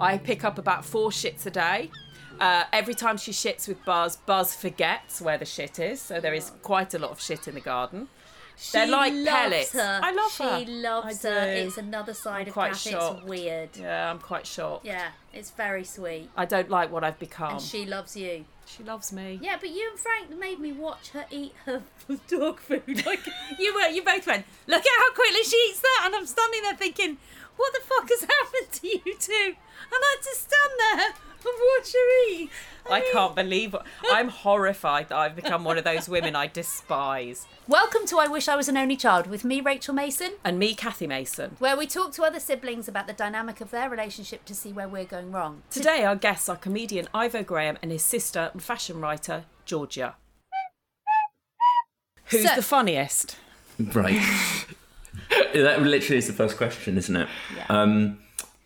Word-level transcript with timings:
I 0.00 0.18
pick 0.18 0.44
up 0.44 0.58
about 0.58 0.84
four 0.84 1.10
shits 1.10 1.46
a 1.46 1.50
day. 1.50 1.90
Uh, 2.40 2.64
every 2.72 2.94
time 2.94 3.18
she 3.18 3.32
shits 3.32 3.68
with 3.68 3.84
Buzz, 3.84 4.16
Buzz 4.16 4.54
forgets 4.54 5.20
where 5.20 5.36
the 5.36 5.44
shit 5.44 5.78
is. 5.78 6.00
So 6.00 6.20
there 6.20 6.32
is 6.34 6.52
quite 6.62 6.94
a 6.94 6.98
lot 6.98 7.10
of 7.10 7.20
shit 7.20 7.46
in 7.46 7.54
the 7.54 7.60
garden. 7.60 8.08
They're 8.72 8.86
She 8.86 8.90
like 8.92 9.12
loves 9.14 9.26
pellets. 9.28 9.72
Her. 9.72 10.00
I 10.02 10.12
love 10.12 10.32
she 10.32 10.42
her. 10.44 10.58
She 10.60 10.66
loves 10.66 11.22
her. 11.22 11.44
It's 11.48 11.78
another 11.78 12.12
side 12.14 12.42
I'm 12.42 12.48
of 12.48 12.52
quite 12.54 12.72
Kath. 12.72 12.78
shocked. 12.80 13.18
It's 13.20 13.28
weird. 13.28 13.70
Yeah. 13.74 13.82
Yeah, 13.82 14.10
I'm 14.10 14.18
quite 14.18 14.46
shocked. 14.46 14.84
Yeah, 14.86 15.08
it's 15.32 15.50
very 15.50 15.84
sweet. 15.84 16.30
I 16.36 16.44
don't 16.44 16.68
like 16.70 16.92
what 16.92 17.02
I've 17.02 17.18
become. 17.18 17.52
And 17.54 17.62
she 17.62 17.86
loves 17.86 18.16
you. 18.16 18.44
She 18.66 18.84
loves 18.84 19.12
me. 19.12 19.38
Yeah, 19.42 19.56
but 19.60 19.70
you 19.70 19.88
and 19.90 19.98
Frank 19.98 20.38
made 20.38 20.60
me 20.60 20.72
watch 20.72 21.08
her 21.10 21.24
eat 21.30 21.54
her 21.66 21.82
dog 22.28 22.60
food. 22.60 23.04
Like 23.06 23.20
you 23.58 23.74
were, 23.74 23.88
you 23.88 24.02
both 24.04 24.26
went. 24.26 24.44
Look 24.66 24.80
at 24.80 24.86
how 24.98 25.12
quickly 25.14 25.42
she 25.42 25.56
eats 25.70 25.80
that, 25.80 26.02
and 26.06 26.14
I'm 26.14 26.26
standing 26.26 26.62
there 26.62 26.76
thinking, 26.76 27.16
what 27.56 27.72
the 27.72 27.80
fuck 27.80 28.08
has 28.08 28.20
happened 28.40 28.72
to 28.72 28.86
you 28.88 29.14
two? 29.18 29.54
And 29.92 30.00
I 30.02 30.16
had 30.16 30.22
to 30.22 30.36
stand 30.36 30.72
there 30.78 31.06
and 31.42 31.58
watch 31.78 31.92
her 31.92 32.32
eat. 32.32 32.50
I 32.90 33.00
mean- 33.00 33.12
can't 33.12 33.34
believe. 33.34 33.74
I'm 34.10 34.28
horrified 34.28 35.08
that 35.08 35.16
I've 35.18 35.36
become 35.36 35.64
one 35.64 35.78
of 35.78 35.84
those 35.84 36.08
women 36.08 36.36
I 36.36 36.46
despise. 36.48 37.46
Welcome 37.68 38.06
to 38.06 38.18
I 38.18 38.26
Wish 38.26 38.48
I 38.48 38.56
Was 38.56 38.68
an 38.68 38.76
Only 38.76 38.96
Child 38.96 39.26
with 39.26 39.44
me, 39.44 39.60
Rachel 39.60 39.94
Mason, 39.94 40.32
And 40.44 40.58
me, 40.58 40.74
Cathy 40.74 41.06
Mason. 41.06 41.56
where 41.58 41.76
we 41.76 41.86
talk 41.86 42.12
to 42.14 42.22
other 42.24 42.40
siblings 42.40 42.88
about 42.88 43.06
the 43.06 43.12
dynamic 43.12 43.60
of 43.60 43.70
their 43.70 43.88
relationship 43.88 44.44
to 44.46 44.54
see 44.54 44.72
where 44.72 44.88
we're 44.88 45.04
going 45.04 45.30
wrong. 45.32 45.62
Today, 45.70 46.04
our 46.04 46.16
guests 46.16 46.48
are 46.48 46.56
comedian 46.56 47.08
Ivo 47.14 47.42
Graham 47.42 47.78
and 47.82 47.90
his 47.92 48.02
sister 48.02 48.50
and 48.52 48.62
fashion 48.62 49.00
writer, 49.00 49.44
Georgia. 49.64 50.16
Who's 52.26 52.46
So- 52.48 52.56
the 52.56 52.62
funniest? 52.62 53.36
Right. 53.78 54.20
that 55.54 55.82
literally 55.82 56.18
is 56.18 56.26
the 56.26 56.32
first 56.32 56.56
question, 56.56 56.96
isn't 56.98 57.16
it? 57.16 57.28
Um, 57.68 58.18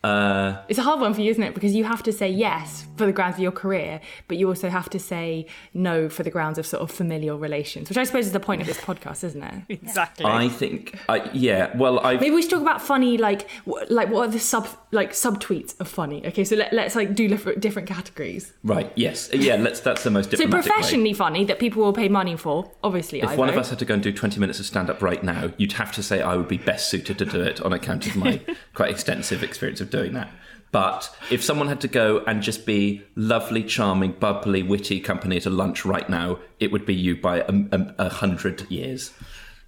uh, 0.05 0.63
It's 0.69 0.79
a 0.79 0.83
hard 0.83 0.99
one 0.99 1.13
for 1.13 1.21
you, 1.21 1.31
isn't 1.31 1.41
it? 1.43 1.53
Because 1.53 1.73
you 1.73 1.83
have 1.83 2.03
to 2.03 2.11
say 2.11 2.29
yes 2.29 2.85
for 2.97 3.05
the 3.05 3.11
grounds 3.11 3.35
of 3.35 3.41
your 3.41 3.51
career, 3.51 3.99
but 4.27 4.37
you 4.37 4.47
also 4.47 4.69
have 4.69 4.89
to 4.91 4.99
say 4.99 5.45
no 5.73 6.09
for 6.09 6.23
the 6.23 6.29
grounds 6.29 6.57
of 6.57 6.65
sort 6.65 6.81
of 6.83 6.91
familial 6.91 7.37
relations, 7.39 7.89
which 7.89 7.97
I 7.97 8.03
suppose 8.03 8.25
is 8.27 8.31
the 8.31 8.39
point 8.39 8.61
of 8.61 8.67
this 8.67 8.77
podcast, 8.79 9.23
isn't 9.23 9.43
it? 9.43 9.55
Exactly. 9.85 10.25
I 10.25 10.47
think, 10.49 10.97
I, 11.09 11.29
yeah. 11.33 11.75
Well, 11.77 11.99
I 11.99 12.13
Maybe 12.17 12.31
we 12.35 12.41
should 12.41 12.51
talk 12.51 12.61
about 12.61 12.81
funny, 12.81 13.17
like, 13.17 13.49
wh- 13.65 13.89
like 13.89 14.09
what 14.09 14.27
are 14.29 14.31
the 14.31 14.39
sub, 14.39 14.67
like 14.91 15.11
subtweets 15.11 15.79
of 15.79 15.87
funny? 15.87 16.25
Okay, 16.27 16.43
so 16.43 16.55
let, 16.55 16.71
let's 16.73 16.95
like 16.95 17.15
do 17.15 17.27
different, 17.27 17.59
different 17.59 17.87
categories. 17.87 18.53
right. 18.63 18.91
Yes. 18.95 19.29
Yeah. 19.33 19.55
Let's. 19.55 19.79
That's 19.81 20.03
the 20.03 20.11
most 20.11 20.31
So 20.31 20.37
diplomatic 20.37 20.65
way. 20.65 20.73
professionally 20.75 21.13
funny 21.13 21.43
that 21.45 21.59
people 21.59 21.83
will 21.83 21.93
pay 21.93 22.09
money 22.09 22.35
for, 22.37 22.71
obviously. 22.83 23.21
If 23.21 23.29
I 23.29 23.35
one 23.35 23.49
of 23.49 23.57
us 23.57 23.69
had 23.69 23.79
to 23.79 23.85
go 23.85 23.93
and 23.95 24.03
do 24.03 24.11
20 24.13 24.39
minutes 24.39 24.59
of 24.59 24.65
stand 24.65 24.89
up 24.89 25.01
right 25.01 25.23
now, 25.23 25.51
you'd 25.57 25.73
have 25.73 25.91
to 25.93 26.03
say 26.03 26.21
I 26.21 26.35
would 26.35 26.47
be 26.47 26.57
best 26.57 26.89
suited 26.89 27.17
to 27.19 27.25
do 27.25 27.41
it 27.41 27.61
on 27.61 27.73
account 27.73 28.07
of 28.07 28.15
my 28.15 28.39
quite 28.73 28.89
extensive 28.91 29.43
experience 29.43 29.81
of 29.81 29.89
doing 29.95 30.13
that. 30.13 30.29
But 30.71 31.15
if 31.31 31.41
someone 31.41 31.69
had 31.69 31.79
to 31.81 31.87
go 31.87 32.21
and 32.27 32.41
just 32.41 32.65
be 32.65 33.01
lovely, 33.15 33.63
charming, 33.63 34.11
bubbly, 34.11 34.61
witty 34.61 34.99
company 34.99 35.37
at 35.37 35.45
a 35.45 35.49
lunch 35.49 35.85
right 35.85 36.09
now, 36.09 36.39
it 36.59 36.71
would 36.71 36.85
be 36.85 36.93
you 36.93 37.15
by 37.15 37.37
a, 37.37 37.53
a, 37.71 37.95
a 37.97 38.09
hundred 38.09 38.69
years. 38.69 39.13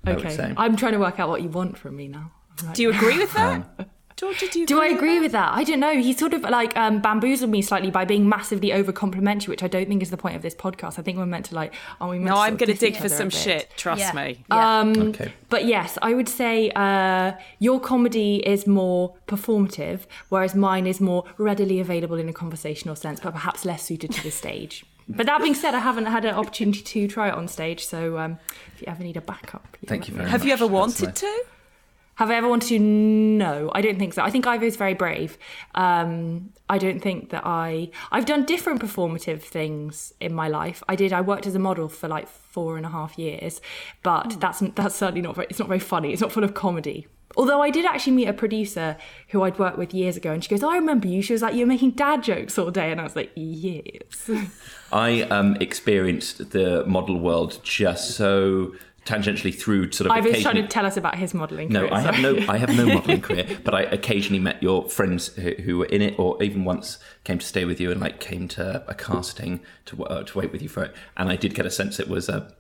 I 0.04 0.16
would 0.16 0.26
okay, 0.26 0.36
say. 0.36 0.54
I'm 0.58 0.76
trying 0.76 0.94
to 0.94 1.00
work 1.00 1.18
out 1.20 1.30
what 1.30 1.42
you 1.42 1.50
want 1.50 1.78
from 1.78 1.96
me 1.96 2.10
now. 2.10 2.32
Right. 2.62 2.76
do 2.76 2.82
you 2.82 2.90
agree 2.92 3.18
with 3.20 3.34
that? 3.34 3.70
Um, 3.80 3.86
Georgia, 4.18 4.48
do 4.52 4.60
you 4.60 4.66
Do 4.66 4.82
I 4.82 4.88
agree 4.88 5.16
that? 5.16 5.22
with 5.22 5.32
that? 5.34 5.54
I 5.54 5.64
don't 5.64 5.80
know. 5.80 5.94
He 5.96 6.12
sort 6.12 6.34
of 6.34 6.42
like 6.42 6.76
um, 6.76 7.00
bamboozled 7.02 7.52
me 7.52 7.62
slightly 7.62 7.92
by 7.92 8.04
being 8.04 8.28
massively 8.28 8.74
over 8.74 8.92
complimentary, 8.92 9.52
which 9.52 9.62
I 9.62 9.68
don't 9.68 9.88
think 9.88 10.02
is 10.02 10.10
the 10.10 10.18
point 10.18 10.36
of 10.36 10.42
this 10.42 10.56
podcast. 10.56 10.98
I 10.98 11.04
think 11.04 11.20
we're 11.20 11.28
meant 11.28 11.46
to 11.46 11.56
like, 11.56 11.74
are 12.02 12.10
we 12.10 12.16
meant 12.18 12.30
No, 12.30 12.34
to 12.34 12.40
I'm 12.42 12.58
going 12.58 12.74
to 12.74 12.78
dig 12.78 12.98
for 12.98 13.10
some 13.10 13.30
shit. 13.30 13.70
Trust 13.78 14.00
Yeah. 14.02 14.14
me. 14.14 14.44
Yeah. 14.50 14.80
Um, 14.80 14.98
Okay. 15.10 15.32
But 15.50 15.66
yes, 15.66 15.98
I 16.02 16.14
would 16.16 16.28
say 16.28 16.72
uh, 16.76 17.34
your 17.60 17.80
comedy 17.80 18.38
is 18.38 18.66
more 18.66 19.14
performative, 19.28 20.02
whereas 20.30 20.56
mine 20.56 20.88
is 20.88 21.00
more 21.00 21.24
readily 21.38 21.80
available 21.80 22.18
in 22.18 22.28
a 22.28 22.34
conversational 22.34 22.96
sense, 22.96 23.20
but 23.20 23.34
perhaps 23.34 23.66
less 23.66 23.84
suited 23.84 24.12
to 24.14 24.24
the 24.24 24.32
stage. 24.32 24.84
But 25.08 25.26
that 25.28 25.42
being 25.42 25.54
said, 25.54 25.74
I 25.76 25.80
haven't 25.80 26.08
had 26.08 26.26
an 26.26 26.34
opportunity 26.36 26.82
to 26.82 27.08
try 27.08 27.30
it 27.30 27.34
on 27.36 27.48
stage, 27.48 27.86
so 27.86 28.18
um, 28.18 28.40
if 28.76 28.82
you 28.82 28.88
ever 28.88 29.04
need 29.04 29.16
a 29.16 29.22
backup, 29.22 29.66
please. 29.74 29.88
Thank 29.88 30.08
you 30.10 30.16
very 30.16 30.26
much. 30.26 30.32
Have 30.32 30.44
you 30.46 30.52
ever 30.52 30.68
wanted 30.68 31.06
nice. 31.06 31.20
to? 31.22 31.44
Have 32.18 32.32
I 32.32 32.36
ever 32.36 32.50
wanted 32.50 32.70
to? 32.70 32.80
No, 32.80 33.72
I 33.76 33.82
don't 33.82 34.00
think 34.00 34.14
so. 34.14 34.24
I 34.24 34.32
think 34.32 34.48
Ivo's 34.48 34.76
very 34.76 34.96
brave. 34.96 35.38
Um, 35.76 36.50
I 36.68 36.80
don't 36.80 37.00
think 37.00 37.30
that 37.30 37.44
I. 37.46 37.92
I've 38.12 38.26
done 38.26 38.44
different 38.44 38.82
performative 38.82 39.42
things 39.42 40.14
in 40.20 40.34
my 40.34 40.48
life. 40.48 40.84
I 40.90 40.96
did. 40.96 41.14
I 41.14 41.22
worked 41.22 41.46
as 41.46 41.54
a 41.54 41.60
model 41.60 41.88
for 41.88 42.08
like 42.08 42.28
four 42.28 42.76
and 42.76 42.88
a 42.88 42.90
half 42.90 43.20
years, 43.20 43.62
but 44.02 44.40
that's 44.40 44.64
that's 44.76 44.96
certainly 44.96 45.22
not. 45.22 45.36
Very, 45.36 45.48
it's 45.50 45.60
not 45.60 45.68
very 45.68 45.80
funny. 45.80 46.12
It's 46.12 46.22
not 46.22 46.32
full 46.32 46.44
of 46.44 46.56
comedy. 46.56 47.08
Although 47.36 47.62
I 47.62 47.70
did 47.70 47.86
actually 47.86 48.14
meet 48.14 48.28
a 48.28 48.34
producer 48.34 48.98
who 49.28 49.44
I'd 49.44 49.60
worked 49.60 49.78
with 49.78 49.94
years 49.94 50.18
ago, 50.18 50.32
and 50.32 50.44
she 50.44 50.50
goes, 50.50 50.64
"I 50.64 50.76
remember 50.76 51.08
you." 51.08 51.22
She 51.22 51.34
was 51.34 51.44
like, 51.44 51.54
"You're 51.54 51.68
making 51.68 51.92
dad 51.92 52.24
jokes 52.24 52.58
all 52.58 52.72
day," 52.72 52.92
and 52.92 53.00
I 53.00 53.04
was 53.04 53.16
like, 53.16 53.32
"Yes." 53.36 54.28
I 54.92 55.22
um, 55.22 55.56
experienced 55.58 56.50
the 56.50 56.84
model 56.88 57.20
world 57.20 57.60
just 57.62 58.12
so 58.16 58.74
tangentially 59.08 59.54
through 59.58 59.92
sort 59.92 60.10
of. 60.10 60.12
Ivo's 60.18 60.42
trying 60.42 60.56
to 60.56 60.68
tell 60.68 60.86
us 60.86 60.98
about 60.98 61.16
his 61.16 61.34
modelling. 61.34 61.70
No, 61.70 61.82
career, 61.88 61.94
I 61.94 62.00
have 62.02 62.20
no, 62.20 62.36
I 62.48 62.58
have 62.58 62.76
no 62.76 62.86
modelling 62.94 63.22
career, 63.22 63.48
but 63.64 63.74
I 63.74 63.82
occasionally 63.84 64.40
met 64.40 64.62
your 64.62 64.88
friends 64.90 65.28
who, 65.36 65.52
who 65.52 65.78
were 65.80 65.86
in 65.86 66.02
it, 66.02 66.20
or 66.20 66.42
even 66.44 66.66
once 66.66 66.98
came 67.24 67.40
to 67.40 67.46
stay 67.46 67.66
with 67.66 67.80
you 67.80 67.92
and 67.92 68.02
like 68.02 68.20
came 68.20 68.48
to 68.50 68.84
a 68.88 68.94
casting 68.94 69.62
to 69.86 70.04
uh, 70.06 70.24
to 70.24 70.38
wait 70.38 70.52
with 70.52 70.62
you 70.62 70.70
for 70.70 70.84
it. 70.84 70.94
And 71.16 71.30
I 71.30 71.36
did 71.36 71.56
get 71.56 71.66
a 71.66 71.72
sense 71.72 72.00
it 72.00 72.08
was 72.10 72.28
a, 72.30 72.54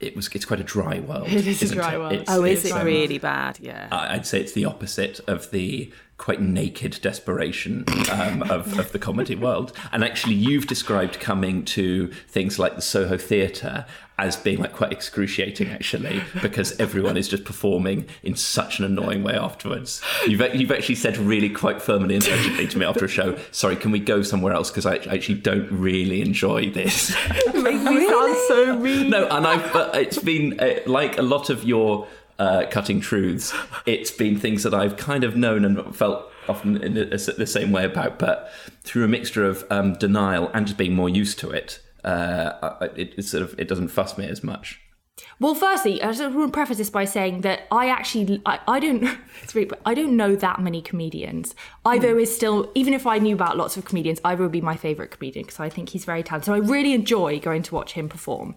it 0.00 0.16
was 0.16 0.28
it's 0.28 0.44
quite 0.44 0.60
a 0.60 0.64
dry 0.64 1.00
world. 1.00 1.28
It 1.32 1.46
is 1.46 1.60
a 1.60 1.64
isn't 1.66 1.76
dry 1.78 1.94
it? 1.94 1.98
world. 1.98 2.12
It's- 2.12 2.26
Oh, 2.28 2.44
is 2.44 2.64
it's, 2.64 2.74
it 2.74 2.78
um, 2.78 2.86
really 2.86 3.18
bad? 3.18 3.58
Yeah. 3.60 3.88
I'd 3.92 4.26
say 4.26 4.40
it's 4.40 4.52
the 4.52 4.64
opposite 4.64 5.20
of 5.28 5.50
the 5.50 5.92
quite 6.20 6.42
naked 6.42 6.98
desperation 7.00 7.82
um, 8.12 8.42
of, 8.42 8.78
of 8.78 8.92
the 8.92 8.98
comedy 8.98 9.34
world. 9.34 9.72
And 9.90 10.04
actually, 10.04 10.34
you've 10.34 10.66
described 10.66 11.18
coming 11.18 11.64
to 11.76 12.08
things 12.28 12.58
like 12.58 12.76
the 12.76 12.82
Soho 12.82 13.16
Theatre 13.16 13.86
as 14.18 14.36
being 14.36 14.58
like 14.58 14.74
quite 14.74 14.92
excruciating, 14.92 15.70
actually, 15.70 16.22
because 16.42 16.78
everyone 16.78 17.16
is 17.16 17.26
just 17.26 17.42
performing 17.44 18.06
in 18.22 18.36
such 18.36 18.78
an 18.78 18.84
annoying 18.84 19.22
way 19.22 19.32
afterwards. 19.32 20.02
You've, 20.26 20.42
you've 20.54 20.70
actually 20.70 20.96
said 20.96 21.16
really 21.16 21.48
quite 21.48 21.80
firmly 21.80 22.16
and 22.16 22.28
urgently 22.28 22.66
to 22.66 22.78
me 22.78 22.84
after 22.84 23.06
a 23.06 23.08
show, 23.08 23.38
sorry, 23.50 23.76
can 23.76 23.90
we 23.90 23.98
go 23.98 24.20
somewhere 24.20 24.52
else? 24.52 24.70
Because 24.70 24.84
I 24.84 24.96
actually 24.96 25.36
don't 25.36 25.72
really 25.72 26.20
enjoy 26.20 26.68
this. 26.68 27.16
Make 27.54 27.80
me 27.80 28.06
sound 28.06 28.36
so 28.46 28.78
mean. 28.78 29.08
No, 29.08 29.26
and 29.28 29.46
I've 29.46 29.72
but 29.72 29.96
it's 29.96 30.18
been 30.18 30.60
uh, 30.60 30.80
like 30.84 31.16
a 31.16 31.22
lot 31.22 31.48
of 31.48 31.64
your 31.64 32.06
uh, 32.40 32.66
cutting 32.70 33.00
truths. 33.00 33.54
It's 33.86 34.10
been 34.10 34.38
things 34.38 34.62
that 34.62 34.74
I've 34.74 34.96
kind 34.96 35.22
of 35.22 35.36
known 35.36 35.64
and 35.64 35.94
felt 35.94 36.24
often 36.48 36.82
in 36.82 36.94
the, 36.94 37.34
the 37.36 37.46
same 37.46 37.70
way 37.70 37.84
about, 37.84 38.18
but 38.18 38.50
through 38.82 39.04
a 39.04 39.08
mixture 39.08 39.44
of 39.44 39.64
um, 39.70 39.92
denial 39.94 40.50
and 40.54 40.66
just 40.66 40.78
being 40.78 40.94
more 40.94 41.08
used 41.08 41.38
to 41.40 41.50
it, 41.50 41.80
uh, 42.02 42.76
it, 42.96 43.14
it 43.18 43.22
sort 43.22 43.42
of 43.42 43.54
it 43.58 43.68
doesn't 43.68 43.88
fuss 43.88 44.16
me 44.16 44.26
as 44.26 44.42
much. 44.42 44.80
Well, 45.38 45.54
firstly, 45.54 46.02
I 46.02 46.12
just 46.12 46.34
want 46.34 46.50
to 46.50 46.52
preface 46.52 46.78
this 46.78 46.88
by 46.88 47.04
saying 47.04 47.42
that 47.42 47.66
I 47.70 47.90
actually, 47.90 48.40
I, 48.46 48.58
I 48.66 48.80
don't, 48.80 49.04
it's 49.42 49.54
really, 49.54 49.70
I 49.84 49.92
don't 49.92 50.16
know 50.16 50.34
that 50.34 50.60
many 50.60 50.80
comedians. 50.80 51.54
Ivo 51.84 52.16
is 52.16 52.34
still, 52.34 52.70
even 52.74 52.94
if 52.94 53.06
I 53.06 53.18
knew 53.18 53.34
about 53.34 53.58
lots 53.58 53.76
of 53.76 53.84
comedians, 53.84 54.18
Ivo 54.24 54.44
would 54.44 54.52
be 54.52 54.62
my 54.62 54.76
favourite 54.76 55.10
comedian 55.10 55.44
because 55.44 55.60
I 55.60 55.68
think 55.68 55.90
he's 55.90 56.06
very 56.06 56.22
talented. 56.22 56.46
So 56.46 56.54
I 56.54 56.58
really 56.58 56.94
enjoy 56.94 57.38
going 57.38 57.62
to 57.64 57.74
watch 57.74 57.92
him 57.92 58.08
perform. 58.08 58.54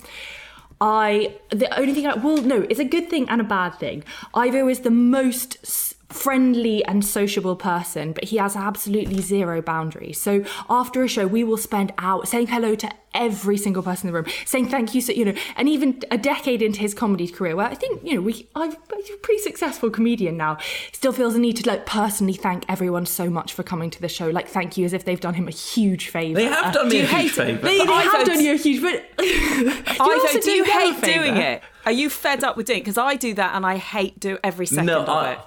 I, 0.81 1.35
the 1.49 1.77
only 1.79 1.93
thing, 1.93 2.07
I, 2.07 2.15
well, 2.15 2.37
no, 2.37 2.65
it's 2.69 2.79
a 2.79 2.85
good 2.85 3.09
thing 3.09 3.29
and 3.29 3.41
a 3.41 3.43
bad 3.43 3.75
thing. 3.75 4.03
Ivo 4.33 4.67
is 4.67 4.81
the 4.81 4.91
most 4.91 5.65
friendly 6.13 6.85
and 6.85 7.03
sociable 7.03 7.55
person, 7.55 8.13
but 8.13 8.25
he 8.25 8.37
has 8.37 8.55
absolutely 8.55 9.21
zero 9.21 9.61
boundaries. 9.61 10.21
So 10.21 10.45
after 10.69 11.03
a 11.03 11.07
show, 11.07 11.27
we 11.27 11.43
will 11.43 11.57
spend 11.57 11.91
hours 11.97 12.29
saying 12.29 12.47
hello 12.47 12.75
to 12.75 12.89
every 13.13 13.57
single 13.57 13.83
person 13.83 14.07
in 14.07 14.13
the 14.13 14.19
room, 14.19 14.31
saying 14.45 14.69
thank 14.69 14.95
you, 14.95 15.01
so 15.01 15.11
you 15.11 15.25
know, 15.25 15.33
and 15.55 15.69
even 15.69 16.01
a 16.11 16.17
decade 16.17 16.61
into 16.61 16.79
his 16.79 16.93
comedy 16.93 17.27
career, 17.27 17.55
where 17.55 17.65
I 17.65 17.75
think 17.75 18.01
you 18.03 18.15
know 18.15 18.21
we, 18.21 18.47
I'm 18.55 18.71
a 18.71 19.17
pretty 19.21 19.39
successful 19.39 19.89
comedian 19.89 20.37
now, 20.37 20.57
still 20.91 21.13
feels 21.13 21.35
a 21.35 21.39
need 21.39 21.57
to 21.57 21.69
like 21.69 21.85
personally 21.85 22.33
thank 22.33 22.65
everyone 22.69 23.05
so 23.05 23.29
much 23.29 23.53
for 23.53 23.63
coming 23.63 23.89
to 23.91 24.01
the 24.01 24.09
show, 24.09 24.29
like 24.29 24.47
thank 24.47 24.77
you, 24.77 24.85
as 24.85 24.93
if 24.93 25.05
they've 25.05 25.19
done 25.19 25.33
him 25.33 25.47
a 25.47 25.51
huge 25.51 26.09
favour. 26.09 26.39
They 26.39 26.45
have 26.45 26.73
done 26.73 26.89
me 26.89 27.01
a 27.01 27.05
huge 27.05 27.31
favour. 27.31 27.61
They, 27.61 27.79
they 27.79 27.85
have 27.85 28.25
done 28.25 28.39
you 28.39 28.53
a 28.53 28.57
huge, 28.57 28.81
but 28.81 29.03
Ivo, 29.19 30.39
do 30.39 30.51
you 30.51 30.63
hate 30.63 31.01
doing 31.01 31.37
it? 31.37 31.63
Are 31.85 31.91
you 31.91 32.09
fed 32.09 32.43
up 32.43 32.55
with 32.55 32.67
doing 32.67 32.79
it? 32.79 32.81
Because 32.81 32.97
I 32.97 33.15
do 33.15 33.33
that 33.33 33.55
and 33.55 33.65
I 33.65 33.77
hate 33.77 34.19
do 34.19 34.37
every 34.43 34.65
second 34.65 34.85
no, 34.85 35.01
of 35.01 35.09
I, 35.09 35.33
it. 35.33 35.39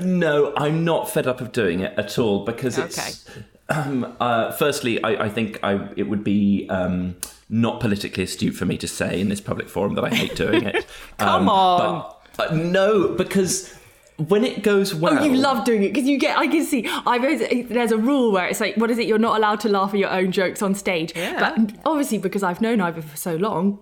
No, 0.00 0.52
I'm 0.56 0.84
not 0.84 1.10
fed 1.10 1.26
up 1.26 1.40
of 1.40 1.52
doing 1.52 1.80
it 1.80 1.98
at 1.98 2.18
all 2.18 2.44
because 2.44 2.78
it's. 2.78 2.98
Okay. 3.28 3.44
Um, 3.68 4.14
uh, 4.20 4.52
firstly, 4.52 5.02
I, 5.02 5.24
I 5.24 5.28
think 5.28 5.58
I, 5.62 5.88
it 5.96 6.04
would 6.04 6.22
be 6.22 6.68
um, 6.70 7.16
not 7.48 7.80
politically 7.80 8.22
astute 8.24 8.54
for 8.54 8.64
me 8.64 8.78
to 8.78 8.86
say 8.86 9.20
in 9.20 9.28
this 9.28 9.40
public 9.40 9.68
forum 9.68 9.94
that 9.96 10.04
I 10.04 10.10
hate 10.10 10.36
doing 10.36 10.62
it. 10.64 10.86
Come 11.18 11.42
Um, 11.42 11.48
on. 11.48 12.14
but, 12.36 12.52
uh, 12.52 12.54
no, 12.54 13.08
because 13.08 13.74
when 14.18 14.44
it 14.44 14.62
goes 14.62 14.94
well, 14.94 15.18
Oh, 15.18 15.24
you 15.24 15.34
love 15.34 15.64
doing 15.64 15.82
it 15.82 15.92
because 15.92 16.08
you 16.08 16.16
get. 16.18 16.38
I 16.38 16.46
can 16.46 16.64
see. 16.64 16.86
I 16.88 17.64
there's 17.68 17.90
a 17.92 17.98
rule 17.98 18.30
where 18.32 18.46
it's 18.46 18.60
like, 18.60 18.76
what 18.76 18.90
is 18.90 18.98
it? 18.98 19.06
You're 19.06 19.18
not 19.18 19.36
allowed 19.36 19.60
to 19.60 19.68
laugh 19.68 19.92
at 19.94 19.98
your 19.98 20.10
own 20.10 20.30
jokes 20.30 20.62
on 20.62 20.74
stage. 20.74 21.12
Yeah. 21.16 21.40
But 21.56 21.74
obviously, 21.84 22.18
because 22.18 22.42
I've 22.44 22.60
known 22.60 22.80
Ivo 22.80 23.00
for 23.00 23.16
so 23.16 23.34
long, 23.36 23.80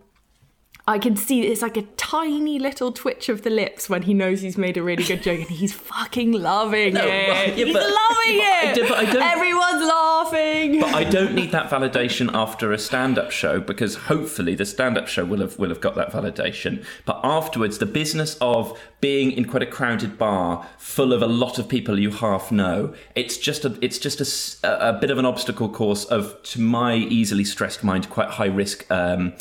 I 0.87 0.99
can 0.99 1.17
see 1.17 1.41
it's 1.41 1.63
like 1.63 1.79
a 1.79 1.83
tiny 1.97 2.59
little 2.59 2.93
twitch 2.93 3.31
of 3.31 3.41
the 3.41 3.49
lips 3.49 3.89
when 3.89 4.03
he 4.03 4.13
knows 4.13 4.43
he's 4.43 4.59
made 4.59 4.77
a 4.77 4.83
really 4.83 5.03
good 5.05 5.23
joke, 5.23 5.41
and 5.41 5.49
he's 5.49 5.73
fucking 5.73 6.33
loving 6.33 6.93
No, 6.93 7.01
it. 7.07 7.29
right, 7.31 7.57
yeah, 7.57 7.65
he's 7.65 7.73
but- 7.73 7.83
loving 7.83 8.37
but 8.39 8.45
I 8.45 8.73
it. 8.77 8.89
but 8.89 9.17
I 9.17 9.33
Everyone's 9.33 9.83
laughing. 9.83 10.81
But 10.81 10.95
I 10.95 11.05
don't 11.05 11.35
need 11.35 11.53
that 11.53 11.71
validation 11.71 12.31
after 12.35 12.71
a 12.73 12.79
stand-up 12.79 13.31
show 13.31 13.61
because 13.61 13.95
hopefully 13.97 14.55
the 14.55 14.67
stand-up 14.67 15.09
show 15.09 15.25
will 15.25 15.41
have 15.41 15.59
will 15.59 15.71
have 15.71 15.81
got 15.81 15.95
that 15.95 16.13
validation. 16.13 16.85
But 17.07 17.19
afterwards, 17.25 17.79
the 17.79 17.87
business 17.87 18.37
of 18.43 18.79
being 19.01 19.33
in 19.33 19.47
quite 19.47 19.63
a 19.63 19.67
crowded 19.67 20.19
bar 20.19 20.67
full 20.79 21.15
of 21.15 21.23
a 21.23 21.27
lot 21.27 21.59
of 21.59 21.67
people 21.67 21.99
you 21.99 22.11
half 22.11 22.53
know, 22.53 22.95
it's 23.15 23.39
just 23.39 23.65
a 23.65 23.79
it's 23.81 23.99
just 23.99 24.21
a, 24.63 24.89
a 24.91 24.93
bit 24.93 25.11
of 25.11 25.17
an 25.17 25.25
obstacle 25.25 25.71
course 25.71 26.05
of 26.05 26.43
to 26.43 26.61
my 26.61 26.95
easily 26.97 27.45
stressed 27.45 27.83
mind 27.83 28.11
quite 28.11 28.29
high 28.31 28.47
risk. 28.47 28.85
Um, 28.91 29.33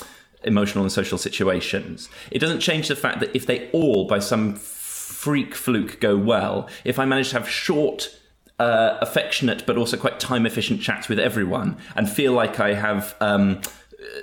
emotional 0.46 0.84
and 0.84 0.92
social 0.92 1.18
situations. 1.18 2.10
It 2.32 2.40
doesn't 2.40 2.60
change 2.60 2.88
the 2.88 2.96
fact 2.96 3.20
that 3.20 3.36
if 3.36 3.46
they 3.46 3.70
all, 3.72 4.06
by 4.06 4.20
some 4.20 4.56
freak 4.56 5.56
fluke, 5.56 6.00
go 6.00 6.18
well, 6.18 6.68
if 6.84 7.00
I 7.00 7.06
manage 7.06 7.30
to 7.30 7.40
have 7.40 7.50
short 7.50 8.10
uh, 8.60 8.98
affectionate 9.02 9.66
but 9.66 9.78
also 9.78 9.98
quite 9.98 10.20
time 10.20 10.46
efficient 10.46 10.80
chats 10.80 11.10
with 11.10 11.20
everyone 11.20 11.76
and 11.96 12.10
feel 12.10 12.34
like 12.34 12.60
I 12.60 12.76
have 12.76 13.16
um, 13.20 13.62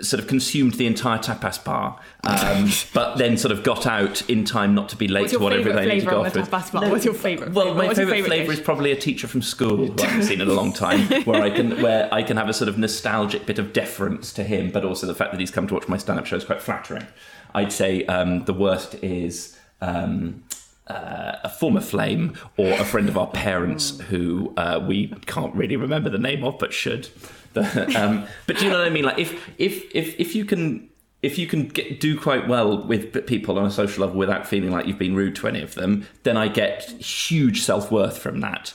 sort 0.03 0.23
of 0.23 0.29
consumed 0.29 0.75
the 0.75 0.87
entire 0.87 1.19
tapas 1.19 1.63
bar, 1.63 1.99
um, 2.25 2.71
but 2.95 3.17
then 3.17 3.37
sort 3.37 3.53
of 3.53 3.63
got 3.63 3.87
out 3.87 4.29
in 4.29 4.45
time 4.45 4.75
not 4.75 4.89
to 4.89 4.97
be 4.97 5.09
late 5.09 5.29
to 5.29 5.39
whatever 5.39 5.73
they 5.73 5.83
I 5.83 5.95
need 5.95 6.01
to 6.01 6.07
go 6.07 6.19
on 6.19 6.23
the 6.25 6.31
off 6.31 6.37
with. 6.37 6.51
tapas 6.51 6.73
bar? 6.73 6.91
What's 6.91 7.05
your 7.05 7.15
favourite? 7.15 7.53
Well, 7.53 7.75
flavour? 7.75 7.79
my 7.79 7.95
favourite 7.95 8.11
favourite 8.11 8.27
flavour 8.27 8.53
is 8.53 8.61
probably 8.61 8.93
a 8.93 8.97
teacher 8.97 9.29
from 9.29 9.43
school 9.43 9.77
who 9.77 9.95
I 10.03 10.07
haven't 10.07 10.27
seen 10.27 10.41
in 10.41 10.49
a 10.49 10.53
long 10.53 10.73
time, 10.73 11.01
where 11.25 11.43
I 11.43 11.51
can 11.51 11.83
where 11.83 12.13
I 12.13 12.23
can 12.23 12.37
have 12.37 12.49
a 12.49 12.55
sort 12.55 12.69
of 12.69 12.79
nostalgic 12.79 13.47
bit 13.47 13.59
of 13.59 13.73
deference 13.73 14.33
to 14.35 14.45
him, 14.45 14.71
but 14.71 14.85
also 14.85 15.07
the 15.07 15.15
fact 15.15 15.33
that 15.33 15.41
he's 15.41 15.51
come 15.51 15.67
to 15.69 15.75
watch 15.75 15.89
my 15.89 15.97
stand-up 15.97 16.27
show 16.27 16.37
is 16.37 16.45
quite 16.45 16.63
flattering. 16.63 17.07
I'd 17.55 17.73
say 17.73 18.05
um, 18.07 18.45
the 18.45 18.55
worst 18.55 18.95
is. 19.03 19.57
Um, 19.81 20.45
uh, 20.87 21.39
a 21.45 21.49
former 21.49 21.81
flame 21.81 22.35
or 22.57 22.73
a 22.73 22.85
friend 22.85 23.09
of 23.09 23.17
our 23.17 23.29
parents 23.29 24.01
who 24.01 24.53
uh, 24.57 24.85
we 24.85 25.07
can't 25.27 25.55
really 25.55 25.77
remember 25.77 26.11
the 26.11 26.19
name 26.19 26.43
of 26.43 26.59
but 26.59 26.73
should 26.73 27.09
The- 27.53 28.01
um, 28.01 28.27
but 28.47 28.59
do 28.59 28.65
you 28.65 28.71
know 28.71 28.79
what 28.79 28.87
I 28.87 28.91
mean? 28.91 29.05
Like 29.05 29.19
if 29.19 29.51
if 29.59 29.85
if 29.95 30.19
if 30.21 30.35
you 30.35 30.45
can 30.45 30.89
if 31.23 31.39
you 31.39 31.47
can 31.47 31.69
get, 31.69 32.01
do 32.01 32.19
quite 32.19 32.49
well 32.49 32.87
with 32.87 33.27
people 33.27 33.59
on 33.59 33.67
a 33.67 33.71
social 33.71 34.05
level 34.05 34.19
without 34.19 34.47
feeling 34.47 34.71
like 34.71 34.87
you've 34.87 34.99
been 34.99 35.15
rude 35.15 35.37
to 35.37 35.47
any 35.47 35.61
of 35.63 35.75
them 35.75 36.07
then 36.23 36.37
I 36.37 36.49
get 36.49 36.85
huge 37.03 37.63
self-worth 37.63 38.19
from 38.19 38.41
that. 38.41 38.73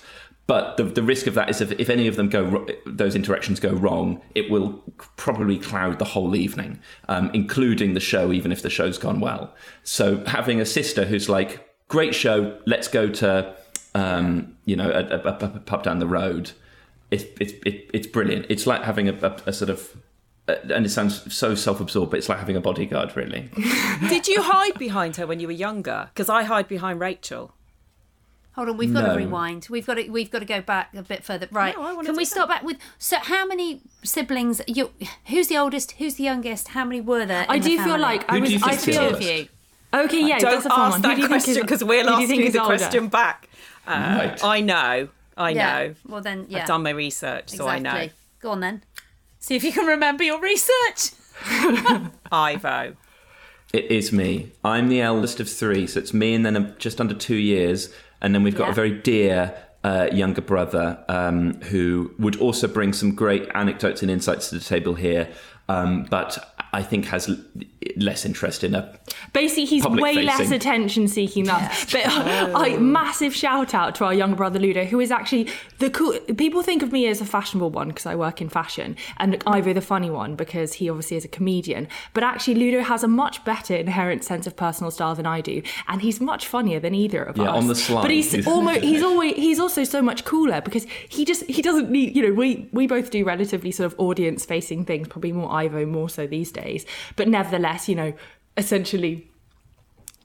But 0.48 0.78
the, 0.78 0.84
the 0.84 1.02
risk 1.02 1.26
of 1.26 1.34
that 1.34 1.50
is 1.50 1.60
if, 1.60 1.72
if 1.72 1.90
any 1.90 2.08
of 2.08 2.18
them 2.18 2.30
go 2.30 2.68
those 2.86 3.16
interactions 3.16 3.60
go 3.60 3.72
wrong 3.72 4.22
it 4.36 4.52
will 4.52 4.84
probably 5.18 5.58
cloud 5.58 5.98
the 5.98 6.06
whole 6.06 6.36
evening 6.36 6.80
um, 7.10 7.32
including 7.34 7.94
the 7.96 8.00
show 8.00 8.32
even 8.32 8.52
if 8.52 8.62
the 8.62 8.70
show's 8.70 8.98
gone 8.98 9.20
well. 9.20 9.54
So 9.84 10.24
having 10.26 10.62
a 10.62 10.66
sister 10.66 11.06
who's 11.06 11.28
like 11.30 11.68
great 11.88 12.14
show 12.14 12.60
let's 12.68 12.88
go 12.88 13.10
to 13.10 13.56
um, 13.96 14.56
you 14.66 14.76
know 14.76 14.92
a, 14.92 15.16
a, 15.16 15.38
a 15.46 15.60
pub 15.62 15.84
down 15.84 16.00
the 16.00 16.08
road 16.08 16.52
it's 17.12 17.24
it's 17.40 17.54
it, 17.66 17.90
it's 17.94 18.08
brilliant 18.08 18.46
it's 18.50 18.66
like 18.68 18.84
having 18.84 19.08
a, 19.10 19.14
a, 19.14 19.38
a 19.48 19.54
sort 19.54 19.70
of 19.70 19.96
uh, 20.48 20.56
and 20.74 20.86
it 20.86 20.90
sounds 20.90 21.34
so 21.34 21.56
self-absorbed 21.56 22.12
but 22.12 22.18
it's 22.18 22.30
like 22.30 22.40
having 22.40 22.56
a 22.56 22.62
bodyguard 22.62 23.16
really 23.16 23.50
Did 24.10 24.28
you 24.28 24.42
hide 24.42 24.78
behind 24.78 25.16
her 25.18 25.26
when 25.28 25.40
you 25.40 25.48
were 25.48 25.54
younger? 25.54 26.10
Because 26.14 26.30
I 26.30 26.44
hide 26.44 26.68
behind 26.68 27.00
Rachel. 27.00 27.54
Hold 28.54 28.70
on, 28.70 28.78
we've 28.78 28.94
got 28.94 29.12
to 29.12 29.18
rewind. 29.18 29.68
We've 29.70 29.86
got 29.86 29.96
to 29.96 30.10
we've 30.10 30.32
got 30.32 30.40
to 30.40 30.46
go 30.46 30.62
back 30.62 30.94
a 30.96 31.02
bit 31.04 31.24
further. 31.26 31.48
Right. 31.52 31.76
No, 31.76 32.00
I 32.00 32.04
Can 32.06 32.16
we 32.16 32.24
that. 32.24 32.30
start 32.30 32.48
back 32.48 32.64
with 32.64 32.78
so 32.98 33.18
how 33.20 33.46
many 33.46 33.82
siblings 34.04 34.62
you 34.68 34.92
who's 35.26 35.48
the 35.50 35.58
oldest, 35.58 35.92
who's 35.94 36.16
the 36.16 36.24
youngest, 36.24 36.70
how 36.70 36.86
many 36.86 37.02
were 37.02 37.26
there? 37.26 37.46
I 37.50 37.56
in 37.58 37.62
the 37.64 37.70
do 37.70 37.84
feel 37.84 37.98
like 38.00 38.24
I 38.32 38.40
Who 38.40 38.46
do 38.48 38.54
was. 38.54 38.54
you 38.54 38.60
I 38.64 38.76
feel. 38.78 39.14
of 39.16 39.22
you. 39.22 39.48
Okay, 39.94 40.26
yeah, 40.28 40.40
Don't 40.40 40.52
that's 40.52 40.66
a 40.66 40.70
fun 40.70 40.80
ask 40.80 40.92
one. 40.94 41.02
that 41.02 41.10
Who 41.10 41.16
do 41.16 41.22
you 41.22 41.28
think 41.28 41.44
question 41.44 41.62
because 41.64 41.84
we'll 41.84 42.08
who 42.18 42.28
do 42.28 42.36
you 42.36 42.44
you 42.44 42.52
the 42.52 42.62
older? 42.62 42.78
question 42.78 43.08
back. 43.10 43.50
Uh, 43.88 43.92
Right. 44.20 44.44
I 44.44 44.62
know. 44.62 45.10
I 45.38 45.54
know. 45.54 45.96
Well 46.08 46.22
then, 46.22 46.46
yeah. 46.50 46.62
I've 46.62 46.68
done 46.68 46.84
my 46.84 46.92
research, 46.92 47.50
so 47.50 47.68
I 47.68 47.80
know. 47.80 48.10
Go 48.40 48.52
on 48.52 48.60
then. 48.62 48.84
See 49.40 49.56
if 49.56 49.64
you 49.64 49.72
can 49.72 49.86
remember 49.86 50.24
your 50.24 50.40
research. 50.42 51.12
Ivo. 52.32 52.96
It 53.74 53.92
is 53.92 54.12
me. 54.12 54.52
I'm 54.64 54.88
the 54.88 55.02
eldest 55.02 55.40
of 55.40 55.50
three, 55.50 55.86
so 55.88 56.00
it's 56.00 56.14
me 56.14 56.34
and 56.34 56.46
then 56.46 56.56
a, 56.56 56.62
just 56.78 57.02
under 57.02 57.14
two 57.14 57.36
years, 57.36 57.94
and 58.22 58.34
then 58.34 58.44
we've 58.44 58.56
got 58.56 58.66
Yeah. 58.68 58.72
a 58.72 58.76
very 58.76 58.92
dear 58.92 59.54
uh, 59.84 60.08
younger 60.12 60.42
brother 60.42 61.04
um, 61.10 61.60
who 61.64 62.12
would 62.18 62.38
also 62.38 62.68
bring 62.68 62.94
some 62.94 63.14
great 63.14 63.48
anecdotes 63.54 64.02
and 64.02 64.10
insights 64.10 64.50
to 64.50 64.56
the 64.56 64.64
table 64.64 64.96
here, 64.96 65.28
um, 65.68 66.04
but 66.10 66.55
I 66.76 66.84
think 66.84 67.06
has 67.06 67.30
less 67.96 68.26
interest 68.26 68.62
in 68.66 68.76
a. 68.76 69.00
Basically, 69.32 69.64
he's 69.64 69.84
Public 69.84 70.04
way 70.04 70.24
less 70.24 70.52
attention 70.52 71.08
seeking 71.08 71.46
that. 71.46 71.88
But 71.90 72.06
uh, 72.06 72.52
oh. 72.54 72.64
I 72.64 72.76
massive 72.78 73.34
shout 73.34 73.74
out 73.74 73.96
to 73.96 74.06
our 74.06 74.14
younger 74.14 74.36
brother 74.36 74.60
Ludo, 74.60 74.84
who 74.84 75.00
is 75.00 75.10
actually 75.10 75.48
the 75.80 75.90
cool. 75.90 76.20
People 76.36 76.64
think 76.64 76.84
of 76.84 76.92
me 76.92 77.08
as 77.08 77.22
a 77.22 77.26
fashionable 77.26 77.70
one 77.70 77.88
because 77.88 78.06
I 78.06 78.16
work 78.16 78.42
in 78.42 78.50
fashion, 78.50 78.98
and 79.18 79.42
Ivo 79.48 79.72
the 79.72 79.80
funny 79.82 80.10
one 80.10 80.36
because 80.36 80.74
he 80.74 80.90
obviously 80.90 81.16
is 81.16 81.24
a 81.24 81.30
comedian. 81.30 81.88
But 82.14 82.24
actually, 82.24 82.56
Ludo 82.56 82.82
has 82.82 83.04
a 83.04 83.08
much 83.08 83.46
better 83.46 83.74
inherent 83.74 84.26
sense 84.26 84.46
of 84.46 84.58
personal 84.58 84.92
style 84.92 85.16
than 85.16 85.26
I 85.26 85.40
do, 85.40 85.62
and 85.88 86.02
he's 86.02 86.20
much 86.20 86.46
funnier 86.46 86.82
than 86.82 86.94
either 86.94 87.24
of 87.24 87.40
us. 87.40 87.46
Yeah, 87.46 87.52
us. 87.52 87.62
on 87.62 87.68
the 87.68 87.76
slide. 87.76 88.02
But 88.02 88.12
he's 88.12 88.34
He's- 88.34 88.48
almost 88.48 88.82
he's 88.82 89.04
always 89.10 89.36
he's 89.36 89.62
also 89.62 89.86
so 89.86 90.02
much 90.02 90.26
cooler 90.26 90.60
because 90.60 90.86
he 91.08 91.24
just 91.24 91.44
he 91.46 91.62
doesn't 91.62 91.90
need 91.90 92.18
you 92.18 92.28
know 92.28 92.34
we 92.34 92.68
we 92.74 92.86
both 92.86 93.12
do 93.12 93.24
relatively 93.24 93.72
sort 93.72 93.86
of 93.92 93.98
audience 93.98 94.44
facing 94.44 94.84
things, 94.84 95.08
probably 95.08 95.32
more 95.32 95.50
Ivo 95.54 95.86
more 95.86 96.10
so 96.10 96.28
these 96.28 96.52
days, 96.52 96.65
but 97.16 97.28
nevertheless, 97.28 97.88
you 97.90 97.96
know, 97.96 98.14
essentially 98.58 99.30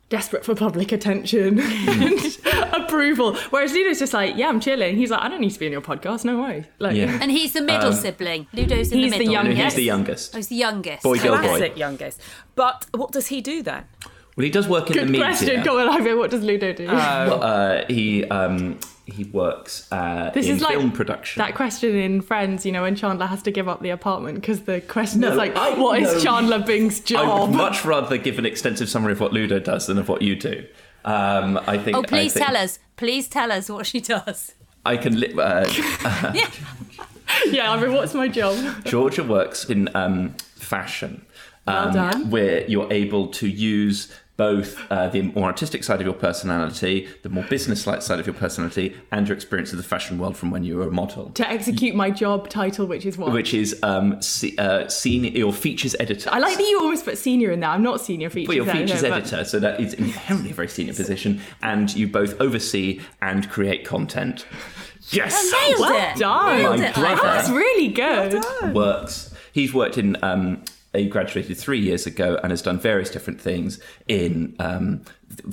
desperate 0.08 0.44
for 0.44 0.54
public 0.56 0.90
attention 0.92 1.60
and 1.88 2.38
approval. 2.72 3.36
Whereas 3.50 3.72
Ludo's 3.72 4.00
just 4.00 4.12
like, 4.12 4.36
yeah, 4.36 4.48
I'm 4.48 4.58
chilling. 4.60 4.96
He's 4.96 5.10
like, 5.10 5.20
I 5.22 5.28
don't 5.28 5.40
need 5.40 5.50
to 5.52 5.58
be 5.58 5.66
on 5.66 5.72
your 5.72 5.80
podcast, 5.80 6.24
no 6.24 6.42
way. 6.42 6.66
Like, 6.78 6.96
Yeah. 6.96 7.16
And 7.22 7.30
he's 7.30 7.52
the 7.52 7.62
middle 7.62 7.92
sibling. 7.92 8.46
Ludo's 8.52 8.90
in 8.92 8.98
he's 8.98 9.12
the 9.12 9.18
the 9.18 9.26
middle. 9.26 9.44
No, 9.44 9.50
he's 9.54 9.74
the 9.74 9.84
youngest. 9.84 10.34
Oh, 10.34 10.38
he's 10.38 10.48
the 10.48 10.56
youngest. 10.56 11.02
Boy, 11.04 11.18
girl, 11.18 11.36
boy. 11.36 11.42
Classic 11.42 11.76
youngest. 11.76 12.20
But 12.56 12.86
what 12.92 13.12
does 13.12 13.28
he 13.28 13.40
do 13.40 13.62
then? 13.62 13.84
Well, 14.36 14.44
he 14.44 14.50
does 14.50 14.68
work 14.68 14.88
in 14.88 14.94
Good 14.94 15.08
the 15.08 15.12
media. 15.12 15.26
Good 15.28 15.36
question. 15.38 15.62
Come 15.62 15.76
on, 15.76 15.88
Ivo. 15.88 16.18
What 16.18 16.30
does 16.30 16.42
Ludo 16.42 16.72
do? 16.72 16.86
Well, 16.86 17.42
uh, 17.42 17.84
he 17.88 18.24
um, 18.26 18.78
he 19.10 19.24
works 19.24 19.86
uh, 19.92 20.30
this 20.30 20.46
in 20.46 20.56
is 20.56 20.62
like 20.62 20.72
film 20.76 20.92
production. 20.92 21.40
that 21.40 21.54
question 21.54 21.94
in 21.96 22.20
Friends, 22.22 22.64
you 22.66 22.72
know, 22.72 22.82
when 22.82 22.96
Chandler 22.96 23.26
has 23.26 23.42
to 23.42 23.50
give 23.50 23.68
up 23.68 23.82
the 23.82 23.90
apartment 23.90 24.36
because 24.36 24.62
the 24.62 24.80
question 24.80 25.20
No, 25.20 25.30
is 25.32 25.36
like, 25.36 25.54
I- 25.56 25.74
what 25.78 26.00
is 26.00 26.12
no. 26.14 26.20
Chandler 26.20 26.58
Bing's 26.60 27.00
job? 27.00 27.28
I 27.28 27.40
would 27.46 27.54
much 27.56 27.84
rather 27.84 28.16
give 28.18 28.38
an 28.38 28.46
extensive 28.46 28.88
summary 28.88 29.12
of 29.12 29.20
what 29.20 29.32
Ludo 29.32 29.58
does 29.58 29.86
than 29.86 29.98
of 29.98 30.08
what 30.08 30.22
you 30.22 30.36
do. 30.36 30.66
Um, 31.04 31.58
I 31.66 31.78
think. 31.78 31.96
Oh, 31.96 32.02
please 32.02 32.34
think 32.34 32.46
tell 32.46 32.56
us. 32.56 32.78
Please 32.96 33.26
tell 33.28 33.50
us 33.50 33.68
what 33.70 33.86
she 33.86 34.00
does. 34.00 34.54
I 34.84 34.96
can. 34.96 35.18
Li- 35.18 35.32
uh, 35.34 35.66
yeah, 36.34 36.50
yeah, 37.46 37.72
I 37.72 37.80
mean, 37.80 37.92
what's 37.94 38.14
my 38.14 38.28
job? 38.28 38.84
Georgia 38.84 39.24
works 39.24 39.64
in 39.64 39.88
um, 39.96 40.34
fashion, 40.56 41.24
Well 41.66 41.88
um, 41.88 41.94
done. 41.94 42.30
where 42.30 42.66
you're 42.66 42.92
able 42.92 43.28
to 43.28 43.48
use 43.48 44.12
both 44.40 44.68
uh, 44.90 45.06
the 45.10 45.20
more 45.20 45.44
artistic 45.44 45.84
side 45.84 46.00
of 46.00 46.06
your 46.06 46.14
personality, 46.14 47.06
the 47.22 47.28
more 47.28 47.44
business-like 47.44 48.00
side 48.00 48.18
of 48.18 48.26
your 48.26 48.32
personality, 48.34 48.96
and 49.12 49.28
your 49.28 49.36
experience 49.36 49.70
of 49.72 49.76
the 49.76 49.82
fashion 49.84 50.16
world 50.18 50.34
from 50.34 50.50
when 50.50 50.64
you 50.64 50.76
were 50.78 50.88
a 50.88 50.90
model. 50.90 51.28
To 51.32 51.46
execute 51.46 51.94
my 51.94 52.10
job 52.10 52.48
title, 52.48 52.86
which 52.86 53.04
is 53.04 53.18
what? 53.18 53.32
Which 53.32 53.52
is 53.52 53.78
um, 53.82 54.20
se- 54.22 54.56
uh, 54.56 54.88
senior, 54.88 55.30
your 55.32 55.52
features 55.52 55.94
editor. 56.00 56.30
I 56.32 56.38
like 56.38 56.56
that 56.56 56.62
you 56.66 56.78
always 56.80 57.02
put 57.02 57.18
senior 57.18 57.50
in 57.50 57.60
there. 57.60 57.68
I'm 57.68 57.82
not 57.82 58.00
senior 58.00 58.30
features 58.30 58.56
editor. 58.56 58.64
But 58.64 58.74
your 58.74 58.76
editor. 58.76 58.94
features 58.94 59.02
but- 59.10 59.32
editor, 59.32 59.44
so 59.44 59.58
that 59.60 59.78
is 59.78 59.92
inherently 59.92 60.52
a 60.52 60.54
very 60.54 60.68
senior 60.68 60.94
position, 60.94 61.40
and 61.60 61.94
you 61.94 62.08
both 62.08 62.40
oversee 62.40 63.00
and 63.20 63.46
create 63.50 63.84
content. 63.84 64.46
Yes, 65.10 65.52
Nailed 65.52 65.80
Well 65.80 66.12
it. 66.12 66.18
done. 66.18 66.56
Nailed 66.58 66.78
My 66.80 66.86
it. 66.86 66.94
brother- 66.94 67.22
That's 67.22 67.50
really 67.50 67.88
good. 67.88 68.42
works. 68.74 69.34
He's 69.52 69.74
worked 69.74 69.98
in. 69.98 70.16
Um, 70.22 70.62
he 70.92 71.08
graduated 71.08 71.56
three 71.56 71.78
years 71.78 72.04
ago 72.06 72.38
and 72.42 72.50
has 72.50 72.62
done 72.62 72.78
various 72.78 73.10
different 73.10 73.40
things 73.40 73.78
in 74.08 74.56
um, 74.58 75.02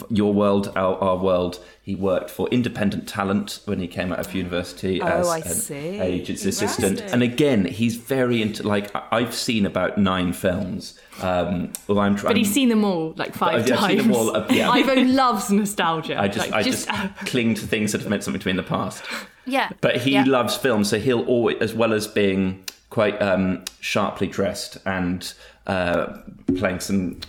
your 0.10 0.34
world, 0.34 0.72
our, 0.75 0.96
our 0.98 1.15
world. 1.17 1.63
He 1.84 1.94
worked 1.94 2.32
for 2.32 2.48
Independent 2.50 3.08
Talent 3.08 3.60
when 3.65 3.77
he 3.79 3.88
came 3.88 4.12
out 4.12 4.17
of 4.20 4.34
university 4.34 5.00
as 5.00 5.27
Oh, 5.27 5.29
I 5.29 5.38
an 5.38 5.44
see. 5.44 5.75
agency 6.00 6.50
assistant. 6.50 7.01
And 7.01 7.22
again, 7.22 7.65
he's 7.65 7.98
very 7.98 8.41
into. 8.41 8.63
Like 8.67 8.94
I- 8.96 9.03
I've 9.12 9.36
seen 9.36 9.67
about 9.67 10.00
nine 10.00 10.34
films. 10.34 11.00
Um, 11.22 11.72
well, 11.88 12.00
I'm 12.00 12.15
trying. 12.15 12.32
But 12.32 12.38
he's 12.38 12.51
seen 12.51 12.70
them 12.70 12.84
all 12.84 13.13
like 13.15 13.36
5 13.36 13.48
I've- 13.62 13.72
I've 13.72 13.79
times. 13.79 13.88
seen 13.89 13.98
them 14.00 14.13
all, 14.15 14.36
uh, 14.36 14.48
yeah. 14.50 14.72
Ivo 14.72 14.96
loves 15.03 15.51
nostalgia. 15.51 16.20
I 16.20 16.27
just, 16.27 16.50
Like, 16.50 16.53
I 16.53 16.63
just 16.63 16.88
cling 17.27 17.53
to 17.56 17.67
things 17.67 17.91
that 17.91 18.01
have 18.01 18.10
meant 18.10 18.24
something 18.24 18.39
to 18.41 18.48
me 18.48 18.51
in 18.51 18.58
the 18.58 18.63
past. 18.63 19.03
Yeah. 19.46 19.70
But 19.82 19.98
he 19.98 20.12
yeah. 20.13 20.24
loves 20.25 20.58
film, 20.58 20.84
so 20.84 20.98
he'll 21.00 21.24
always, 21.25 21.58
as 21.62 21.74
well 21.75 21.94
as 21.94 22.06
being 22.08 22.63
quite 22.89 23.22
um, 23.22 23.63
sharply 23.79 24.27
dressed 24.27 24.77
and 24.86 25.34
uh, 25.67 26.17
playing 26.58 26.79
some 26.79 27.20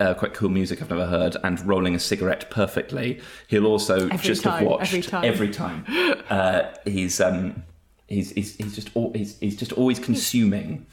uh, 0.00 0.14
quite 0.14 0.32
cool 0.32 0.48
music 0.48 0.80
I've 0.80 0.88
never 0.88 1.06
heard 1.06 1.36
and 1.44 1.60
rolling 1.66 1.94
a 1.94 1.98
cigarette 1.98 2.50
perfectly, 2.50 3.20
he'll 3.48 3.66
also 3.66 4.08
Every 4.08 4.18
just 4.18 4.42
time, 4.42 4.60
have 4.60 4.66
watched 4.66 4.94
every 4.94 5.02
time. 5.02 5.24
every 5.24 5.50
time. 5.50 5.84
Uh, 6.30 6.62
he's, 6.86 7.20
um, 7.20 7.62
he's 8.08 8.30
he's 8.30 8.56
he's 8.56 8.74
just 8.74 8.96
al- 8.96 9.12
he's, 9.14 9.38
he's 9.40 9.56
just 9.56 9.72
always 9.72 9.98
consuming. 9.98 10.86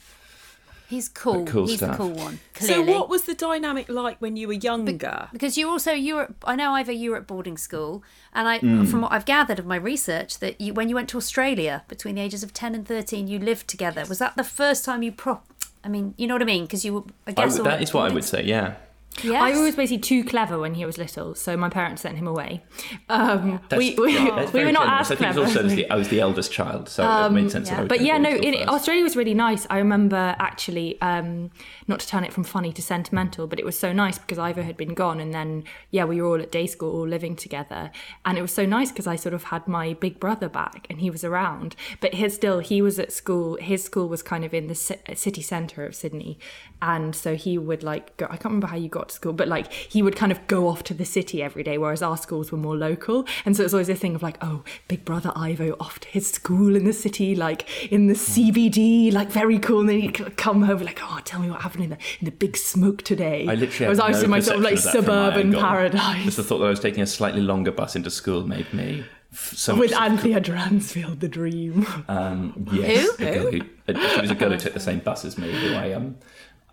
He's 0.92 1.08
cool. 1.10 1.46
cool 1.46 1.66
He's 1.68 1.78
stuff. 1.78 1.92
the 1.92 1.98
cool 1.98 2.12
one. 2.28 2.40
So, 2.60 2.82
what 2.84 3.10
was 3.10 3.24
the 3.24 3.34
dynamic 3.34 3.90
like 3.90 4.18
when 4.22 4.36
you 4.36 4.48
were 4.48 4.60
younger? 4.70 5.30
because 5.34 5.58
you 5.58 5.68
also 5.70 5.92
you 5.94 6.14
were 6.18 6.28
I 6.46 6.56
know 6.56 6.74
Ivo 6.74 6.92
you 6.92 7.12
were 7.12 7.18
at 7.18 7.26
boarding 7.28 7.58
school 7.58 8.04
and 8.34 8.48
I 8.48 8.60
Hmm. 8.60 8.86
from 8.86 9.02
what 9.02 9.12
I've 9.12 9.26
gathered 9.26 9.58
of 9.58 9.66
my 9.66 9.78
research 9.78 10.38
that 10.40 10.62
you 10.62 10.74
when 10.74 10.88
you 10.90 10.96
went 10.96 11.10
to 11.10 11.18
Australia 11.18 11.84
between 11.88 12.16
the 12.16 12.22
ages 12.22 12.44
of 12.44 12.54
10 12.54 12.76
and 12.76 12.86
13 12.88 13.28
you 13.28 13.40
lived 13.40 13.68
together 13.68 14.04
was 14.08 14.20
that 14.20 14.36
the 14.36 14.44
first 14.44 14.86
time 14.86 15.02
you 15.02 15.12
pro 15.12 15.40
I 15.84 15.88
mean 15.88 16.14
you 16.18 16.28
know 16.28 16.36
what 16.36 16.42
I 16.44 16.46
mean 16.46 16.66
because 16.66 16.84
you 16.86 16.94
were 16.94 17.04
I 17.26 17.32
I 17.32 17.32
guess 17.32 17.54
would- 17.54 17.60
all 17.62 17.66
that 17.72 17.78
at 17.78 17.84
is 17.84 17.94
what 17.94 18.12
I 18.12 18.14
would 18.14 18.24
say. 18.26 18.44
Yeah, 18.44 18.76
Yes. 19.24 19.42
Ivo 19.42 19.64
was 19.64 19.76
basically 19.76 20.00
too 20.00 20.24
clever 20.24 20.60
when 20.60 20.74
he 20.74 20.86
was 20.86 20.98
little, 20.98 21.36
so 21.36 21.56
my 21.58 21.70
parents 21.70 22.02
sent 22.02 22.18
him 22.18 22.28
away. 22.28 22.64
Um, 23.10 23.60
we 23.72 23.96
we, 23.96 24.14
yeah, 24.14 24.50
we 24.52 24.64
were 24.64 24.72
not 24.72 24.86
generous. 24.86 25.12
as 25.12 25.12
I 25.12 25.16
think 25.16 25.30
it's 25.30 25.38
clever. 25.38 25.40
also 25.42 25.64
the, 25.64 25.90
I 25.90 25.96
was 25.96 26.10
the 26.10 26.22
eldest 26.22 26.52
child, 26.52 26.90
so 26.90 27.04
it 27.04 27.30
made 27.32 27.52
sense. 27.52 27.70
that 27.70 27.80
I 27.80 27.86
But 27.86 28.02
yeah, 28.02 28.18
no, 28.18 28.32
boarding 28.32 28.44
in, 28.44 28.54
school 28.54 28.66
first. 28.66 28.74
Australia 28.76 29.04
was 29.04 29.16
really 29.16 29.34
nice. 29.34 29.68
I 29.70 29.78
remember 29.78 30.36
actually, 30.40 31.00
um, 31.02 31.52
not 31.88 32.00
to 32.00 32.08
turn 32.08 32.24
it 32.24 32.34
from 32.34 32.44
funny 32.44 32.74
to 32.74 32.82
sentimental, 32.82 33.48
but 33.48 33.60
it 33.60 33.66
was 33.66 33.78
so 33.78 33.94
nice 33.94 34.18
because 34.18 34.40
Ivo 34.40 34.64
had 34.64 34.78
been 34.78 34.94
gone, 34.94 35.20
and 35.20 35.34
then 35.34 35.64
yeah, 35.92 36.06
we 36.06 36.22
were 36.22 36.28
all 36.28 36.42
at 36.42 36.52
day 36.52 36.68
school, 36.68 36.92
all 36.92 37.08
living 37.08 37.36
together, 37.36 37.92
and 38.26 38.38
it 38.38 38.42
was 38.42 38.54
so 38.54 38.66
nice 38.66 38.92
because 38.92 39.08
I 39.08 39.16
sort 39.16 39.34
of 39.34 39.44
had 39.46 39.68
my 39.68 39.94
big 39.94 40.20
brother 40.20 40.50
back, 40.50 40.88
and 40.90 41.00
he 41.00 41.10
was 41.10 41.24
around. 41.24 41.76
But 42.00 42.16
his 42.16 42.34
still, 42.34 42.60
he 42.60 42.82
was 42.82 42.98
at 43.00 43.12
school. 43.12 43.58
His 43.58 43.84
school 43.84 44.08
was 44.10 44.24
kind 44.24 44.44
of 44.44 44.54
in 44.54 44.68
the 44.68 44.76
city 44.76 45.42
centre 45.42 45.86
of 45.86 45.96
Sydney, 45.96 46.40
and 46.82 47.16
so 47.16 47.36
he 47.36 47.58
would 47.58 47.84
like 47.84 48.18
go. 48.18 48.26
I 48.26 48.38
can't 48.38 48.46
remember 48.46 48.68
how 48.68 48.78
you 48.78 48.90
got 48.90 49.11
to 49.12 49.16
school, 49.16 49.34
but 49.34 49.48
like 49.48 49.72
he 49.72 50.02
would 50.02 50.16
kind 50.16 50.32
of 50.32 50.46
go 50.48 50.68
off 50.68 50.84
to 50.84 50.94
the 50.94 51.06
city 51.06 51.44
every 51.44 51.64
day, 51.64 51.78
whereas 51.78 52.02
our 52.02 52.18
schools 52.18 52.52
were 52.52 52.58
more 52.58 52.76
local, 52.76 53.26
and 53.46 53.56
so 53.56 53.62
it 53.62 53.66
was 53.66 53.74
always 53.74 53.90
a 53.90 53.96
thing 53.96 54.16
of 54.16 54.24
like, 54.24 54.38
oh, 54.42 54.64
big 54.88 55.06
brother 55.06 55.32
Ivo 55.36 55.76
off 55.80 56.00
to 56.00 56.08
his 56.08 56.30
school 56.30 56.76
in 56.76 56.86
the 56.86 56.94
city, 56.94 57.36
like 57.36 57.92
in 57.92 58.08
the 58.08 58.14
CBD, 58.14 59.12
like 59.14 59.30
very 59.30 59.60
cool. 59.60 59.82
And 59.82 59.90
then 59.90 60.00
he'd 60.00 60.38
come 60.38 60.64
home 60.64 60.80
like, 60.80 61.00
oh, 61.02 61.20
tell 61.24 61.40
me 61.40 61.50
what 61.50 61.62
happened 61.62 61.84
in 61.84 61.90
the 61.92 61.98
in 62.20 62.26
the 62.26 62.32
big 62.32 62.58
smoke 62.58 63.04
today. 63.04 63.48
I 63.48 63.56
literally 63.56 63.88
I 63.88 63.90
was 63.90 64.00
had 64.00 64.06
out 64.06 64.18
no 64.18 64.24
in 64.24 64.30
my 64.30 64.40
sort 64.40 64.58
of 64.58 64.64
like 64.64 64.76
perception 64.76 65.00
of 65.00 65.08
my 65.08 65.30
suburban 65.30 65.54
paradise 65.54 66.26
Just 66.26 66.38
the 66.38 66.44
thought 66.44 66.60
that 66.60 66.66
I 66.66 66.70
was 66.70 66.80
taking 66.80 67.02
a 67.02 67.08
slightly 67.08 67.42
longer 67.42 67.72
bus 67.72 67.96
into 67.96 68.10
school 68.10 68.48
made 68.48 68.74
me 68.74 69.06
so 69.34 69.76
with 69.76 69.94
Anthea 69.94 70.42
Dransfield, 70.42 71.22
the 71.22 71.30
dream. 71.30 71.88
Um, 72.10 72.68
yes, 72.74 73.16
Who? 73.18 73.26
who? 73.26 73.62
uh, 73.88 74.10
she 74.16 74.22
was 74.22 74.32
a 74.32 74.36
girl 74.36 74.52
who 74.52 74.58
took 74.58 74.74
the 74.74 74.80
same 74.80 75.00
bus 75.00 75.24
as 75.24 75.38
me. 75.38 75.52
Who 75.52 75.74
I 75.74 75.94
um, 75.94 76.18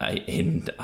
I 0.00 0.12
in 0.28 0.61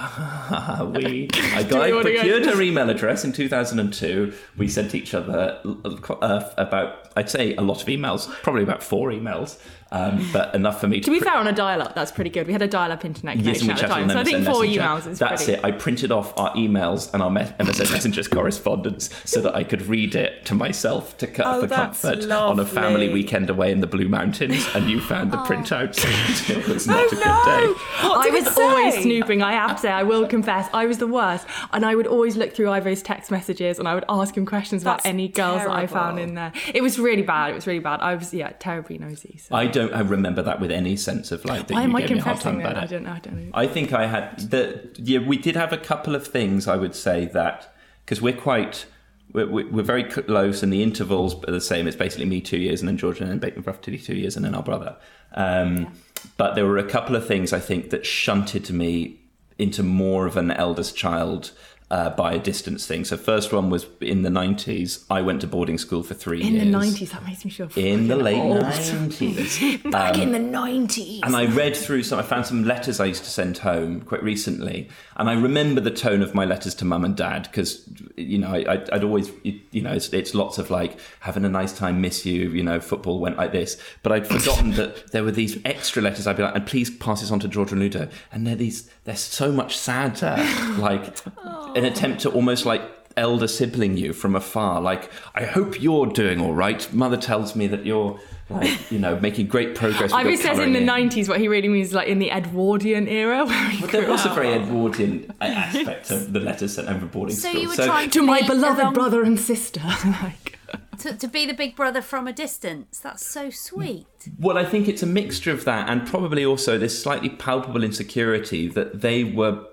we 0.92 1.28
I 1.32 1.62
got 1.62 1.86
we 1.86 1.92
wanna 1.92 2.02
go- 2.02 2.02
procured 2.02 2.46
her 2.46 2.60
email 2.60 2.90
address 2.90 3.24
in 3.24 3.32
2002. 3.32 4.32
We 4.56 4.68
sent 4.68 4.94
each 4.94 5.14
other 5.14 5.60
uh, 5.64 6.50
about 6.56 7.08
I'd 7.16 7.30
say 7.30 7.54
a 7.54 7.62
lot 7.62 7.80
of 7.80 7.88
emails, 7.88 8.28
probably 8.42 8.64
about 8.64 8.82
four 8.82 9.10
emails, 9.10 9.58
um, 9.94 10.28
but 10.32 10.54
enough 10.54 10.80
for 10.80 10.88
me 10.88 10.98
to. 11.00 11.04
To 11.04 11.10
be 11.10 11.18
pr- 11.18 11.24
fair, 11.26 11.36
on 11.36 11.46
a 11.46 11.52
dial-up, 11.52 11.94
that's 11.94 12.10
pretty 12.12 12.30
good. 12.30 12.46
We 12.46 12.52
had 12.52 12.62
a 12.62 12.68
dial-up 12.68 13.04
internet 13.04 13.36
connection 13.38 13.70
and 13.70 13.78
we 13.78 13.82
at 13.82 13.88
the 13.88 13.94
time, 13.94 14.10
so 14.10 14.18
I 14.18 14.24
think 14.24 14.44
four 14.44 14.62
Messenger. 14.62 14.80
emails 14.80 15.06
is 15.06 15.18
That's 15.18 15.44
pretty. 15.44 15.58
it. 15.60 15.64
I 15.64 15.70
printed 15.70 16.10
off 16.12 16.36
our 16.38 16.52
emails 16.54 17.12
and 17.14 17.22
our 17.22 17.30
me- 17.30 17.42
MSN 17.42 17.90
Messenger's 17.92 18.28
correspondence 18.28 19.10
so 19.24 19.40
that 19.42 19.54
I 19.54 19.64
could 19.64 19.82
read 19.82 20.14
it 20.14 20.44
to 20.46 20.54
myself 20.54 21.16
to 21.18 21.26
cut 21.26 21.46
Oh, 21.46 21.60
for 21.60 21.66
that's 21.68 22.02
comfort 22.02 22.30
on 22.30 22.58
a 22.58 22.64
family 22.66 23.08
weekend 23.12 23.50
away 23.50 23.70
in 23.72 23.80
the 23.80 23.86
Blue 23.86 24.08
Mountains. 24.08 24.66
And 24.74 24.90
you 24.90 25.00
found 25.00 25.32
Oh. 25.34 25.36
the 25.36 25.42
printouts. 25.54 25.98
it 26.50 26.66
was 26.68 26.86
not 26.86 26.98
a 27.06 27.08
good 27.10 27.18
day. 27.22 27.24
I 27.26 28.28
was 28.32 28.54
say? 28.54 28.62
always 28.62 28.94
snooping. 29.02 29.42
I 29.42 29.52
have 29.52 29.76
to 29.76 29.82
say, 29.82 29.90
I 29.90 30.02
will 30.02 30.26
confess, 30.26 30.68
I 30.74 30.86
was 30.86 30.98
the 30.98 31.06
worst, 31.06 31.46
and 31.72 31.84
I 31.84 31.94
would 31.94 32.06
always 32.06 32.36
look 32.36 32.52
through 32.54 32.70
Ivo's 32.70 33.02
text 33.02 33.30
messages, 33.30 33.78
and 33.78 33.86
I 33.86 33.94
would 33.94 34.04
ask 34.08 34.36
him 34.36 34.44
questions 34.46 34.82
about 34.82 35.04
any 35.06 35.28
girls 35.28 35.60
that 35.62 35.70
I 35.70 35.86
found 35.86 36.18
in 36.18 36.34
there. 36.34 36.52
It 36.74 36.82
was 36.82 36.98
really 36.98 37.22
bad. 37.22 37.50
It 37.50 37.54
was 37.54 37.66
really 37.66 37.78
bad. 37.80 38.00
I 38.00 38.14
was 38.14 38.32
yeah, 38.34 38.50
terribly 38.58 38.98
nosy. 38.98 39.38
So. 39.38 39.54
I 39.54 39.66
don't 39.66 39.83
I 39.92 40.00
remember 40.00 40.42
that 40.42 40.60
with 40.60 40.70
any 40.70 40.96
sense 40.96 41.32
of 41.32 41.44
like 41.44 41.68
that 41.68 41.74
Why 41.74 41.82
you 41.82 41.88
am 41.88 41.96
I 41.96 42.00
gave 42.00 42.10
me 42.10 42.18
a 42.18 42.22
hard 42.22 42.40
time 42.40 42.54
confessing 42.54 42.72
about 42.72 42.82
it. 42.82 42.86
I 42.86 42.86
don't 42.86 43.02
know. 43.04 43.12
I 43.12 43.18
don't 43.18 43.44
know. 43.44 43.50
I 43.54 43.66
think 43.66 43.92
I 43.92 44.06
had 44.06 44.38
the 44.50 44.88
yeah. 44.96 45.18
We 45.18 45.36
did 45.36 45.56
have 45.56 45.72
a 45.72 45.78
couple 45.78 46.14
of 46.14 46.26
things. 46.26 46.66
I 46.68 46.76
would 46.76 46.94
say 46.94 47.26
that 47.26 47.74
because 48.04 48.20
we're 48.22 48.36
quite 48.36 48.86
we're, 49.32 49.48
we're 49.48 49.82
very 49.82 50.04
close, 50.04 50.62
and 50.62 50.72
the 50.72 50.82
intervals 50.82 51.34
are 51.44 51.52
the 51.52 51.60
same. 51.60 51.86
It's 51.88 51.96
basically 51.96 52.26
me 52.26 52.40
two 52.40 52.58
years, 52.58 52.80
and 52.80 52.88
then 52.88 52.96
Georgia, 52.96 53.24
and 53.24 53.40
then 53.40 53.62
roughly 53.66 53.98
two 53.98 54.14
years, 54.14 54.36
and 54.36 54.44
then 54.44 54.54
our 54.54 54.62
brother. 54.62 54.96
Um, 55.34 55.92
But 56.36 56.54
there 56.54 56.66
were 56.66 56.78
a 56.78 56.88
couple 56.88 57.16
of 57.16 57.26
things 57.26 57.52
I 57.52 57.60
think 57.60 57.90
that 57.90 58.06
shunted 58.06 58.70
me 58.70 59.20
into 59.58 59.82
more 59.82 60.26
of 60.26 60.36
an 60.36 60.50
eldest 60.50 60.96
child. 60.96 61.52
Uh, 61.90 62.10
by 62.10 62.32
a 62.32 62.38
distance 62.38 62.86
thing. 62.86 63.04
So 63.04 63.16
first 63.16 63.52
one 63.52 63.68
was 63.68 63.86
in 64.00 64.22
the 64.22 64.30
nineties. 64.30 65.04
I 65.10 65.20
went 65.20 65.42
to 65.42 65.46
boarding 65.46 65.76
school 65.78 66.02
for 66.02 66.14
three 66.14 66.40
in 66.40 66.54
years. 66.54 66.62
In 66.62 66.72
the 66.72 66.78
nineties, 66.78 67.12
that 67.12 67.24
makes 67.24 67.44
me 67.44 67.50
feel 67.50 67.68
In 67.76 68.08
the 68.08 68.16
late 68.16 68.42
nineties. 68.42 69.82
Back 69.84 70.18
in 70.18 70.32
the 70.32 70.38
nineties. 70.38 71.20
And 71.22 71.36
I 71.36 71.44
read 71.44 71.76
through 71.76 72.02
some, 72.02 72.18
I 72.18 72.22
found 72.22 72.46
some 72.46 72.64
letters 72.64 73.00
I 73.00 73.04
used 73.04 73.22
to 73.24 73.30
send 73.30 73.58
home 73.58 74.00
quite 74.00 74.22
recently. 74.22 74.88
And 75.16 75.28
I 75.28 75.34
remember 75.34 75.80
the 75.80 75.90
tone 75.90 76.22
of 76.22 76.34
my 76.34 76.44
letters 76.44 76.74
to 76.76 76.84
mum 76.84 77.04
and 77.04 77.16
dad 77.16 77.44
because, 77.44 77.88
you 78.16 78.38
know, 78.38 78.48
I, 78.48 78.64
I'd, 78.72 78.90
I'd 78.90 79.04
always, 79.04 79.30
you 79.42 79.82
know, 79.82 79.92
it's, 79.92 80.08
it's 80.08 80.34
lots 80.34 80.58
of 80.58 80.70
like 80.70 80.98
having 81.20 81.44
a 81.44 81.48
nice 81.48 81.76
time, 81.76 82.00
miss 82.00 82.24
you, 82.26 82.48
you 82.50 82.62
know, 82.62 82.80
football 82.80 83.20
went 83.20 83.36
like 83.36 83.52
this. 83.52 83.80
But 84.02 84.12
I'd 84.12 84.26
forgotten 84.26 84.72
that 84.72 85.12
there 85.12 85.22
were 85.22 85.30
these 85.30 85.58
extra 85.64 86.02
letters 86.02 86.26
I'd 86.26 86.36
be 86.36 86.42
like, 86.42 86.56
and 86.56 86.66
please 86.66 86.90
pass 86.90 87.20
this 87.20 87.30
on 87.30 87.40
to 87.40 87.48
George 87.48 87.70
and 87.70 87.80
Ludo. 87.80 88.08
And 88.32 88.46
they're 88.46 88.56
these, 88.56 88.90
they're 89.04 89.16
so 89.16 89.52
much 89.52 89.76
sadder. 89.76 90.36
like 90.78 91.16
an 91.76 91.84
attempt 91.84 92.20
to 92.22 92.30
almost 92.30 92.64
like, 92.66 92.82
elder 93.16 93.46
sibling 93.46 93.96
you 93.96 94.12
from 94.12 94.34
afar 94.34 94.80
like 94.80 95.08
i 95.36 95.44
hope 95.44 95.80
you're 95.80 96.06
doing 96.06 96.40
all 96.40 96.52
right 96.52 96.92
mother 96.92 97.16
tells 97.16 97.54
me 97.54 97.68
that 97.68 97.86
you're 97.86 98.18
like 98.50 98.90
you 98.90 98.98
know 98.98 99.16
making 99.20 99.46
great 99.46 99.76
progress 99.76 100.10
with 100.10 100.14
I 100.14 100.22
your 100.22 100.32
was 100.32 100.40
says 100.40 100.50
in 100.50 100.54
colouring 100.56 100.72
the 100.72 100.80
nineties. 100.80 101.28
What 101.28 101.38
he 101.38 101.46
really 101.46 101.68
means 101.68 101.88
is 101.90 101.94
like 101.94 102.08
in 102.08 102.18
the 102.18 102.32
Edwardian 102.32 103.06
era, 103.06 103.44
but 103.80 103.92
there 103.92 104.02
grew 104.02 104.10
was 104.10 104.26
a 104.26 104.30
very 104.30 104.52
Edwardian 104.54 105.30
uh, 105.40 105.44
a- 105.44 105.44
aspect 105.48 106.10
of 106.10 106.32
the 106.32 106.40
letters 106.40 106.74
sent 106.74 106.88
over 106.88 107.06
boarding 107.06 107.36
So 107.36 107.50
school. 107.50 107.62
you 107.62 107.68
were 107.68 107.76
trying 107.76 108.10
to 108.10 108.18
to 108.18 108.26
my 108.26 108.42
beloved 108.42 108.80
along- 108.80 108.94
brother 108.94 109.22
and 109.22 109.38
sister. 109.38 109.80
like, 110.22 110.58
to, 110.98 111.16
to 111.16 111.28
be 111.28 111.46
the 111.46 111.54
big 111.54 111.76
brother 111.76 112.02
from 112.02 112.26
a 112.26 112.32
distance. 112.32 112.98
That's 112.98 113.24
so 113.24 113.48
sweet. 113.48 114.06
Well, 114.40 114.58
I 114.58 114.64
think 114.64 114.88
it's 114.88 115.04
a 115.04 115.06
mixture 115.06 115.52
of 115.52 115.64
that 115.66 115.88
and 115.88 116.04
probably 116.04 116.44
also 116.44 116.78
this 116.78 117.00
slightly 117.00 117.28
palpable 117.30 117.84
insecurity 117.84 118.66
that 118.68 119.02
they 119.02 119.22
were 119.24 119.64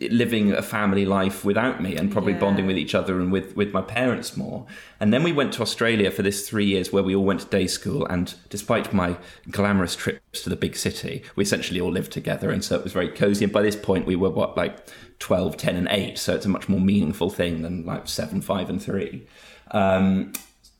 living 0.00 0.52
a 0.52 0.62
family 0.62 1.06
life 1.06 1.44
without 1.44 1.80
me 1.80 1.96
and 1.96 2.10
probably 2.10 2.32
Yeah. 2.32 2.40
bonding 2.40 2.66
with 2.66 2.76
each 2.76 2.94
other 2.94 3.20
and 3.20 3.30
with, 3.30 3.54
with 3.56 3.72
my 3.72 3.80
parents 3.80 4.36
more. 4.36 4.66
And 4.98 5.12
then 5.12 5.22
we 5.22 5.32
went 5.32 5.52
to 5.54 5.62
Australia 5.62 6.10
for 6.10 6.22
this 6.22 6.48
three 6.48 6.64
years 6.66 6.92
where 6.92 7.02
we 7.02 7.14
all 7.14 7.24
went 7.24 7.40
to 7.40 7.46
day 7.46 7.66
school. 7.66 8.04
And 8.06 8.34
despite 8.50 8.92
my 8.92 9.16
glamorous 9.50 9.94
trips 9.94 10.42
to 10.42 10.50
the 10.50 10.56
big 10.56 10.76
city, 10.76 11.22
we 11.36 11.44
essentially 11.44 11.80
all 11.80 11.92
lived 11.92 12.12
together. 12.12 12.50
And 12.50 12.64
so 12.64 12.76
it 12.76 12.84
was 12.84 12.92
very 12.92 13.08
cozy. 13.08 13.44
And 13.44 13.52
by 13.52 13.62
this 13.62 13.76
point, 13.76 14.06
we 14.06 14.16
were 14.16 14.30
what, 14.30 14.56
like 14.56 14.84
12, 15.20 15.56
10, 15.56 15.76
and 15.76 15.88
8. 15.88 16.18
So 16.18 16.34
it's 16.34 16.46
a 16.46 16.48
much 16.48 16.68
more 16.68 16.80
meaningful 16.80 17.30
thing 17.30 17.62
than 17.62 17.86
like 17.86 18.08
7, 18.08 18.40
5, 18.40 18.70
and 18.70 18.82
3. 18.82 19.26
Um, 19.70 20.32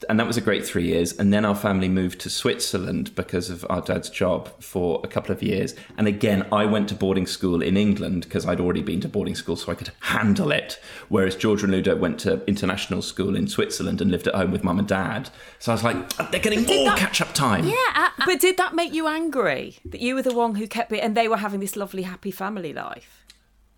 and 0.08 0.18
that 0.20 0.26
was 0.26 0.36
a 0.36 0.40
great 0.40 0.64
three 0.66 0.84
years. 0.86 1.12
And 1.18 1.32
then 1.32 1.44
our 1.44 1.54
family 1.54 1.88
moved 1.88 2.20
to 2.20 2.30
Switzerland 2.30 3.14
because 3.14 3.50
of 3.50 3.64
our 3.68 3.80
dad's 3.80 4.08
job 4.10 4.48
for 4.62 5.00
a 5.04 5.08
couple 5.08 5.32
of 5.32 5.42
years. 5.42 5.74
And 5.98 6.06
again, 6.06 6.46
I 6.52 6.64
went 6.64 6.88
to 6.90 6.94
boarding 6.94 7.26
school 7.26 7.62
in 7.62 7.76
England 7.76 8.24
because 8.24 8.46
I'd 8.46 8.60
already 8.60 8.82
been 8.82 9.00
to 9.02 9.08
boarding 9.08 9.34
school, 9.34 9.56
so 9.56 9.72
I 9.72 9.74
could 9.74 9.90
handle 10.00 10.50
it. 10.52 10.78
Whereas 11.08 11.36
George 11.36 11.62
and 11.62 11.72
Ludo 11.72 11.96
went 11.96 12.20
to 12.20 12.44
international 12.46 13.02
school 13.02 13.36
in 13.36 13.48
Switzerland 13.48 14.00
and 14.00 14.10
lived 14.10 14.26
at 14.26 14.34
home 14.34 14.50
with 14.50 14.64
mum 14.64 14.78
and 14.78 14.88
dad. 14.88 15.30
So 15.58 15.72
I 15.72 15.74
was 15.74 15.84
like, 15.84 16.30
they're 16.30 16.40
getting 16.40 16.62
more 16.64 16.86
that- 16.90 16.98
catch 16.98 17.20
up 17.20 17.32
time. 17.34 17.64
Yeah, 17.66 17.72
I, 17.74 18.10
I, 18.18 18.24
But 18.26 18.40
did 18.40 18.56
that 18.58 18.74
make 18.74 18.92
you 18.92 19.06
angry 19.06 19.78
that 19.84 20.00
you 20.00 20.14
were 20.14 20.22
the 20.22 20.34
one 20.34 20.54
who 20.56 20.66
kept 20.66 20.92
it 20.92 20.98
and 21.00 21.16
they 21.16 21.28
were 21.28 21.38
having 21.38 21.60
this 21.60 21.76
lovely, 21.76 22.02
happy 22.02 22.30
family 22.30 22.72
life? 22.72 23.20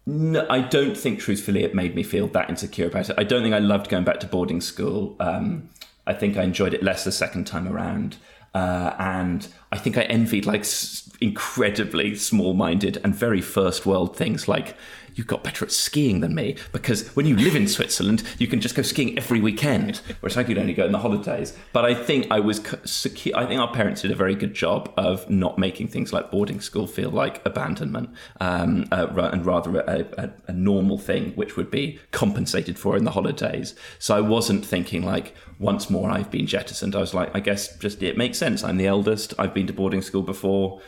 No, 0.09 0.47
I 0.49 0.61
don't 0.61 0.97
think 0.97 1.19
truthfully 1.19 1.65
it 1.65 1.75
made 1.75 1.97
me 1.97 2.05
feel 2.05 2.29
that 2.29 2.49
insecure 2.49 2.87
about 2.87 3.11
it. 3.11 3.17
I 3.19 3.25
don't 3.25 3.43
think 3.43 3.55
I 3.55 3.59
loved 3.59 3.89
going 3.89 4.05
back 4.05 4.21
to 4.21 4.27
boarding 4.29 4.61
school. 4.61 5.17
Um, 5.19 5.69
I 6.07 6.15
think 6.15 6.37
I 6.37 6.43
enjoyed 6.43 6.75
it 6.75 6.83
less 6.83 7.05
the 7.05 7.13
second 7.13 7.47
time 7.47 7.69
around. 7.69 8.17
Uh, 8.55 8.95
and 8.99 9.49
I 9.71 9.77
think 9.79 9.99
I 9.99 10.03
envied 10.05 10.47
like 10.47 10.61
s- 10.61 11.11
incredibly 11.21 12.15
small 12.15 12.55
minded 12.55 12.99
and 13.05 13.15
very 13.15 13.43
first 13.43 13.85
world 13.85 14.17
things 14.17 14.49
like 14.49 14.77
you 15.17 15.25
got 15.25 15.43
better 15.43 15.65
at 15.65 15.73
skiing 15.73 16.21
than 16.21 16.35
me 16.35 16.57
because 16.73 17.09
when 17.17 17.27
you 17.27 17.37
live 17.37 17.57
in 17.57 17.67
Switzerland, 17.67 18.23
you 18.39 18.47
can 18.47 18.61
just 18.61 18.75
go 18.75 18.83
skiing 18.83 19.17
every 19.19 19.41
weekend, 19.41 20.01
whereas 20.21 20.37
I 20.37 20.45
could 20.45 20.59
only 20.59 20.75
go 20.75 20.85
in 20.85 20.93
the 20.93 20.99
holidays. 20.99 21.57
But 21.73 21.85
I 21.85 21.95
think 21.95 22.27
I 22.31 22.39
was 22.39 22.61
secure. 22.85 23.37
I 23.37 23.47
think 23.47 23.61
our 23.61 23.73
parents 23.73 24.03
did 24.03 24.11
a 24.11 24.15
very 24.15 24.35
good 24.35 24.55
job 24.55 24.93
of 24.97 25.29
not 25.29 25.59
making 25.59 25.89
things 25.89 26.13
like 26.13 26.31
boarding 26.31 26.61
school 26.61 26.87
feel 26.87 27.11
like 27.11 27.45
abandonment, 27.47 28.11
um, 28.41 28.87
uh, 28.93 29.07
and 29.33 29.45
rather 29.45 29.81
a, 29.81 30.07
a, 30.19 30.31
a 30.49 30.53
normal 30.53 30.99
thing, 30.99 31.33
which 31.33 31.57
would 31.57 31.71
be 31.71 31.99
compensated 32.11 32.79
for 32.79 32.97
in 32.97 33.05
the 33.05 33.13
holidays. 33.13 33.75
So 33.99 34.15
I 34.15 34.21
wasn't 34.21 34.65
thinking 34.65 35.03
like 35.03 35.35
once 35.59 35.89
more 35.89 36.11
I've 36.11 36.31
been 36.31 36.47
jettisoned. 36.47 36.95
I 36.95 37.01
was 37.01 37.15
like, 37.15 37.35
I 37.35 37.41
guess 37.41 37.75
just 37.79 38.03
it 38.03 38.19
makes 38.19 38.37
sense. 38.37 38.63
I'm 38.63 38.77
the 38.77 38.87
eldest. 38.87 39.33
I've 39.39 39.55
been 39.55 39.67
to 39.67 39.73
boarding 39.73 40.03
school 40.03 40.23
before. 40.23 40.81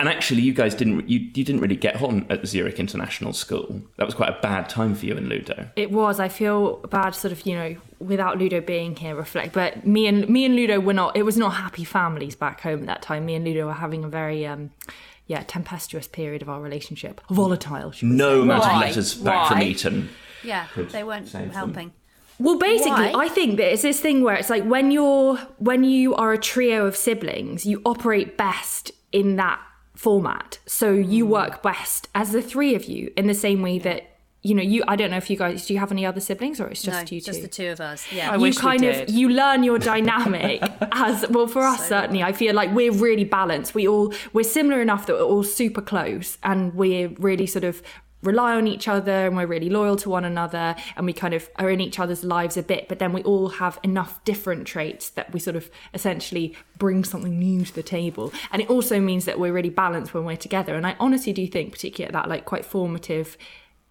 And 0.00 0.08
actually, 0.08 0.42
you 0.42 0.52
guys 0.52 0.76
didn't 0.76 1.08
you, 1.08 1.18
you 1.18 1.44
didn't 1.44 1.60
really 1.60 1.74
get 1.74 2.00
on 2.00 2.24
at 2.30 2.46
Zurich 2.46 2.78
International 2.78 3.32
School. 3.32 3.82
That 3.96 4.06
was 4.06 4.14
quite 4.14 4.28
a 4.28 4.38
bad 4.40 4.68
time 4.68 4.94
for 4.94 5.06
you 5.06 5.16
and 5.16 5.28
Ludo. 5.28 5.68
It 5.74 5.90
was. 5.90 6.20
I 6.20 6.28
feel 6.28 6.76
bad, 6.88 7.16
sort 7.16 7.32
of, 7.32 7.44
you 7.44 7.54
know, 7.56 7.76
without 7.98 8.38
Ludo 8.38 8.60
being 8.60 8.94
here. 8.94 9.16
Reflect, 9.16 9.52
but 9.52 9.84
me 9.84 10.06
and 10.06 10.28
me 10.28 10.44
and 10.44 10.54
Ludo 10.54 10.78
were 10.78 10.92
not. 10.92 11.16
It 11.16 11.24
was 11.24 11.36
not 11.36 11.50
happy 11.54 11.82
families 11.82 12.36
back 12.36 12.60
home 12.60 12.80
at 12.82 12.86
that 12.86 13.02
time. 13.02 13.26
Me 13.26 13.34
and 13.34 13.44
Ludo 13.44 13.66
were 13.66 13.72
having 13.72 14.04
a 14.04 14.08
very, 14.08 14.46
um, 14.46 14.70
yeah, 15.26 15.42
tempestuous 15.48 16.06
period 16.06 16.42
of 16.42 16.48
our 16.48 16.60
relationship. 16.60 17.20
Volatile. 17.28 17.90
should 17.90 18.08
we 18.08 18.14
No 18.14 18.42
amount 18.42 18.62
Why? 18.62 18.74
of 18.74 18.80
letters 18.82 19.14
back 19.16 19.48
from 19.48 19.62
Eton. 19.62 20.10
yeah, 20.44 20.66
Could 20.74 20.90
they 20.90 21.02
weren't 21.02 21.26
save 21.26 21.46
them. 21.46 21.50
helping. 21.54 21.92
Well, 22.38 22.56
basically, 22.56 23.10
Why? 23.10 23.24
I 23.24 23.28
think 23.28 23.56
that 23.56 23.72
it's 23.72 23.82
this 23.82 23.98
thing 23.98 24.22
where 24.22 24.36
it's 24.36 24.48
like 24.48 24.62
when 24.62 24.92
you're 24.92 25.38
when 25.58 25.82
you 25.82 26.14
are 26.14 26.32
a 26.32 26.38
trio 26.38 26.86
of 26.86 26.94
siblings, 26.96 27.66
you 27.66 27.82
operate 27.84 28.36
best 28.36 28.92
in 29.10 29.34
that 29.36 29.60
format. 29.98 30.58
So 30.66 30.92
you 30.92 31.24
Hmm. 31.26 31.32
work 31.32 31.62
best 31.62 32.08
as 32.14 32.30
the 32.32 32.40
three 32.42 32.74
of 32.74 32.84
you 32.84 33.12
in 33.16 33.26
the 33.26 33.34
same 33.34 33.60
way 33.62 33.78
that 33.80 34.02
you 34.42 34.54
know 34.54 34.62
you. 34.62 34.84
I 34.86 34.94
don't 34.94 35.10
know 35.10 35.16
if 35.16 35.28
you 35.28 35.36
guys 35.36 35.66
do 35.66 35.74
you 35.74 35.80
have 35.80 35.90
any 35.90 36.06
other 36.06 36.20
siblings 36.20 36.60
or 36.60 36.68
it's 36.68 36.82
just 36.82 36.96
no, 37.10 37.16
you 37.16 37.20
two. 37.20 37.26
just 37.32 37.42
the 37.42 37.48
two 37.48 37.68
of 37.70 37.80
us. 37.80 38.06
Yeah. 38.12 38.30
I 38.30 38.36
you 38.36 38.40
wish 38.42 38.56
we 38.56 38.62
kind 38.62 38.80
did. 38.80 39.08
of 39.08 39.14
you 39.14 39.28
learn 39.28 39.64
your 39.64 39.80
dynamic 39.80 40.62
as 40.92 41.26
well 41.28 41.48
for 41.48 41.62
us 41.62 41.88
certainly 41.88 42.22
i 42.22 42.32
feel 42.32 42.54
like 42.54 42.70
we're 42.72 42.92
really 42.92 43.24
balanced 43.24 43.74
we 43.74 43.88
all 43.88 44.14
we're 44.32 44.44
similar 44.44 44.80
enough 44.80 45.06
that 45.06 45.14
we're 45.16 45.22
all 45.34 45.42
super 45.42 45.82
close 45.82 46.38
and 46.44 46.72
we're 46.74 47.08
really 47.18 47.46
sort 47.46 47.64
of 47.64 47.82
rely 48.22 48.54
on 48.54 48.66
each 48.66 48.88
other 48.88 49.26
and 49.26 49.36
we're 49.36 49.46
really 49.46 49.70
loyal 49.70 49.96
to 49.96 50.10
one 50.10 50.24
another 50.24 50.74
and 50.96 51.06
we 51.06 51.12
kind 51.12 51.34
of 51.34 51.48
are 51.56 51.70
in 51.70 51.80
each 51.80 51.98
other's 51.98 52.24
lives 52.24 52.56
a 52.56 52.62
bit 52.62 52.88
but 52.88 52.98
then 52.98 53.12
we 53.12 53.22
all 53.22 53.48
have 53.48 53.78
enough 53.82 54.22
different 54.24 54.66
traits 54.66 55.10
that 55.10 55.32
we 55.32 55.38
sort 55.38 55.56
of 55.56 55.70
essentially 55.94 56.56
bring 56.78 57.04
something 57.04 57.38
new 57.38 57.64
to 57.64 57.74
the 57.74 57.82
table. 57.82 58.32
And 58.50 58.62
it 58.62 58.70
also 58.70 59.00
means 59.00 59.24
that 59.24 59.38
we're 59.38 59.52
really 59.52 59.70
balanced 59.70 60.14
when 60.14 60.24
we're 60.24 60.36
together. 60.36 60.74
And 60.74 60.86
i 60.86 60.96
honestly 60.98 61.32
do 61.32 61.46
think 61.46 61.72
particularly 61.72 62.08
at 62.08 62.12
that 62.12 62.28
like 62.28 62.44
quite 62.44 62.64
formative 62.64 63.36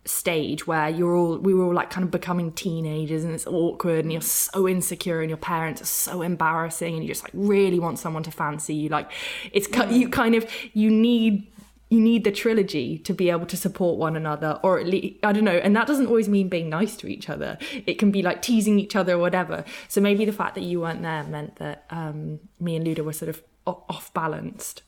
stage 0.05 0.65
where 0.65 0.89
you're 0.89 1.15
all 1.15 1.37
we 1.37 1.53
were 1.53 1.65
all 1.65 1.73
like 1.73 1.89
kind 1.89 2.03
of 2.03 2.11
becoming 2.11 2.51
teenagers 2.53 3.23
and 3.23 3.33
it's 3.33 3.45
awkward 3.45 3.99
and 3.99 4.11
you're 4.11 4.21
so 4.21 4.67
insecure 4.67 5.21
and 5.21 5.29
your 5.29 5.37
parents 5.37 5.81
are 5.81 5.85
so 5.85 6.21
embarrassing 6.21 6.95
and 6.95 7.03
you 7.03 7.09
just 7.09 7.23
like 7.23 7.31
really 7.33 7.79
want 7.79 7.99
someone 7.99 8.23
to 8.23 8.31
fancy 8.31 8.73
you. 8.73 8.89
Like 8.89 9.11
it's 9.51 9.67
ki- 9.67 9.81
mm. 9.81 9.97
you 9.97 10.09
kind 10.09 10.35
of 10.35 10.49
you 10.73 10.89
need 10.89 11.47
you 11.89 11.99
need 11.99 12.23
the 12.23 12.31
trilogy 12.31 12.97
to 12.99 13.13
be 13.13 13.29
able 13.29 13.45
to 13.45 13.57
support 13.57 13.97
one 13.97 14.15
another 14.15 14.59
or 14.63 14.79
at 14.79 14.87
least 14.87 15.17
i 15.23 15.31
don't 15.31 15.43
know 15.45 15.57
and 15.57 15.75
that 15.75 15.87
doesn't 15.87 16.07
always 16.07 16.27
mean 16.27 16.49
being 16.49 16.69
nice 16.69 16.95
to 16.97 17.07
each 17.07 17.29
other 17.29 17.57
it 17.85 17.97
can 17.97 18.11
be 18.11 18.21
like 18.21 18.41
teasing 18.41 18.79
each 18.79 18.95
other 18.95 19.13
or 19.13 19.17
whatever 19.19 19.63
so 19.87 20.01
maybe 20.01 20.25
the 20.25 20.33
fact 20.33 20.55
that 20.55 20.63
you 20.63 20.81
weren't 20.81 21.01
there 21.01 21.23
meant 21.23 21.55
that 21.57 21.85
um, 21.89 22.39
me 22.59 22.75
and 22.75 22.85
Ludo 22.85 23.03
were 23.03 23.13
sort 23.13 23.29
of 23.29 23.41
o- 23.65 23.83
off 23.89 24.13
balanced 24.13 24.83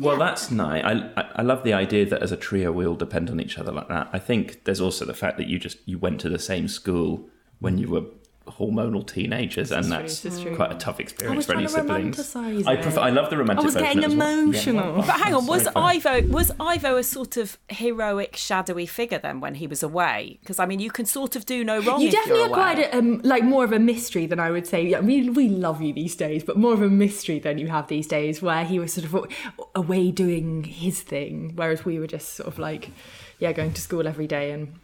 Well, 0.00 0.18
that's 0.18 0.50
nice. 0.50 0.82
I, 0.84 0.92
I 1.16 1.24
I 1.36 1.42
love 1.42 1.62
the 1.62 1.72
idea 1.72 2.04
that 2.06 2.20
as 2.20 2.32
a 2.32 2.36
trio 2.36 2.72
we 2.72 2.84
all 2.84 2.96
depend 2.96 3.30
on 3.30 3.38
each 3.38 3.58
other 3.60 3.70
like 3.70 3.86
that. 3.88 4.08
I 4.12 4.18
think 4.18 4.64
there's 4.64 4.80
also 4.80 5.04
the 5.04 5.14
fact 5.14 5.38
that 5.38 5.46
you 5.46 5.56
just 5.60 5.78
you 5.86 5.98
went 6.00 6.20
to 6.22 6.28
the 6.28 6.38
same 6.38 6.66
school 6.66 7.28
when 7.60 7.78
you 7.78 7.88
were 7.88 8.02
hormonal 8.46 9.06
teenagers, 9.06 9.72
and 9.72 9.90
that's 9.90 10.20
this 10.20 10.34
is 10.34 10.42
true. 10.42 10.54
quite 10.56 10.72
a 10.72 10.76
tough 10.76 11.00
experience 11.00 11.36
was 11.36 11.46
for 11.46 11.54
any 11.54 11.66
trying 11.66 12.12
to 12.12 12.22
siblings. 12.22 12.66
I 12.66 12.76
prefer. 12.76 13.00
I 13.00 13.10
love 13.10 13.30
the 13.30 13.38
romantic. 13.38 13.62
I 13.62 13.64
was 13.64 13.74
getting 13.74 14.04
as 14.04 14.14
well. 14.14 14.38
emotional. 14.38 14.98
Yeah. 14.98 15.06
But 15.06 15.20
hang 15.20 15.34
on, 15.34 15.46
was 15.46 15.66
Ivo 15.74 16.22
was 16.28 16.52
Ivo 16.60 16.96
a 16.96 17.02
sort 17.02 17.36
of 17.36 17.58
heroic, 17.68 18.36
shadowy 18.36 18.86
figure 18.86 19.18
then 19.18 19.40
when 19.40 19.56
he 19.56 19.66
was 19.66 19.82
away? 19.82 20.38
Because 20.40 20.58
I 20.58 20.66
mean, 20.66 20.80
you 20.80 20.90
can 20.90 21.06
sort 21.06 21.36
of 21.36 21.46
do 21.46 21.64
no 21.64 21.80
wrong. 21.80 22.00
You 22.00 22.08
if 22.08 22.14
definitely 22.14 22.42
you're 22.42 22.50
are 22.50 22.54
quite 22.54 22.78
away. 22.78 22.90
a, 22.92 22.98
um, 22.98 23.20
like 23.24 23.44
more 23.44 23.64
of 23.64 23.72
a 23.72 23.78
mystery 23.78 24.26
than 24.26 24.38
I 24.38 24.50
would 24.50 24.66
say. 24.66 24.86
Yeah, 24.86 25.00
we 25.00 25.28
we 25.30 25.48
love 25.48 25.80
you 25.80 25.92
these 25.92 26.14
days, 26.14 26.44
but 26.44 26.56
more 26.56 26.74
of 26.74 26.82
a 26.82 26.88
mystery 26.90 27.38
than 27.38 27.58
you 27.58 27.68
have 27.68 27.88
these 27.88 28.06
days, 28.06 28.42
where 28.42 28.64
he 28.64 28.78
was 28.78 28.92
sort 28.92 29.06
of 29.06 29.26
away 29.74 30.10
doing 30.10 30.64
his 30.64 31.00
thing, 31.00 31.52
whereas 31.54 31.84
we 31.84 31.98
were 31.98 32.06
just 32.06 32.34
sort 32.34 32.48
of 32.48 32.58
like, 32.58 32.90
yeah, 33.38 33.52
going 33.52 33.72
to 33.72 33.80
school 33.80 34.06
every 34.06 34.26
day 34.26 34.50
and. 34.50 34.74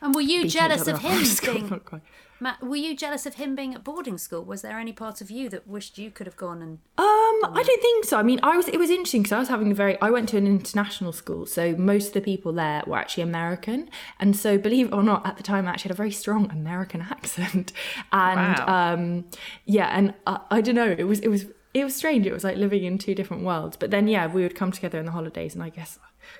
And 0.00 0.14
were 0.14 0.20
you 0.20 0.46
jealous 0.46 0.86
of 0.86 1.00
him 1.00 1.10
after 1.12 1.24
school. 1.24 1.54
being? 1.54 2.00
Not 2.40 2.58
quite. 2.58 2.62
Matt, 2.62 2.68
were 2.70 2.76
you 2.76 2.96
jealous 2.96 3.26
of 3.26 3.34
him 3.34 3.54
being 3.54 3.74
at 3.74 3.84
boarding 3.84 4.18
school? 4.18 4.44
Was 4.44 4.62
there 4.62 4.78
any 4.78 4.92
part 4.92 5.20
of 5.20 5.30
you 5.30 5.48
that 5.48 5.66
wished 5.66 5.98
you 5.98 6.10
could 6.10 6.26
have 6.26 6.36
gone 6.36 6.62
and? 6.62 6.78
Um, 6.96 7.06
I 7.54 7.62
don't 7.66 7.82
think 7.82 8.04
so. 8.04 8.18
I 8.18 8.22
mean, 8.22 8.40
I 8.42 8.56
was. 8.56 8.68
It 8.68 8.78
was 8.78 8.90
interesting 8.90 9.22
because 9.22 9.32
I 9.32 9.38
was 9.38 9.48
having 9.48 9.70
a 9.70 9.74
very. 9.74 10.00
I 10.00 10.10
went 10.10 10.28
to 10.30 10.36
an 10.36 10.46
international 10.46 11.12
school, 11.12 11.46
so 11.46 11.74
most 11.76 12.08
of 12.08 12.12
the 12.14 12.20
people 12.20 12.52
there 12.52 12.82
were 12.86 12.96
actually 12.98 13.22
American, 13.24 13.88
and 14.18 14.36
so 14.36 14.58
believe 14.58 14.88
it 14.88 14.92
or 14.92 15.02
not, 15.02 15.26
at 15.26 15.36
the 15.36 15.42
time 15.42 15.66
I 15.66 15.70
actually 15.70 15.88
had 15.90 15.92
a 15.92 15.96
very 15.96 16.10
strong 16.12 16.50
American 16.50 17.00
accent, 17.10 17.72
and 18.12 18.58
Wow. 18.58 18.92
um, 18.94 19.24
yeah, 19.64 19.88
and 19.96 20.14
I, 20.26 20.40
I 20.50 20.60
don't 20.60 20.74
know. 20.74 20.94
It 20.96 21.04
was 21.04 21.20
it 21.20 21.28
was 21.28 21.46
it 21.74 21.84
was 21.84 21.94
strange. 21.94 22.26
It 22.26 22.32
was 22.32 22.44
like 22.44 22.56
living 22.56 22.84
in 22.84 22.98
two 22.98 23.14
different 23.14 23.42
worlds. 23.44 23.76
But 23.76 23.90
then 23.90 24.08
yeah, 24.08 24.26
we 24.26 24.42
would 24.42 24.54
come 24.54 24.72
together 24.72 24.98
in 24.98 25.06
the 25.06 25.12
holidays, 25.12 25.54
and 25.54 25.62
I 25.62 25.68
guess, 25.70 25.98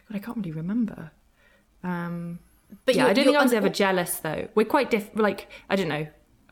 God, 0.08 0.16
I 0.16 0.18
can't 0.18 0.36
really 0.38 0.52
remember. 0.52 1.12
Um, 1.84 2.40
But 2.84 2.94
yeah, 2.94 3.02
you're- 3.02 3.10
I 3.10 3.14
don't 3.14 3.24
think 3.24 3.36
I 3.36 3.42
was 3.42 3.52
ever 3.52 3.68
jealous 3.68 4.18
though. 4.20 4.48
We're 4.54 4.66
quite 4.66 4.90
different. 4.90 5.18
Like 5.20 5.48
I 5.70 5.76
don't 5.76 5.88
know. 5.88 6.06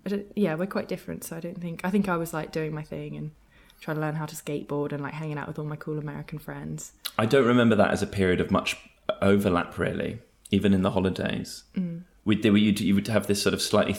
I 0.05 0.09
don't, 0.09 0.27
yeah, 0.37 0.55
we're 0.55 0.67
quite 0.67 0.89
different. 0.89 1.25
So 1.25 1.37
I 1.37 1.41
don't 1.41 1.61
think. 1.61 1.81
I 1.85 1.91
think 1.91 2.09
I 2.09 2.17
was 2.17 2.33
like 2.33 2.53
doing 2.53 2.73
my 2.73 2.83
thing 2.83 3.17
and 3.17 3.33
trying 3.81 3.97
to 3.97 4.01
learn 4.01 4.15
how 4.15 4.27
to 4.27 4.37
skateboard 4.37 4.93
and 4.93 5.03
like 5.03 5.13
hanging 5.15 5.37
out 5.37 5.49
with 5.49 5.59
all 5.59 5.65
my 5.65 5.77
cool 5.77 5.99
American 5.99 6.39
friends. 6.39 6.93
I 7.19 7.27
don't 7.27 7.47
remember 7.47 7.75
that 7.77 7.91
as 7.91 8.03
a 8.03 8.07
period 8.07 8.41
of 8.41 8.51
much 8.51 8.77
overlap, 9.21 9.77
really, 9.79 10.21
even 10.51 10.73
in 10.73 10.83
the 10.83 10.93
holidays. 10.93 11.65
Mm. 11.77 12.03
We'd, 12.25 12.43
there 12.43 12.53
were, 12.53 12.59
you'd, 12.59 12.81
you 12.81 12.95
would 12.95 13.09
have 13.09 13.27
this 13.27 13.43
sort 13.43 13.53
of 13.55 13.61
slightly. 13.63 13.97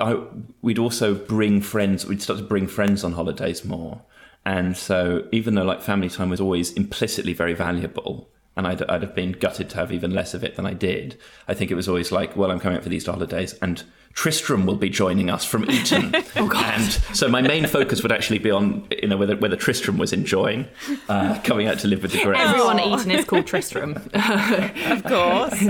I, 0.00 0.22
we'd 0.62 0.78
also 0.78 1.14
bring 1.14 1.60
friends, 1.60 2.06
we'd 2.06 2.22
start 2.22 2.38
to 2.38 2.44
bring 2.44 2.66
friends 2.66 3.02
on 3.04 3.12
holidays 3.12 3.64
more. 3.64 4.02
And 4.44 4.76
so, 4.76 5.26
even 5.32 5.54
though 5.54 5.64
like 5.64 5.82
family 5.82 6.08
time 6.08 6.30
was 6.30 6.40
always 6.40 6.72
implicitly 6.72 7.32
very 7.34 7.54
valuable, 7.54 8.30
and 8.58 8.66
I'd, 8.66 8.82
I'd 8.82 9.02
have 9.02 9.14
been 9.14 9.32
gutted 9.32 9.70
to 9.70 9.76
have 9.76 9.92
even 9.92 10.10
less 10.10 10.34
of 10.34 10.42
it 10.42 10.56
than 10.56 10.66
I 10.66 10.74
did, 10.74 11.16
I 11.46 11.54
think 11.54 11.70
it 11.70 11.76
was 11.76 11.88
always 11.88 12.10
like, 12.10 12.36
well, 12.36 12.50
I'm 12.50 12.58
coming 12.58 12.76
out 12.76 12.82
for 12.82 12.88
these 12.88 13.06
holidays, 13.06 13.54
and 13.62 13.84
Tristram 14.14 14.66
will 14.66 14.74
be 14.74 14.90
joining 14.90 15.30
us 15.30 15.44
from 15.44 15.70
Eton. 15.70 16.12
And 16.34 16.92
so 17.14 17.28
my 17.28 17.40
main 17.40 17.66
focus 17.66 18.02
would 18.02 18.10
actually 18.12 18.38
be 18.38 18.50
on, 18.50 18.86
you 18.90 19.08
know, 19.08 19.16
whether 19.16 19.36
whether 19.36 19.56
Tristram 19.56 19.96
was 19.96 20.12
enjoying 20.12 20.66
uh, 21.08 21.40
coming 21.44 21.66
out 21.68 21.78
to 21.80 21.88
live 21.88 22.02
with 22.02 22.12
the 22.12 22.22
Greys. 22.22 22.38
Everyone 22.38 22.78
at 22.80 22.86
Eton 22.86 23.10
is 23.12 23.24
called 23.24 23.46
Tristram. 23.46 23.96
of 24.14 25.04
course. 25.04 25.64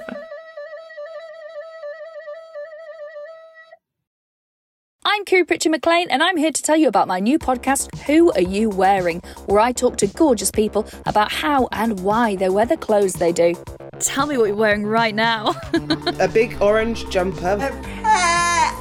I'm 5.30 5.34
Kiri 5.34 5.44
Pritchard 5.44 5.70
McLean, 5.70 6.10
and 6.10 6.24
I'm 6.24 6.36
here 6.36 6.50
to 6.50 6.60
tell 6.60 6.76
you 6.76 6.88
about 6.88 7.06
my 7.06 7.20
new 7.20 7.38
podcast, 7.38 7.96
Who 8.00 8.32
Are 8.32 8.40
You 8.40 8.68
Wearing? 8.68 9.20
where 9.46 9.60
I 9.60 9.70
talk 9.70 9.96
to 9.98 10.08
gorgeous 10.08 10.50
people 10.50 10.84
about 11.06 11.30
how 11.30 11.68
and 11.70 12.00
why 12.00 12.34
they 12.34 12.48
wear 12.48 12.66
the 12.66 12.76
clothes 12.76 13.12
they 13.12 13.30
do. 13.30 13.54
Tell 14.00 14.26
me 14.26 14.36
what 14.38 14.46
you're 14.46 14.56
wearing 14.56 14.84
right 14.84 15.14
now. 15.14 15.54
a 16.18 16.26
big 16.26 16.60
orange 16.60 17.08
jumper. 17.10 17.58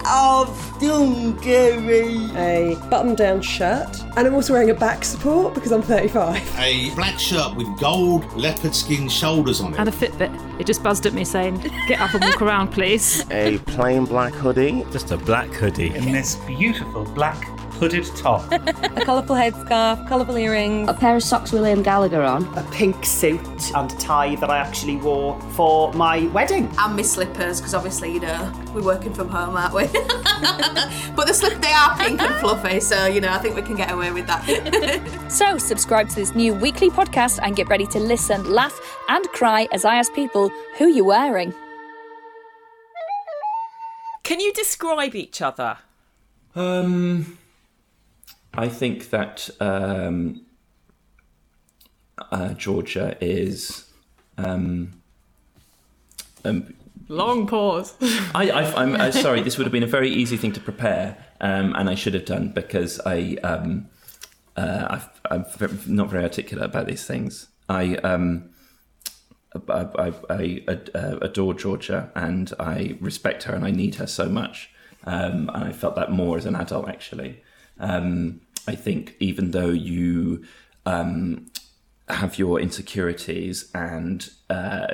Of 0.09 0.49
Dungaree. 0.79 2.31
A 2.35 2.75
button 2.89 3.15
down 3.15 3.41
shirt. 3.41 4.01
And 4.17 4.27
I'm 4.27 4.33
also 4.33 4.53
wearing 4.53 4.69
a 4.69 4.73
back 4.73 5.05
support 5.05 5.53
because 5.53 5.71
I'm 5.71 5.81
35. 5.81 6.59
A 6.59 6.93
black 6.95 7.19
shirt 7.19 7.55
with 7.55 7.67
gold 7.79 8.31
leopard 8.33 8.75
skin 8.75 9.07
shoulders 9.07 9.61
on 9.61 9.73
it. 9.73 9.79
And 9.79 9.87
a 9.87 9.91
Fitbit. 9.91 10.59
It 10.59 10.65
just 10.65 10.83
buzzed 10.83 11.05
at 11.05 11.13
me 11.13 11.23
saying, 11.23 11.59
get 11.87 12.01
up 12.01 12.13
and 12.13 12.23
walk 12.23 12.41
around, 12.41 12.69
please. 12.69 13.23
A 13.31 13.59
plain 13.59 14.05
black 14.05 14.33
hoodie. 14.33 14.85
Just 14.91 15.11
a 15.11 15.17
black 15.17 15.49
hoodie. 15.49 15.95
In 15.95 16.11
this 16.11 16.35
beautiful 16.47 17.05
black 17.05 17.58
hooded 17.79 18.05
top. 18.17 18.43
a 18.51 19.05
colourful 19.05 19.37
headscarf, 19.37 20.05
colourful 20.09 20.35
earrings. 20.35 20.89
A 20.89 20.93
pair 20.93 21.15
of 21.15 21.23
socks 21.23 21.53
with 21.53 21.61
Liam 21.61 21.81
Gallagher 21.81 22.21
on. 22.21 22.43
A 22.57 22.63
pink 22.71 23.05
suit 23.05 23.39
and 23.73 23.89
tie 23.97 24.35
that 24.35 24.49
I 24.49 24.57
actually 24.57 24.97
wore 24.97 25.39
for 25.53 25.93
my 25.93 26.27
wedding. 26.27 26.69
And 26.77 26.97
my 26.97 27.01
slippers, 27.01 27.61
because 27.61 27.73
obviously, 27.73 28.11
you 28.11 28.19
know, 28.19 28.53
we're 28.73 28.83
working 28.83 29.13
from 29.13 29.29
home, 29.29 29.55
aren't 29.55 29.73
we? 29.73 29.87
but 31.15 31.25
the 31.25 31.33
slippers, 31.33 31.59
they 31.61 31.71
are 31.71 31.97
pink 31.97 32.21
and 32.21 32.35
fluffy, 32.41 32.81
so, 32.81 33.05
you 33.05 33.21
know, 33.21 33.31
I 33.31 33.37
think 33.37 33.55
we 33.55 33.61
can 33.61 33.75
get 33.75 33.91
away 33.91 34.11
with 34.11 34.27
that. 34.27 35.25
so, 35.31 35.57
subscribe 35.57 36.09
to 36.09 36.15
this 36.15 36.35
new 36.35 36.53
weekly 36.53 36.89
podcast 36.89 37.39
and 37.41 37.55
get 37.55 37.69
ready 37.69 37.87
to 37.87 37.99
listen, 37.99 38.51
laugh, 38.51 38.77
and 39.07 39.25
cry 39.29 39.69
as 39.71 39.85
I 39.85 39.95
ask 39.95 40.13
people, 40.13 40.51
who 40.77 40.87
you 40.87 41.05
wearing? 41.05 41.53
Can 44.23 44.41
you 44.41 44.51
describe 44.53 45.15
each 45.15 45.41
other? 45.41 45.77
Um, 46.55 47.38
I 48.59 48.67
think 48.67 49.09
that 49.11 49.49
um, 49.61 50.45
uh, 52.29 52.53
Georgia 52.55 53.17
is. 53.21 53.89
Um, 54.37 55.01
um, 56.43 56.73
Long 57.07 57.47
pause. 57.47 57.95
I, 58.35 58.49
I, 58.49 58.83
am 58.83 58.95
uh, 58.95 59.11
sorry. 59.11 59.41
This 59.41 59.57
would 59.57 59.63
have 59.63 59.71
been 59.71 59.83
a 59.83 59.87
very 59.87 60.09
easy 60.09 60.35
thing 60.35 60.51
to 60.51 60.59
prepare, 60.59 61.15
um, 61.39 61.73
and 61.77 61.89
I 61.89 61.95
should 61.95 62.13
have 62.13 62.25
done 62.25 62.49
because 62.49 62.99
I, 63.05 63.37
um, 63.43 63.87
uh, 64.57 64.99
i 65.31 65.35
am 65.35 65.45
not 65.87 66.09
very 66.09 66.23
articulate 66.23 66.65
about 66.65 66.85
these 66.85 67.05
things. 67.05 67.47
I, 67.69 67.95
um, 67.95 68.49
I, 69.69 69.87
I, 69.97 70.13
I, 70.29 70.63
uh, 70.67 71.17
adore 71.21 71.53
Georgia, 71.53 72.11
and 72.13 72.51
I 72.59 72.97
respect 72.99 73.43
her, 73.43 73.55
and 73.55 73.63
I 73.63 73.71
need 73.71 73.95
her 73.95 74.07
so 74.07 74.27
much. 74.27 74.69
Um, 75.05 75.49
and 75.53 75.63
I 75.63 75.71
felt 75.71 75.95
that 75.95 76.11
more 76.11 76.37
as 76.37 76.45
an 76.45 76.57
adult, 76.57 76.89
actually. 76.89 77.41
Um, 77.79 78.41
I 78.69 78.75
think 78.75 79.15
even 79.19 79.49
though 79.49 79.71
you 79.71 80.43
um, 80.85 81.47
have 82.07 82.37
your 82.37 82.59
insecurities 82.59 83.67
and 83.73 84.29
uh, 84.47 84.87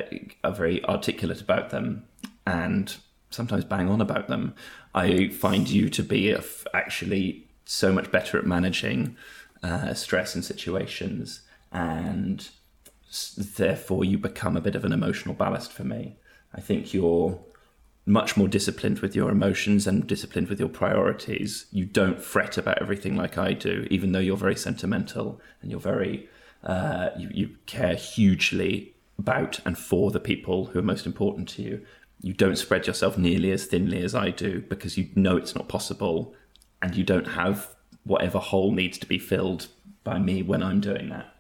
are 0.46 0.54
very 0.54 0.82
articulate 0.86 1.42
about 1.42 1.72
them 1.72 2.06
and 2.48 2.96
sometimes 3.32 3.66
bang 3.66 3.90
on 3.90 4.00
about 4.00 4.30
them, 4.30 4.56
I 4.94 5.28
find 5.28 5.70
you 5.70 5.90
to 5.90 6.04
be 6.04 6.34
actually 6.74 7.50
so 7.66 7.92
much 7.92 8.10
better 8.12 8.40
at 8.40 8.46
managing 8.46 9.18
uh, 9.62 9.94
stress 9.94 10.36
and 10.36 10.46
situations 10.46 11.42
and 11.74 12.48
therefore 13.58 14.06
you 14.06 14.18
become 14.18 14.56
a 14.56 14.62
bit 14.62 14.76
of 14.76 14.86
an 14.86 14.94
emotional 14.94 15.36
ballast 15.36 15.74
for 15.74 15.84
me. 15.84 16.16
I 16.54 16.62
think 16.62 16.94
you're 16.94 17.38
much 18.06 18.38
more 18.38 18.48
disciplined 18.48 19.00
with 19.00 19.16
your 19.16 19.32
emotions 19.32 19.88
and 19.88 20.06
disciplined 20.06 20.48
with 20.48 20.60
your 20.60 20.70
priorities. 20.70 21.66
You 21.72 21.86
don't 21.86 22.22
fret 22.22 22.58
about 22.58 22.82
everything 22.82 23.16
like 23.16 23.38
I 23.38 23.54
do, 23.54 23.88
even 23.90 24.12
though 24.12 24.20
you're 24.20 24.38
very 24.38 24.56
sentimental 24.56 25.42
and 25.62 25.72
you're 25.72 25.80
very, 25.80 26.30
uh, 26.64 27.10
you, 27.18 27.30
you 27.34 27.56
care 27.66 27.96
hugely 27.96 28.94
about 29.18 29.60
and 29.66 29.78
for 29.78 30.12
the 30.12 30.20
people 30.20 30.66
who 30.66 30.80
are 30.80 30.84
most 30.84 31.08
important 31.08 31.48
to 31.50 31.64
you. 31.64 31.86
You 32.22 32.34
don't 32.34 32.58
spread 32.58 32.86
yourself 32.86 33.18
nearly 33.18 33.52
as 33.52 33.66
thinly 33.66 34.04
as 34.04 34.14
I 34.14 34.30
do 34.30 34.62
because 34.62 34.98
you 34.98 35.10
know 35.16 35.38
it's 35.38 35.56
not 35.56 35.68
possible 35.68 36.36
and 36.82 36.96
you 36.96 37.04
don't 37.04 37.30
have 37.30 37.76
whatever 38.04 38.38
hole 38.38 38.72
needs 38.72 39.00
to 39.00 39.08
be 39.08 39.18
filled 39.18 39.68
by 40.04 40.20
me 40.20 40.44
when 40.44 40.62
I'm 40.62 40.80
doing 40.80 41.10
that. 41.10 41.34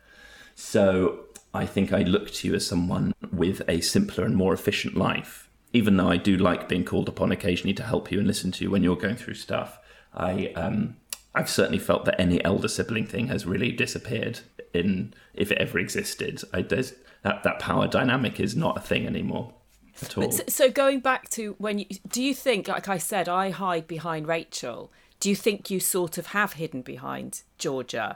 So 0.55 1.25
I 1.53 1.65
think 1.67 1.93
I 1.93 2.01
look 2.01 2.31
to 2.31 2.47
you 2.47 2.55
as 2.55 2.65
someone 2.65 3.13
with 3.31 3.61
a 3.67 3.81
simpler 3.81 4.25
and 4.25 4.35
more 4.35 4.53
efficient 4.53 4.97
life 4.97 5.44
even 5.75 5.97
though 5.97 6.09
I 6.09 6.15
do 6.15 6.37
like 6.37 6.69
being 6.69 6.85
called 6.85 7.09
upon 7.09 7.33
occasionally 7.33 7.73
to 7.73 7.83
help 7.83 8.09
you 8.09 8.19
and 8.19 8.25
listen 8.25 8.49
to 8.53 8.63
you 8.63 8.71
when 8.71 8.81
you're 8.81 8.95
going 8.95 9.17
through 9.17 9.33
stuff, 9.33 9.77
I 10.13 10.47
um, 10.55 10.95
I've 11.35 11.49
certainly 11.49 11.79
felt 11.79 12.05
that 12.05 12.19
any 12.19 12.43
elder 12.45 12.69
sibling 12.69 13.05
thing 13.05 13.27
has 13.27 13.45
really 13.45 13.73
disappeared 13.73 14.39
in 14.73 15.13
if 15.33 15.51
it 15.51 15.57
ever 15.57 15.77
existed. 15.77 16.41
I, 16.53 16.61
there's 16.61 16.93
that 17.23 17.43
that 17.43 17.59
power 17.59 17.89
dynamic 17.89 18.39
is 18.39 18.55
not 18.55 18.77
a 18.77 18.79
thing 18.79 19.05
anymore 19.05 19.53
at 20.01 20.17
all. 20.17 20.31
So, 20.31 20.43
so 20.47 20.71
going 20.71 21.01
back 21.01 21.29
to 21.31 21.55
when 21.57 21.79
you 21.79 21.87
do 22.07 22.23
you 22.23 22.33
think, 22.33 22.69
like 22.69 22.87
I 22.87 22.97
said, 22.97 23.27
I 23.27 23.49
hide 23.49 23.85
behind 23.85 24.29
Rachel. 24.29 24.93
Do 25.19 25.29
you 25.29 25.35
think 25.35 25.69
you 25.69 25.81
sort 25.81 26.17
of 26.17 26.27
have 26.27 26.53
hidden 26.53 26.83
behind 26.83 27.41
Georgia? 27.57 28.15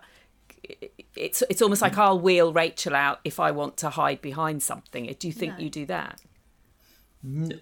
It's 1.14 1.44
it's 1.50 1.62
almost 1.62 1.82
like 1.82 1.98
I'll 1.98 2.20
wheel 2.20 2.54
Rachel 2.54 2.96
out 2.96 3.20
if 3.26 3.38
I 3.38 3.52
want 3.52 3.76
to 3.78 3.90
hide 3.90 4.22
behind 4.22 4.64
something. 4.64 5.14
Do 5.20 5.28
you 5.28 5.34
think 5.34 5.58
no. 5.58 5.64
you 5.66 5.70
do 5.70 5.86
that? 5.88 6.22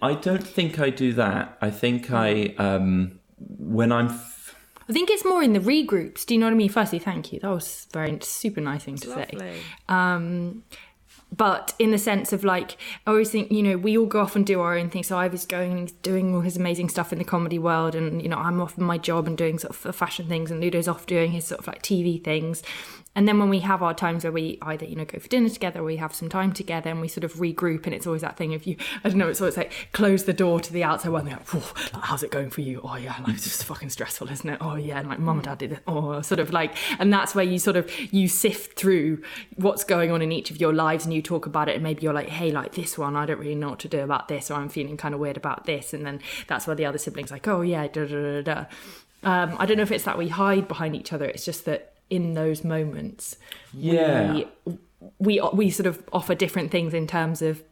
I 0.02 0.14
don't 0.14 0.46
think 0.46 0.80
I 0.80 0.90
do 0.90 1.14
that. 1.14 1.58
I 1.62 1.70
think 1.72 2.12
I, 2.12 2.54
um, 2.58 3.20
when 3.40 3.92
I'm. 3.92 4.08
F- 4.08 4.56
I 4.90 4.94
think 4.94 5.10
it's 5.10 5.26
more 5.26 5.42
in 5.44 5.54
the 5.54 5.60
regroups. 5.60 6.26
Do 6.26 6.34
you 6.34 6.40
know 6.40 6.46
what 6.46 6.54
I 6.54 6.58
mean? 6.58 6.70
Firstly, 6.70 7.00
thank 7.00 7.34
you. 7.34 7.40
That 7.40 7.50
was 7.50 7.88
very 7.92 8.20
super 8.22 8.62
nice 8.62 8.84
thing 8.84 8.98
to 8.98 9.10
Lovely. 9.10 9.40
say. 9.40 9.60
Um, 9.90 10.64
but 11.36 11.74
in 11.78 11.92
the 11.92 11.98
sense 11.98 12.32
of 12.32 12.44
like, 12.46 12.78
I 13.06 13.12
always 13.12 13.30
think, 13.30 13.52
you 13.52 13.62
know, 13.62 13.78
we 13.78 13.98
all 13.98 14.06
go 14.06 14.22
off 14.22 14.36
and 14.36 14.46
do 14.46 14.62
our 14.62 14.78
own 14.78 14.90
thing. 14.90 15.04
So 15.04 15.18
I 15.18 15.28
was 15.28 15.46
going 15.46 15.72
and 15.74 16.02
doing 16.02 16.34
all 16.34 16.42
his 16.42 16.56
amazing 16.56 16.88
stuff 16.90 17.12
in 17.12 17.20
the 17.20 17.26
comedy 17.26 17.60
world, 17.60 17.96
and 17.96 18.22
you 18.22 18.30
know, 18.30 18.38
I'm 18.38 18.62
off 18.62 18.78
my 18.78 18.98
job 18.98 19.28
and 19.28 19.38
doing 19.38 19.60
sort 19.60 19.86
of 19.86 19.96
fashion 19.96 20.28
things, 20.28 20.52
and 20.52 20.62
Ludo's 20.62 20.88
off 20.88 21.06
doing 21.06 21.32
his 21.32 21.46
sort 21.46 21.60
of 21.60 21.68
like 21.68 21.82
TV 21.84 22.24
things. 22.24 22.64
And 23.18 23.28
then 23.28 23.40
when 23.40 23.50
we 23.50 23.62
have 23.62 23.82
our 23.82 23.96
times 23.96 24.24
where 24.24 24.32
we 24.32 24.60
either, 24.62 24.86
you 24.86 24.96
know, 24.96 25.04
go 25.04 25.18
for 25.18 25.28
dinner 25.28 25.50
together 25.50 25.80
or 25.80 25.86
we 25.86 25.96
have 25.96 26.14
some 26.14 26.30
time 26.30 26.54
together 26.54 26.92
and 26.92 27.02
we 27.02 27.08
sort 27.08 27.24
of 27.24 27.34
regroup 27.34 27.86
and 27.86 27.96
it's 27.96 28.06
always 28.06 28.22
that 28.22 28.38
thing 28.38 28.54
of 28.54 28.68
you, 28.68 28.78
I 29.04 29.10
don't 29.10 29.18
know, 29.18 29.28
it's 29.28 29.42
always 29.42 29.58
like 29.58 29.90
close 29.92 30.26
the 30.26 30.34
door 30.34 30.60
to 30.60 30.72
the 30.72 30.84
outside 30.84 31.10
world 31.10 31.26
and 31.26 31.36
like, 31.36 31.54
like, 31.94 32.04
how's 32.04 32.22
it 32.22 32.30
going 32.30 32.52
for 32.52 32.62
you? 32.62 32.80
Oh 32.84 32.96
yeah, 32.96 33.16
like 33.26 33.34
it's 33.34 33.46
just 33.46 33.64
fucking 33.64 33.90
stressful, 33.90 34.30
isn't 34.30 34.48
it? 34.48 34.60
Oh 34.62 34.76
yeah, 34.76 35.00
and 35.00 35.10
like 35.10 35.18
mum 35.18 35.38
and 35.38 35.46
dad 35.46 35.58
did 35.58 35.72
it. 35.72 35.80
Oh, 35.88 36.22
sort 36.22 36.40
of 36.40 36.54
like, 36.54 36.76
and 37.00 37.12
that's 37.12 37.34
where 37.34 37.44
you 37.44 37.58
sort 37.58 37.76
of, 37.76 37.92
you 38.14 38.28
sift 38.28 38.78
through 38.78 39.24
what's 39.56 39.84
going 39.84 40.12
on 40.12 40.22
in 40.22 40.32
each 40.32 40.52
of 40.52 40.62
your 40.62 40.72
lives 40.72 41.04
and 41.04 41.12
you 41.12 41.24
talk 41.24 41.48
about 41.48 41.70
it 41.70 41.74
and 41.74 41.84
maybe 41.84 42.04
you're 42.04 42.14
like, 42.14 42.30
hey, 42.30 42.52
like 42.52 42.76
this 42.76 43.00
one, 43.00 43.16
I 43.16 43.26
don't 43.26 43.40
really 43.40 43.56
know 43.56 43.70
what 43.70 43.80
to 43.80 43.88
do 43.88 44.02
about 44.02 44.28
this 44.28 44.52
or 44.52 44.54
I'm 44.60 44.70
feeling 44.70 44.96
kind 44.96 45.16
of 45.16 45.20
weird 45.20 45.38
about 45.38 45.66
this. 45.66 45.92
And 45.92 46.06
then 46.06 46.22
that's 46.46 46.68
where 46.68 46.76
the 46.76 46.86
other 46.86 47.00
siblings 47.00 47.32
like, 47.32 47.48
oh 47.48 47.62
yeah, 47.62 47.88
da 47.88 48.06
da 48.06 48.42
da 48.42 48.42
da. 48.44 48.66
Um, 49.24 49.56
I 49.58 49.66
don't 49.66 49.78
know 49.78 49.84
if 49.84 49.92
it's 49.92 50.04
that 50.04 50.20
we 50.20 50.28
hide 50.28 50.68
behind 50.68 50.96
each 50.96 51.12
other. 51.12 51.26
It's 51.26 51.44
just 51.44 51.66
that 51.66 51.94
in 52.10 52.34
those 52.34 52.64
moments 52.64 53.38
yeah 53.74 54.34
we, 54.34 54.48
we 55.20 55.42
we 55.54 55.70
sort 55.70 55.88
of 55.88 56.04
offer 56.14 56.36
different 56.36 56.72
things 56.72 56.94
in 56.94 57.08
terms 57.08 57.42
of 57.42 57.64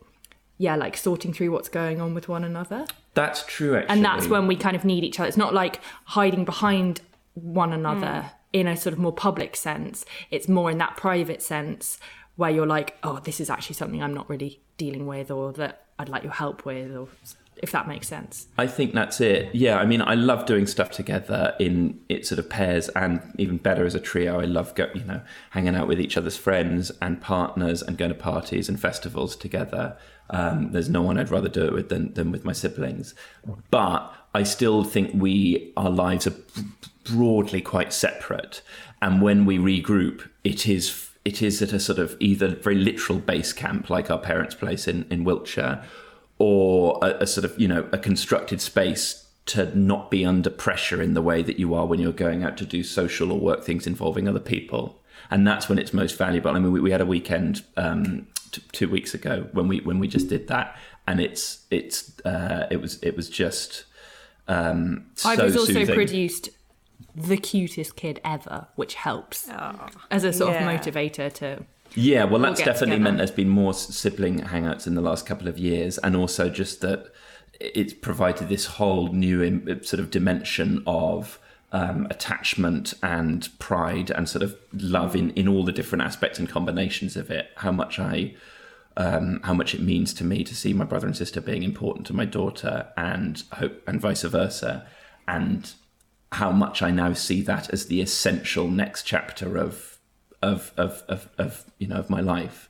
yeah 0.57 0.75
like 0.75 0.95
sorting 0.95 1.33
through 1.33 1.51
what's 1.51 1.69
going 1.69 1.99
on 1.99 2.13
with 2.13 2.27
one 2.27 2.43
another 2.43 2.85
that's 3.13 3.43
true 3.45 3.75
actually. 3.75 3.89
and 3.89 4.05
that's 4.05 4.27
when 4.27 4.47
we 4.47 4.55
kind 4.55 4.75
of 4.75 4.85
need 4.85 5.03
each 5.03 5.19
other 5.19 5.27
it's 5.27 5.37
not 5.37 5.53
like 5.53 5.79
hiding 6.05 6.45
behind 6.45 7.01
one 7.33 7.73
another 7.73 8.25
mm. 8.25 8.31
in 8.53 8.67
a 8.67 8.77
sort 8.77 8.93
of 8.93 8.99
more 8.99 9.13
public 9.13 9.55
sense 9.55 10.05
it's 10.31 10.47
more 10.47 10.69
in 10.71 10.77
that 10.77 10.95
private 10.95 11.41
sense 11.41 11.99
where 12.35 12.49
you're 12.49 12.67
like 12.67 12.97
oh 13.03 13.19
this 13.23 13.39
is 13.39 13.49
actually 13.49 13.75
something 13.75 14.01
i'm 14.01 14.13
not 14.13 14.29
really 14.29 14.59
dealing 14.77 15.07
with 15.07 15.31
or 15.31 15.51
that 15.53 15.85
i'd 15.99 16.09
like 16.09 16.23
your 16.23 16.33
help 16.33 16.65
with 16.65 16.95
or 16.95 17.07
if 17.57 17.71
that 17.71 17.87
makes 17.87 18.07
sense. 18.07 18.47
I 18.57 18.67
think 18.67 18.93
that's 18.93 19.21
it. 19.21 19.53
Yeah, 19.55 19.77
I 19.77 19.85
mean, 19.85 20.01
I 20.01 20.15
love 20.15 20.45
doing 20.45 20.67
stuff 20.67 20.91
together 20.91 21.55
in 21.59 21.99
it 22.09 22.25
sort 22.25 22.39
of 22.39 22.49
pairs, 22.49 22.89
and 22.89 23.21
even 23.37 23.57
better 23.57 23.85
as 23.85 23.95
a 23.95 23.99
trio. 23.99 24.39
I 24.39 24.45
love 24.45 24.75
go, 24.75 24.87
you 24.93 25.03
know 25.03 25.21
hanging 25.51 25.75
out 25.75 25.87
with 25.87 25.99
each 25.99 26.17
other's 26.17 26.37
friends 26.37 26.91
and 27.01 27.21
partners 27.21 27.81
and 27.81 27.97
going 27.97 28.09
to 28.11 28.15
parties 28.15 28.67
and 28.67 28.79
festivals 28.79 29.35
together. 29.35 29.97
Um, 30.29 30.71
there's 30.71 30.89
no 30.89 31.01
one 31.01 31.17
I'd 31.17 31.29
rather 31.29 31.49
do 31.49 31.65
it 31.65 31.73
with 31.73 31.89
than, 31.89 32.13
than 32.13 32.31
with 32.31 32.43
my 32.43 32.51
siblings. 32.51 33.13
But 33.69 34.13
I 34.33 34.43
still 34.43 34.83
think 34.83 35.11
we 35.13 35.71
our 35.77 35.89
lives 35.89 36.27
are 36.27 36.35
broadly 37.05 37.61
quite 37.61 37.93
separate, 37.93 38.61
and 39.01 39.21
when 39.21 39.45
we 39.45 39.57
regroup, 39.57 40.29
it 40.43 40.67
is 40.67 41.09
it 41.23 41.41
is 41.41 41.61
at 41.61 41.73
a 41.73 41.79
sort 41.79 41.99
of 41.99 42.15
either 42.19 42.49
very 42.49 42.75
literal 42.75 43.19
base 43.19 43.53
camp 43.53 43.89
like 43.89 44.11
our 44.11 44.19
parents' 44.19 44.53
place 44.53 44.87
in, 44.87 45.05
in 45.09 45.23
Wiltshire 45.23 45.83
or 46.37 46.99
a, 47.01 47.23
a 47.23 47.27
sort 47.27 47.45
of 47.45 47.57
you 47.59 47.67
know 47.67 47.87
a 47.91 47.97
constructed 47.97 48.61
space 48.61 49.25
to 49.45 49.77
not 49.77 50.09
be 50.09 50.25
under 50.25 50.49
pressure 50.49 51.01
in 51.01 51.13
the 51.13 51.21
way 51.21 51.43
that 51.43 51.59
you 51.59 51.73
are 51.73 51.85
when 51.85 51.99
you're 51.99 52.11
going 52.11 52.43
out 52.43 52.57
to 52.57 52.65
do 52.65 52.83
social 52.83 53.31
or 53.31 53.39
work 53.39 53.63
things 53.63 53.85
involving 53.85 54.27
other 54.27 54.39
people 54.39 54.99
and 55.29 55.47
that's 55.47 55.69
when 55.69 55.77
it's 55.77 55.93
most 55.93 56.17
valuable 56.17 56.51
i 56.51 56.59
mean 56.59 56.71
we, 56.71 56.79
we 56.79 56.91
had 56.91 57.01
a 57.01 57.05
weekend 57.05 57.63
um, 57.77 58.27
t- 58.51 58.61
two 58.71 58.89
weeks 58.89 59.13
ago 59.13 59.47
when 59.53 59.67
we 59.67 59.79
when 59.81 59.99
we 59.99 60.07
just 60.07 60.27
did 60.27 60.47
that 60.47 60.75
and 61.07 61.19
it's 61.19 61.65
it's 61.69 62.19
uh, 62.25 62.67
it 62.71 62.81
was 62.81 63.01
it 63.01 63.15
was 63.15 63.29
just 63.29 63.85
um, 64.47 65.05
so 65.15 65.29
i 65.29 65.35
was 65.35 65.55
also 65.55 65.73
soothing. 65.73 65.95
produced 65.95 66.49
the 67.15 67.37
cutest 67.37 67.95
kid 67.95 68.19
ever 68.25 68.67
which 68.75 68.95
helps 68.95 69.47
oh, 69.49 69.87
as 70.11 70.23
a 70.23 70.33
sort 70.33 70.53
yeah. 70.53 70.69
of 70.69 70.81
motivator 70.81 71.31
to 71.31 71.63
yeah, 71.95 72.23
well, 72.25 72.41
that's 72.41 72.59
definitely 72.59 72.97
together. 72.97 73.03
meant 73.03 73.17
there's 73.17 73.31
been 73.31 73.49
more 73.49 73.73
sibling 73.73 74.41
hangouts 74.41 74.85
in 74.85 74.95
the 74.95 75.01
last 75.01 75.25
couple 75.25 75.47
of 75.47 75.57
years, 75.57 75.97
and 75.99 76.15
also 76.15 76.49
just 76.49 76.81
that 76.81 77.11
it's 77.59 77.93
provided 77.93 78.49
this 78.49 78.65
whole 78.65 79.07
new 79.13 79.79
sort 79.81 79.99
of 79.99 80.11
dimension 80.11 80.83
of 80.85 81.39
um, 81.71 82.07
attachment 82.09 82.93
and 83.01 83.49
pride 83.59 84.09
and 84.11 84.29
sort 84.29 84.43
of 84.43 84.57
love 84.73 85.15
in, 85.15 85.31
in 85.31 85.47
all 85.47 85.63
the 85.63 85.71
different 85.71 86.03
aspects 86.03 86.39
and 86.39 86.49
combinations 86.49 87.15
of 87.15 87.31
it. 87.31 87.49
How 87.57 87.71
much 87.71 87.99
I, 87.99 88.35
um, 88.97 89.41
how 89.43 89.53
much 89.53 89.73
it 89.73 89.81
means 89.81 90.13
to 90.15 90.23
me 90.23 90.43
to 90.43 90.55
see 90.55 90.73
my 90.73 90.85
brother 90.85 91.07
and 91.07 91.15
sister 91.15 91.41
being 91.41 91.63
important 91.63 92.05
to 92.07 92.13
my 92.13 92.25
daughter, 92.25 92.87
and 92.97 93.41
hope 93.53 93.81
and 93.87 93.99
vice 93.99 94.23
versa, 94.23 94.85
and 95.27 95.73
how 96.33 96.51
much 96.51 96.81
I 96.81 96.91
now 96.91 97.13
see 97.13 97.41
that 97.43 97.69
as 97.71 97.85
the 97.85 98.01
essential 98.01 98.67
next 98.67 99.03
chapter 99.03 99.57
of 99.57 99.94
of 100.53 100.71
of 100.77 101.03
of, 101.13 101.27
of 101.37 101.65
you 101.79 101.87
know 101.87 101.97
of 102.03 102.09
my 102.09 102.21
life. 102.21 102.69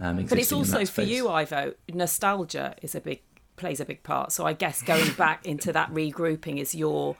Um, 0.00 0.24
But 0.30 0.38
it's 0.38 0.52
also 0.52 0.78
for 0.80 1.02
space. 1.02 1.08
you, 1.08 1.28
Ivo. 1.28 1.74
Nostalgia 1.92 2.74
is 2.82 2.94
a 2.94 3.00
big 3.00 3.20
plays 3.56 3.80
a 3.80 3.84
big 3.84 4.02
part. 4.02 4.32
So 4.32 4.46
I 4.46 4.54
guess 4.54 4.82
going 4.82 5.12
back 5.26 5.46
into 5.46 5.72
that 5.72 5.88
regrouping 5.92 6.56
is 6.60 6.74
your 6.74 7.16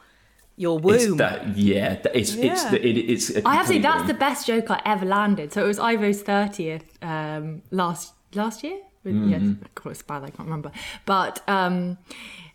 your 0.57 0.79
It's 0.95 1.07
womb. 1.07 1.17
that, 1.19 1.57
yeah, 1.57 1.97
that- 2.03 2.15
it's 2.21 2.35
it's 2.35 2.63
Yeah. 2.65 2.71
the, 2.71 2.79
it, 2.89 2.97
it's. 3.13 3.31
a 3.31 3.47
I 3.49 3.55
have 3.55 3.67
to 3.67 3.73
say 3.75 3.79
that's 3.81 3.99
womb. 3.99 4.07
the 4.09 4.15
best 4.27 4.47
joke 4.47 4.71
I 4.71 4.81
ever 4.85 5.07
landed. 5.07 5.53
So 5.53 5.65
it 5.65 5.69
was 5.69 5.79
Ivo's 5.79 6.23
thirtieth 6.23 6.85
um, 7.03 7.63
last 7.71 8.15
last 8.35 8.63
year. 8.65 8.79
Yes, 9.05 9.43
Mhm. 9.43 9.57
God, 9.75 9.91
it's 9.91 10.03
bad. 10.03 10.23
I 10.23 10.31
can't 10.31 10.49
remember. 10.49 10.71
But 11.07 11.35
um, 11.49 11.99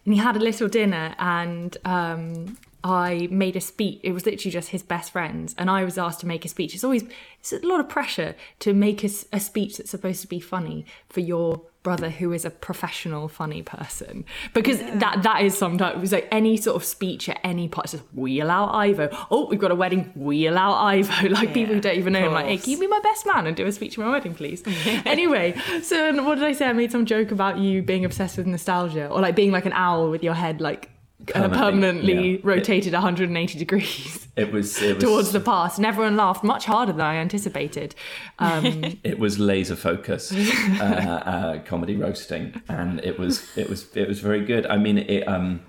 and 0.06 0.14
he 0.16 0.18
had 0.18 0.36
a 0.38 0.40
little 0.50 0.70
dinner, 0.70 1.14
and 1.20 1.76
um, 1.86 2.58
I 2.84 3.28
made 3.32 3.56
a 3.56 3.62
speech. 3.62 4.00
It 4.04 4.12
was 4.12 4.26
literally 4.26 4.52
just 4.52 4.70
his 4.70 4.84
best 4.84 5.12
friends, 5.12 5.56
and 5.58 5.70
I 5.70 5.84
was 5.84 5.98
asked 5.98 6.20
to 6.22 6.28
make 6.28 6.46
a 6.46 6.50
speech. 6.50 6.76
It's 6.76 6.84
always 6.84 7.04
it's 7.40 7.52
a 7.52 7.60
lot 7.66 7.80
of 7.80 7.90
pressure 7.90 8.36
to 8.60 8.74
make 8.74 9.04
a 9.04 9.10
speech 9.40 9.78
that's 9.78 9.92
supposed 9.92 10.22
to 10.22 10.28
be 10.28 10.40
funny 10.40 10.86
for 11.10 11.20
your 11.20 11.62
brother 11.88 12.10
who 12.10 12.34
is 12.34 12.44
a 12.44 12.50
professional 12.50 13.30
funny 13.30 13.62
person. 13.62 14.26
Because 14.54 14.80
that 14.80 15.24
that 15.24 15.42
is 15.42 15.58
sometimes 15.58 15.96
it 15.96 16.02
was 16.02 16.12
like 16.12 16.28
any 16.32 16.58
sort 16.58 16.76
of 16.76 16.84
speech 16.84 17.30
at 17.30 17.40
any 17.46 17.70
part 17.70 17.86
it's 17.86 17.94
just 17.94 18.04
wheel 18.14 18.52
out 18.52 18.76
Ivo. 18.76 19.08
Oh 19.32 19.48
we've 19.48 19.60
got 19.60 19.72
a 19.72 19.76
wedding 19.76 20.12
wheel 20.14 20.58
out 20.58 20.84
Ivo. 20.84 21.30
Like 21.38 21.54
people 21.54 21.76
who 21.76 21.80
don't 21.80 21.96
even 21.98 22.12
know. 22.12 22.20
Him 22.20 22.34
like 22.34 22.48
hey 22.48 22.58
can 22.58 22.72
you 22.72 22.80
be 22.80 22.88
my 22.88 23.00
best 23.00 23.26
man 23.26 23.48
and 23.48 23.56
do 23.56 23.66
a 23.66 23.72
speech 23.72 23.98
at 23.98 24.04
my 24.04 24.12
wedding 24.12 24.36
please. 24.36 24.64
Anyway 25.06 25.56
so 25.82 26.14
what 26.24 26.36
did 26.36 26.44
I 26.44 26.52
say? 26.52 26.66
I 26.66 26.74
made 26.74 26.92
some 26.92 27.06
joke 27.06 27.32
about 27.32 27.58
you 27.58 27.82
being 27.82 28.04
obsessed 28.04 28.38
with 28.38 28.48
nostalgia 28.48 29.08
or 29.08 29.22
like 29.22 29.36
being 29.38 29.52
like 29.52 29.66
an 29.66 29.74
owl 29.74 30.12
with 30.12 30.24
your 30.24 30.34
head 30.34 30.60
like 30.60 30.90
Permanently, 31.26 31.58
permanently 31.58 32.32
yeah. 32.34 32.40
rotated 32.44 32.94
180 32.94 33.58
degrees 33.58 34.28
It 34.38 34.52
was 34.52 34.80
it 34.82 34.96
was 35.02 35.04
towards 35.04 35.32
the 35.32 35.40
past 35.40 35.78
and 35.78 35.86
everyone 35.86 36.16
laughed 36.16 36.44
much 36.44 36.66
harder 36.66 36.92
than 36.92 37.02
I 37.02 37.16
anticipated 37.16 37.96
um, 38.38 39.00
it 39.04 39.18
was 39.18 39.40
laser 39.40 39.76
focus 39.76 40.32
uh, 40.32 40.84
uh, 40.84 41.60
comedy 41.64 41.96
roasting, 41.96 42.62
and 42.70 43.00
it 43.04 43.18
was 43.18 43.58
it 43.58 43.70
was 43.70 43.96
it 43.96 44.08
was 44.08 44.20
very 44.20 44.46
good. 44.46 44.66
I 44.68 44.78
mean, 44.78 45.00
it 45.00 45.28
um, 45.28 45.62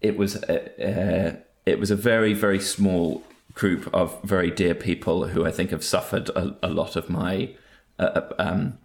it 0.00 0.16
was 0.16 0.36
uh, 0.44 0.68
uh, 0.78 1.40
it 1.66 1.78
was 1.78 1.90
a 1.90 1.96
very 1.96 2.34
very 2.34 2.60
small 2.60 3.22
group 3.54 3.88
of 3.94 4.20
very 4.22 4.50
dear 4.50 4.74
people 4.74 5.28
who 5.28 5.46
I 5.46 5.50
think 5.50 5.70
have 5.70 5.84
suffered 5.84 6.28
a, 6.30 6.56
a 6.62 6.68
lot 6.68 6.96
of 6.96 7.08
my 7.08 7.54
uh, 7.98 8.20
um, 8.38 8.78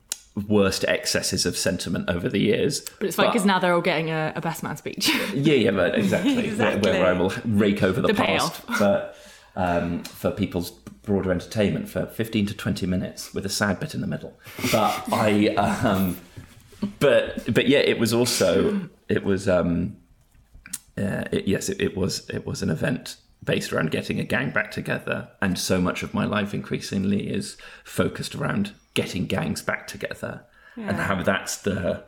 worst 0.47 0.83
excesses 0.85 1.45
of 1.45 1.57
sentiment 1.57 2.09
over 2.09 2.27
the 2.27 2.39
years. 2.39 2.81
but 2.99 3.07
it's 3.07 3.15
fine 3.15 3.27
because 3.27 3.45
now 3.45 3.57
they're 3.57 3.73
all 3.73 3.81
getting 3.81 4.09
a, 4.09 4.33
a 4.35 4.41
best 4.41 4.63
man 4.63 4.75
speech 4.75 5.09
Yeah, 5.33 5.53
yeah, 5.53 5.71
but 5.71 5.95
exactly. 5.95 6.35
Where, 6.35 6.45
Exactly. 6.45 6.91
where 6.91 7.05
I 7.05 7.13
will 7.13 7.33
rake 7.45 7.81
over 7.83 8.01
the, 8.01 8.07
The 8.07 8.13
past 8.13 8.61
for 8.77 9.13
um, 9.55 10.03
for 10.03 10.31
people's 10.31 10.71
broader 10.71 11.31
entertainment 11.31 11.87
for 11.87 12.05
fifteen 12.07 12.45
to 12.47 12.53
twenty 12.53 12.85
minutes 12.85 13.33
with 13.33 13.45
a 13.45 13.49
sad 13.49 13.79
bit 13.79 13.95
in 13.95 14.01
the 14.01 14.07
middle. 14.07 14.37
But 14.71 15.03
I, 15.13 15.47
um, 15.55 16.17
but 16.99 17.53
but 17.53 17.67
yeah, 17.69 17.79
it 17.79 17.97
was 17.97 18.13
also 18.13 18.89
it 19.07 19.23
was 19.23 19.47
um, 19.47 19.95
uh, 20.97 21.23
it, 21.31 21.47
yes, 21.47 21.69
it, 21.69 21.79
it 21.79 21.95
was 21.95 22.29
it 22.29 22.45
was 22.45 22.61
an 22.61 22.69
event 22.69 23.15
based 23.45 23.71
around 23.71 23.91
getting 23.91 24.19
a 24.19 24.23
gang 24.23 24.49
back 24.51 24.71
together, 24.71 25.29
and 25.41 25.57
so 25.57 25.79
much 25.79 26.03
of 26.03 26.13
my 26.13 26.25
life 26.25 26.53
increasingly 26.53 27.29
is 27.29 27.57
focused 27.83 28.35
around 28.35 28.73
getting 28.93 29.25
gangs 29.25 29.61
back 29.61 29.87
together, 29.87 30.43
and 30.75 30.97
how 30.97 31.21
that's 31.23 31.57
the 31.57 32.03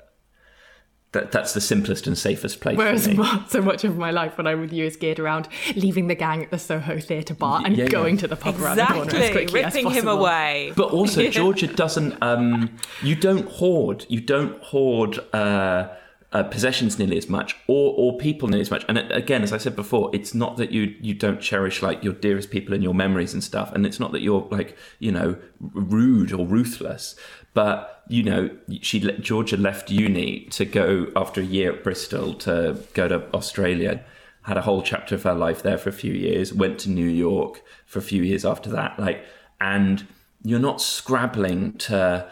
that, 1.13 1.31
that's 1.31 1.53
the 1.53 1.61
simplest 1.61 2.05
and 2.05 2.17
safest 2.17 2.59
place 2.59 2.77
Whereas 2.77 3.07
for 3.07 3.13
me. 3.13 3.27
so 3.47 3.61
much 3.61 3.83
of 3.83 3.97
my 3.97 4.11
life 4.11 4.37
when 4.37 4.45
I'm 4.45 4.59
with 4.59 4.73
you 4.73 4.85
is 4.85 4.97
geared 4.97 5.19
around 5.19 5.47
leaving 5.75 6.07
the 6.07 6.15
gang 6.15 6.43
at 6.43 6.51
the 6.51 6.59
Soho 6.59 6.99
Theatre 6.99 7.33
bar 7.33 7.61
and 7.65 7.77
Yeah, 7.77 7.85
yeah. 7.85 7.89
going 7.89 8.17
to 8.17 8.27
the 8.27 8.35
pub 8.35 8.59
around 8.59 8.77
the 8.77 8.85
corner 8.85 9.01
as 9.01 9.13
Exactly, 9.13 9.31
quickly 9.31 9.63
as 9.63 9.73
ripping 9.73 9.91
him 9.91 10.07
away. 10.07 10.73
But 10.75 10.91
also, 10.91 11.27
Georgia 11.29 11.67
doesn't. 11.67 12.21
Um, 12.21 12.75
you 13.01 13.15
don't 13.15 13.47
hoard. 13.47 14.05
You 14.09 14.19
don't 14.19 14.61
hoard 14.61 15.19
uh, 15.33 15.87
uh, 16.33 16.43
possessions 16.43 16.99
nearly 16.99 17.17
as 17.17 17.29
much, 17.29 17.55
or 17.67 17.93
or 17.97 18.17
people 18.17 18.49
nearly 18.49 18.61
as 18.61 18.71
much. 18.71 18.83
And 18.89 18.97
uh, 18.97 19.03
again, 19.11 19.43
as 19.43 19.53
I 19.53 19.57
said 19.57 19.75
before, 19.75 20.09
it's 20.13 20.33
not 20.33 20.57
that 20.57 20.71
you 20.71 20.95
you 21.01 21.13
don't 21.13 21.39
cherish 21.39 21.81
like 21.81 22.03
your 22.03 22.13
dearest 22.13 22.51
people 22.51 22.73
and 22.73 22.83
your 22.83 22.93
memories 22.93 23.33
and 23.33 23.43
stuff, 23.43 23.71
and 23.73 23.85
it's 23.85 23.99
not 23.99 24.11
that 24.11 24.21
you're 24.21 24.47
like 24.51 24.77
you 24.99 25.11
know 25.11 25.37
rude 25.59 26.33
or 26.33 26.45
ruthless. 26.45 27.15
But 27.53 28.03
you 28.09 28.23
know, 28.23 28.49
she 28.81 28.99
Georgia 28.99 29.57
left 29.57 29.89
uni 29.89 30.41
to 30.51 30.65
go 30.65 31.07
after 31.15 31.41
a 31.41 31.45
year 31.45 31.73
at 31.73 31.83
Bristol 31.83 32.33
to 32.35 32.77
go 32.93 33.07
to 33.07 33.23
Australia. 33.33 34.03
Had 34.43 34.57
a 34.57 34.61
whole 34.61 34.81
chapter 34.81 35.15
of 35.15 35.23
her 35.23 35.33
life 35.33 35.61
there 35.61 35.77
for 35.77 35.89
a 35.89 35.93
few 35.93 36.13
years. 36.13 36.53
Went 36.53 36.79
to 36.79 36.89
New 36.89 37.09
York 37.09 37.61
for 37.85 37.99
a 37.99 38.01
few 38.01 38.23
years 38.23 38.45
after 38.45 38.69
that. 38.69 38.97
Like, 38.97 39.25
and 39.59 40.07
you're 40.41 40.59
not 40.59 40.81
scrabbling 40.81 41.73
to 41.79 42.29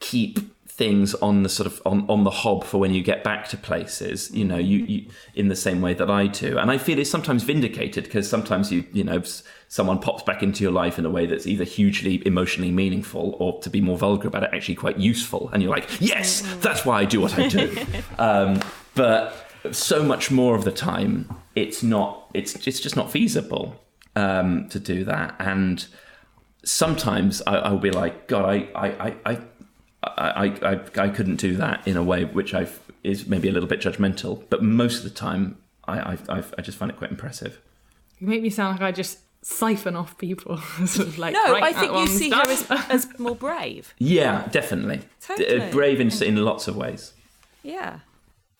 keep 0.00 0.38
things 0.82 1.14
on 1.16 1.44
the 1.44 1.48
sort 1.48 1.66
of 1.68 1.80
on, 1.86 2.04
on 2.08 2.24
the 2.24 2.30
hob 2.30 2.64
for 2.64 2.78
when 2.78 2.92
you 2.92 3.02
get 3.02 3.22
back 3.22 3.48
to 3.48 3.56
places 3.56 4.30
you 4.32 4.44
know 4.44 4.56
you, 4.56 4.78
you 4.78 5.00
in 5.34 5.46
the 5.46 5.54
same 5.54 5.80
way 5.80 5.94
that 5.94 6.10
i 6.10 6.26
do. 6.26 6.58
And 6.58 6.70
i 6.70 6.78
feel 6.78 6.98
it's 6.98 7.10
sometimes 7.10 7.44
vindicated 7.44 8.02
because 8.04 8.28
sometimes 8.28 8.72
you 8.72 8.84
you 8.92 9.04
know 9.04 9.22
someone 9.68 9.98
pops 10.00 10.24
back 10.24 10.42
into 10.42 10.64
your 10.64 10.72
life 10.72 10.98
in 10.98 11.06
a 11.06 11.10
way 11.10 11.24
that's 11.26 11.46
either 11.46 11.64
hugely 11.64 12.26
emotionally 12.26 12.72
meaningful 12.72 13.36
or 13.38 13.60
to 13.60 13.70
be 13.70 13.80
more 13.80 13.96
vulgar 13.96 14.26
about 14.26 14.42
it 14.42 14.50
actually 14.52 14.74
quite 14.74 14.98
useful. 14.98 15.50
And 15.52 15.62
you're 15.62 15.70
like 15.70 15.88
yes 16.00 16.42
that's 16.60 16.84
why 16.84 17.00
i 17.00 17.04
do 17.04 17.20
what 17.20 17.38
i 17.38 17.48
do. 17.48 17.66
Um, 18.18 18.60
but 18.94 19.22
so 19.70 20.02
much 20.02 20.30
more 20.30 20.54
of 20.56 20.64
the 20.64 20.72
time 20.72 21.12
it's 21.54 21.82
not 21.82 22.28
it's 22.34 22.66
it's 22.66 22.80
just 22.80 22.96
not 22.96 23.10
feasible 23.10 23.64
um, 24.16 24.68
to 24.68 24.78
do 24.80 25.04
that. 25.04 25.34
And 25.38 25.86
sometimes 26.64 27.42
I, 27.46 27.56
I'll 27.56 27.78
be 27.78 27.90
like, 27.90 28.28
God, 28.28 28.44
I, 28.44 28.56
I, 28.74 29.16
I, 29.24 29.36
I, 30.02 30.46
I, 30.62 30.72
I, 30.72 30.80
I 30.96 31.08
couldn't 31.08 31.36
do 31.36 31.56
that 31.56 31.86
in 31.86 31.96
a 31.96 32.02
way 32.02 32.24
which 32.24 32.54
I 32.54 32.66
is 33.02 33.26
maybe 33.26 33.48
a 33.48 33.52
little 33.52 33.68
bit 33.68 33.80
judgmental, 33.80 34.44
but 34.48 34.62
most 34.62 34.98
of 34.98 35.04
the 35.04 35.10
time, 35.10 35.58
I, 35.84 35.98
I, 35.98 36.18
I, 36.28 36.44
I 36.58 36.62
just 36.62 36.78
find 36.78 36.90
it 36.90 36.96
quite 36.96 37.10
impressive. 37.10 37.60
You 38.18 38.28
make 38.28 38.42
me 38.42 38.50
sound 38.50 38.78
like 38.78 38.82
I 38.82 38.92
just 38.92 39.18
siphon 39.42 39.96
off 39.96 40.16
people. 40.18 40.56
sort 40.86 41.08
of 41.08 41.18
like, 41.18 41.34
no, 41.34 41.52
right, 41.52 41.62
I 41.62 41.72
think 41.72 41.92
you 41.92 42.06
see 42.06 42.30
done. 42.30 42.46
her 42.46 42.52
as, 42.52 42.66
as 42.90 43.18
more 43.18 43.34
brave. 43.34 43.94
Yeah, 43.98 44.46
definitely. 44.50 44.98
D- 44.98 45.04
uh, 45.04 45.36
Totally. 45.36 45.70
brave 45.72 46.00
in, 46.00 46.10
in 46.22 46.36
lots 46.36 46.68
of 46.68 46.76
ways. 46.76 47.12
Yeah. 47.62 48.00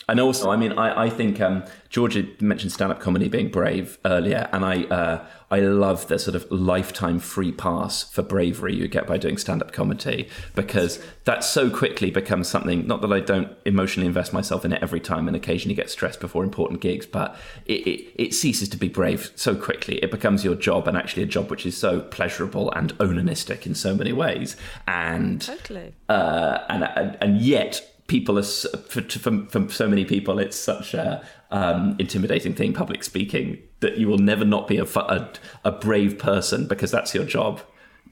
And 0.08 0.18
also, 0.18 0.50
I 0.50 0.56
mean, 0.56 0.72
I, 0.72 1.04
I 1.04 1.10
think 1.10 1.40
um, 1.40 1.64
Georgia 1.88 2.26
mentioned 2.40 2.72
stand-up 2.72 3.00
comedy 3.00 3.28
being 3.28 3.50
brave 3.50 3.98
earlier, 4.04 4.48
and 4.52 4.64
I 4.64 4.82
uh, 4.84 5.24
I 5.50 5.60
love 5.60 6.08
the 6.08 6.18
sort 6.18 6.34
of 6.34 6.50
lifetime 6.50 7.18
free 7.18 7.52
pass 7.52 8.02
for 8.10 8.22
bravery 8.22 8.74
you 8.74 8.88
get 8.88 9.06
by 9.06 9.18
doing 9.18 9.36
stand-up 9.36 9.72
comedy 9.72 10.28
because 10.54 10.98
that 11.24 11.44
so 11.44 11.70
quickly 11.70 12.10
becomes 12.10 12.48
something. 12.48 12.86
Not 12.86 13.00
that 13.02 13.12
I 13.12 13.20
don't 13.20 13.52
emotionally 13.64 14.06
invest 14.06 14.32
myself 14.32 14.64
in 14.64 14.72
it 14.72 14.82
every 14.82 15.00
time, 15.00 15.28
and 15.28 15.36
occasionally 15.36 15.74
get 15.74 15.90
stressed 15.90 16.20
before 16.20 16.42
important 16.42 16.80
gigs, 16.80 17.06
but 17.06 17.36
it, 17.66 17.86
it, 17.86 18.12
it 18.16 18.34
ceases 18.34 18.68
to 18.70 18.76
be 18.76 18.88
brave 18.88 19.30
so 19.36 19.54
quickly. 19.54 19.98
It 19.98 20.10
becomes 20.10 20.44
your 20.44 20.56
job, 20.56 20.88
and 20.88 20.96
actually 20.96 21.22
a 21.22 21.26
job 21.26 21.50
which 21.50 21.64
is 21.64 21.76
so 21.76 22.00
pleasurable 22.00 22.72
and 22.72 22.96
onanistic 22.98 23.66
in 23.66 23.74
so 23.74 23.94
many 23.94 24.12
ways, 24.12 24.56
and 24.88 25.40
Totally. 25.40 25.94
uh, 26.08 26.58
and, 26.68 26.84
and 26.84 27.18
and 27.20 27.40
yet 27.40 27.91
people 28.12 28.38
are 28.38 28.42
for, 28.42 29.00
for, 29.00 29.46
for 29.48 29.70
so 29.70 29.88
many 29.88 30.04
people 30.04 30.38
it's 30.38 30.54
such 30.54 30.92
a 30.92 31.24
um, 31.50 31.96
intimidating 31.98 32.54
thing 32.54 32.74
public 32.74 33.02
speaking 33.02 33.56
that 33.80 33.96
you 33.96 34.06
will 34.06 34.18
never 34.18 34.44
not 34.44 34.68
be 34.68 34.76
a, 34.76 34.84
a, 34.84 35.32
a 35.64 35.72
brave 35.72 36.18
person 36.18 36.66
because 36.66 36.90
that's 36.90 37.14
your 37.14 37.24
job. 37.24 37.62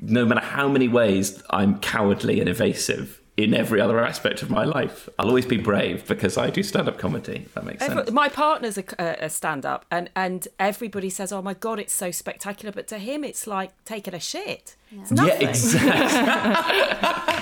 No 0.01 0.25
matter 0.25 0.41
how 0.41 0.69
many 0.69 0.89
ways 0.89 1.43
i'm 1.51 1.79
cowardly 1.81 2.41
and 2.41 2.49
evasive 2.49 3.20
in 3.37 3.55
every 3.55 3.81
other 3.81 3.99
aspect 4.01 4.43
of 4.43 4.51
my 4.51 4.65
life 4.65 5.09
i'll 5.19 5.29
always 5.29 5.47
be 5.47 5.57
brave 5.57 6.07
because 6.07 6.37
i 6.37 6.51
do 6.51 6.63
stand-up 6.63 6.99
comedy 6.99 7.43
if 7.47 7.55
that 7.55 7.65
makes 7.65 7.85
sense 7.85 8.11
my 8.11 8.29
partner's 8.29 8.77
a, 8.79 8.85
a, 8.99 9.27
a 9.27 9.31
stand-up, 9.31 9.87
and 9.91 10.11
and 10.17 10.49
everybody 10.59 11.11
says, 11.11 11.33
"Oh 11.33 11.43
my 11.43 11.55
god, 11.55 11.79
it's 11.79 11.93
so 11.93 12.11
spectacular," 12.11 12.73
but 12.73 12.87
to 12.89 12.99
him, 12.99 13.25
it's 13.25 13.47
like 13.47 13.73
taking 13.85 14.15
a 14.15 14.21
shit. 14.21 14.77
It's 14.91 15.11
yeah 15.13 15.25
nothing. 15.25 15.49
exactly 15.49 16.81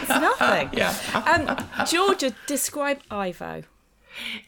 It's 0.03 0.09
nothing. 0.09 0.71
yeah 0.79 0.95
Um, 1.27 1.87
Georgia, 1.87 2.33
describe 2.47 3.01
Ivo. 3.11 3.63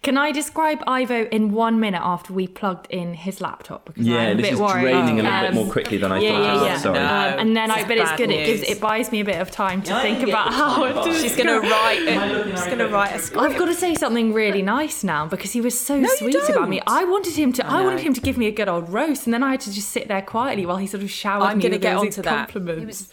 Can 0.03 0.17
I 0.19 0.33
describe 0.33 0.83
Ivo 0.87 1.25
in 1.27 1.53
one 1.53 1.79
minute 1.81 2.01
after 2.03 2.33
we 2.33 2.47
plugged 2.47 2.87
in 2.91 3.15
his 3.15 3.41
laptop? 3.41 3.85
Because 3.87 4.07
Yeah, 4.07 4.17
I'm 4.19 4.33
a 4.33 4.35
this 4.37 4.43
bit 4.47 4.53
is 4.55 4.61
worried. 4.61 4.83
draining 4.83 5.21
a 5.21 5.23
little 5.23 5.41
bit 5.41 5.49
Um, 5.51 5.55
more 5.55 5.71
quickly 5.73 5.99
than 5.99 6.13
I 6.13 6.19
yeah, 6.21 6.31
thought 6.31 6.43
yeah, 6.43 6.63
it 6.63 6.65
yeah. 6.67 6.79
Sorry. 6.79 6.99
Um, 6.99 7.39
and 7.41 7.57
then 7.57 7.71
I, 7.71 7.83
but 7.87 7.99
it's 7.99 8.11
bad 8.11 8.19
good. 8.19 8.31
It 8.31 8.47
gives 8.47 8.63
it 8.63 8.81
buys 8.81 9.13
me 9.13 9.21
a 9.21 9.25
bit 9.25 9.41
of 9.41 9.51
time 9.51 9.83
to 9.83 9.91
Yeah, 9.91 10.03
think 10.03 10.29
about 10.29 10.53
how. 10.53 11.03
to 11.05 11.15
She's 11.15 11.37
going 11.37 11.47
to 11.49 11.61
write. 11.61 12.01
Am 12.09 12.19
I 12.23 12.33
looking 12.33 12.53
She's 12.57 12.65
going 12.67 12.79
to 12.79 12.89
write 12.89 13.15
a 13.15 13.19
script. 13.19 13.43
I've 13.43 13.59
got 13.59 13.67
to 13.67 13.75
say 13.75 13.95
something 13.95 14.33
really 14.33 14.63
nice 14.63 15.05
now 15.05 15.27
because 15.27 15.53
he 15.53 15.61
was 15.61 15.79
so 15.79 15.97
you 15.97 16.09
sweet 16.17 16.37
about 16.49 16.69
me. 16.69 16.81
I 16.87 17.05
wanted 17.05 17.35
him 17.37 17.53
to. 17.55 17.67
I, 17.67 17.79
know. 17.81 17.85
wanted 17.85 18.01
him 18.01 18.15
to 18.15 18.21
give 18.21 18.37
me 18.39 18.47
a 18.47 18.53
good 18.53 18.69
old 18.69 18.89
roast, 18.89 19.27
and 19.27 19.35
then 19.35 19.43
I 19.43 19.51
had 19.53 19.61
to 19.63 19.73
just 19.73 19.91
sit 19.91 20.09
there 20.09 20.23
quietly 20.23 20.67
while 20.67 20.77
he 20.79 20.87
sort 20.87 21.03
of 21.03 21.11
showered 21.11 21.45
I'm 21.45 21.59
me 21.59 21.63
gonna 21.65 21.75
with 21.75 21.83
get 21.83 21.97
all 21.97 22.03
these 22.05 22.19
onto 22.19 22.29
that. 22.31 22.49
compliments. 22.51 23.13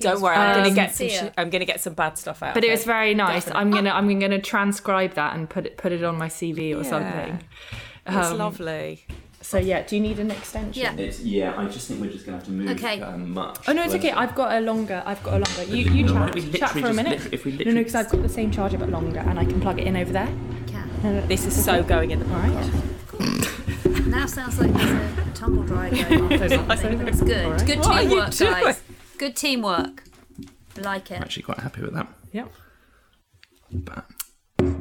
Don't 0.00 0.20
worry, 0.20 0.36
I'm 0.36 0.54
going 0.54 0.66
Um, 0.66 0.70
to 0.70 0.74
get 0.74 0.94
some. 0.94 1.08
Sh- 1.08 1.30
I'm 1.36 1.50
going 1.50 1.60
to 1.60 1.66
get 1.66 1.80
some 1.80 1.94
bad 1.94 2.18
stuff 2.18 2.42
out. 2.42 2.54
But 2.54 2.64
it 2.64 2.70
was 2.70 2.84
very 2.84 3.14
nice. 3.14 3.44
Definitely. 3.46 3.60
I'm 3.60 3.70
gonna. 3.70 3.90
I'm 3.90 4.18
gonna 4.20 4.40
transcribe 4.40 5.14
that 5.14 5.34
and 5.36 5.48
put 5.48 5.66
it 5.66 5.76
put 5.76 5.92
it 5.92 6.02
on 6.04 6.16
my 6.18 6.28
CV 6.28 6.74
or 6.74 6.82
Yeah. 6.82 6.90
something. 6.90 7.40
It's 8.06 8.28
Um, 8.28 8.38
lovely. 8.38 9.04
So 9.40 9.56
yeah, 9.56 9.82
do 9.82 9.96
you 9.96 10.02
need 10.02 10.18
an 10.18 10.30
extension? 10.30 10.82
Yeah. 10.82 10.92
It's, 10.96 11.20
yeah, 11.20 11.54
I 11.56 11.66
just 11.66 11.88
think 11.88 12.00
we're 12.00 12.10
just 12.10 12.26
going 12.26 12.38
to 12.38 12.44
have 12.44 12.46
to 12.46 12.50
move 12.52 12.70
Okay. 12.70 13.00
um, 13.00 13.32
much. 13.32 13.58
Oh 13.68 13.72
no, 13.72 13.82
it's 13.84 13.94
okay. 13.94 14.10
I've 14.10 14.34
got 14.34 14.52
a 14.56 14.60
longer. 14.60 15.02
I've 15.06 15.22
got 15.22 15.34
a 15.34 15.38
longer. 15.38 15.64
You 15.74 15.84
you 15.90 16.02
No, 16.04 16.12
chat, 16.14 16.32
don't 16.34 16.52
we 16.52 16.58
chat 16.58 16.70
for 16.70 16.86
a 16.88 16.92
minute. 16.92 17.18
liter- 17.20 17.28
if 17.34 17.44
we 17.44 17.52
no, 17.52 17.70
no, 17.72 17.80
because 17.80 17.94
I've 17.94 18.10
got 18.10 18.22
the 18.22 18.28
same 18.28 18.50
charger 18.50 18.76
but 18.78 18.90
longer, 18.90 19.20
and 19.20 19.38
I 19.38 19.44
can 19.44 19.60
plug 19.60 19.78
it 19.80 19.86
in 19.86 19.96
over 19.96 20.12
there. 20.12 20.28
Can. 20.66 21.26
This 21.28 21.46
is 21.46 21.64
so 21.64 21.82
going 21.84 22.10
in 22.10 22.18
the 22.18 22.26
All 22.34 22.40
right. 22.40 24.06
Now 24.06 24.26
sounds 24.26 24.58
like 24.58 24.72
there's 24.72 24.90
a 25.18 25.30
tumble 25.34 25.62
dryer 25.62 25.90
going 25.90 26.20
on. 26.22 26.32
or 26.32 26.48
something. 26.48 26.98
That's 27.04 27.20
good. 27.22 27.44
All 27.44 27.50
right. 27.52 27.66
Good 27.66 27.78
What 27.78 28.32
teamwork, 28.32 28.36
guys. 28.64 28.82
Good 29.18 29.36
teamwork. 29.36 30.04
Like 30.76 31.10
it. 31.10 31.14
I'm 31.16 31.22
it. 31.22 31.24
actually 31.24 31.42
quite 31.42 31.58
happy 31.58 31.82
with 31.82 31.94
that. 31.94 32.06
Yep. 32.32 32.52
But, 33.72 34.06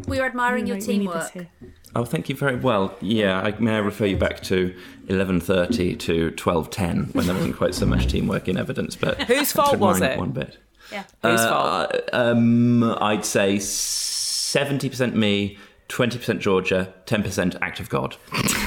We 0.07 0.19
were 0.19 0.25
admiring 0.25 0.65
No, 0.65 0.75
your 0.75 0.79
no, 0.79 0.87
we 0.87 0.97
need 0.99 1.09
this 1.11 1.29
teamwork. 1.31 1.49
oh, 1.95 2.05
thank 2.05 2.29
you 2.29 2.35
very 2.35 2.55
well. 2.55 2.95
Yeah, 3.01 3.41
I, 3.41 3.51
may 3.59 3.75
I 3.75 3.79
refer 3.79 4.05
you 4.05 4.15
back 4.17 4.41
to 4.43 4.75
11.30 5.07 5.99
to 5.99 6.31
12.10 6.31 7.13
when 7.15 7.25
there 7.25 7.35
wasn't 7.35 7.57
quite 7.57 7.73
so 7.75 7.85
much 7.85 8.07
teamwork 8.07 8.47
in 8.47 8.57
evidence, 8.57 8.95
but 8.95 9.21
Whose 9.27 9.51
fault 9.51 9.77
was 9.77 10.01
it? 10.01 10.17
One 10.17 10.31
bit. 10.31 10.57
Yeah. 10.91 11.03
Whose 11.23 11.41
Uh, 11.41 12.01
Um, 12.13 12.83
I'd 13.01 13.25
say 13.25 13.57
70% 13.57 15.13
me, 15.15 15.57
20% 15.89 16.39
Georgia, 16.39 16.93
10% 17.05 17.57
act 17.61 17.79
of 17.79 17.89
God. 17.89 18.15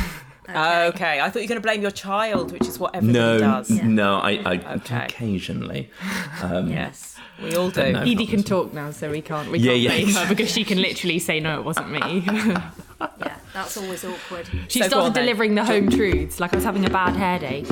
Okay. 0.56 1.20
I 1.20 1.30
thought 1.30 1.40
you 1.40 1.44
were 1.44 1.48
going 1.48 1.60
to 1.62 1.66
blame 1.66 1.82
your 1.82 1.90
child, 1.90 2.52
which 2.52 2.68
is 2.68 2.78
what 2.78 2.94
everybody 2.94 3.18
No, 3.18 3.38
does. 3.38 3.70
no, 3.70 4.16
I, 4.16 4.30
I 4.44 4.74
Okay. 4.76 5.04
occasionally. 5.04 5.90
Um, 6.42 6.68
Yes, 6.70 7.18
we 7.42 7.54
all 7.56 7.70
do. 7.70 7.92
No. 7.92 8.00
Edie 8.02 8.26
can 8.26 8.42
talk 8.42 8.72
now, 8.72 8.90
so 8.90 9.10
we 9.10 9.22
can't. 9.22 9.50
We 9.50 9.58
Yeah, 9.58 9.72
can't 9.72 9.80
yeah, 9.82 9.90
blame 10.02 10.14
her 10.14 10.28
because 10.28 10.50
she 10.50 10.64
can 10.64 10.80
literally 10.80 11.18
say 11.18 11.40
no, 11.40 11.58
it 11.60 11.64
wasn't 11.64 11.90
me. 11.90 12.24
Yeah, 13.18 13.36
that's 13.54 13.78
always 13.78 14.04
awkward. 14.04 14.46
she 14.68 14.80
So 14.80 14.88
started 14.88 15.06
on 15.06 15.12
then. 15.14 15.22
delivering 15.24 15.54
the 15.54 15.64
home 15.64 15.88
truths. 15.88 16.38
Like 16.38 16.52
I 16.52 16.56
was 16.56 16.64
having 16.64 16.84
a 16.84 16.90
bad 16.90 17.16
hair 17.16 17.38
day, 17.38 17.64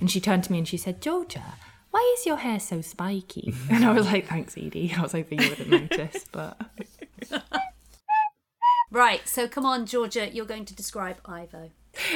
and 0.00 0.08
she 0.08 0.20
turned 0.20 0.44
to 0.44 0.52
me 0.52 0.58
and 0.58 0.68
she 0.68 0.76
said, 0.76 1.00
"Georgia, 1.02 1.42
why 1.90 2.14
is 2.16 2.24
your 2.24 2.36
hair 2.36 2.60
so 2.60 2.80
spiky?" 2.82 3.52
And 3.70 3.84
I 3.84 3.92
was 3.92 4.06
like, 4.06 4.26
"Thanks, 4.28 4.56
Edie." 4.56 4.94
I 4.96 5.02
was 5.02 5.10
hoping 5.10 5.42
you 5.42 5.48
wouldn't 5.48 5.68
notice, 5.70 6.24
but 6.30 6.56
Right, 8.92 9.26
so 9.26 9.48
come 9.48 9.66
on, 9.66 9.84
Georgia, 9.86 10.28
you're 10.32 10.46
going 10.46 10.64
to 10.66 10.74
describe 10.74 11.16
Ivo. 11.26 11.70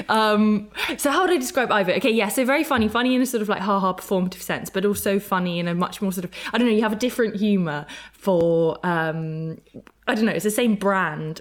Um, 0.08 0.70
so 0.98 1.10
how 1.10 1.22
would 1.22 1.30
I 1.30 1.36
describe 1.36 1.70
Ivo? 1.70 1.92
Okay, 1.92 2.10
yeah, 2.10 2.28
so 2.28 2.44
very 2.44 2.64
funny, 2.64 2.88
funny 2.88 3.14
in 3.14 3.22
a 3.22 3.26
sort 3.26 3.42
of 3.42 3.48
like 3.48 3.60
ha-ha 3.60 3.94
performative 3.94 4.42
sense, 4.42 4.70
but 4.70 4.84
also 4.84 5.18
funny 5.18 5.58
in 5.58 5.68
a 5.68 5.74
much 5.74 6.02
more 6.02 6.12
sort 6.12 6.24
of 6.24 6.30
I 6.52 6.58
don't 6.58 6.66
know. 6.66 6.72
You 6.72 6.82
have 6.82 6.92
a 6.92 6.96
different 6.96 7.36
humour 7.36 7.86
for 8.12 8.78
um, 8.84 9.60
I 10.06 10.14
don't 10.14 10.24
know. 10.24 10.32
It's 10.32 10.44
the 10.44 10.50
same 10.50 10.74
brand 10.74 11.40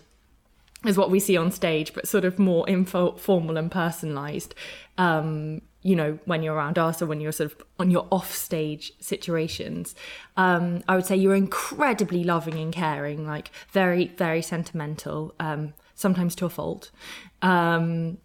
as 0.86 0.98
what 0.98 1.12
we 1.12 1.20
see 1.20 1.36
on 1.36 1.52
stage, 1.52 1.94
but 1.94 2.08
sort 2.08 2.26
of 2.26 2.40
more 2.40 2.68
informal 2.70 3.58
and 3.58 3.70
personalised. 3.70 4.54
Um, 4.98 5.62
you 5.82 5.96
know, 5.96 6.20
when 6.26 6.44
you're 6.44 6.56
around 6.56 6.78
us 6.78 7.02
or 7.02 7.06
when 7.06 7.22
you're 7.22 7.32
sort 7.32 7.52
of 7.52 7.64
on 7.80 7.90
your 7.90 8.06
off-stage 8.12 8.92
situations, 9.00 9.96
um, 10.36 10.84
I 10.90 10.96
would 10.96 11.06
say 11.06 11.16
you're 11.16 11.36
incredibly 11.36 12.24
loving 12.24 12.60
and 12.60 12.74
caring, 12.74 13.26
like 13.26 13.52
very, 13.72 14.08
very 14.18 14.42
sentimental. 14.42 15.34
Um, 15.40 15.74
sometimes 16.00 16.34
to 16.34 16.46
a 16.46 16.50
fault. 16.50 16.92
Um, 17.42 18.18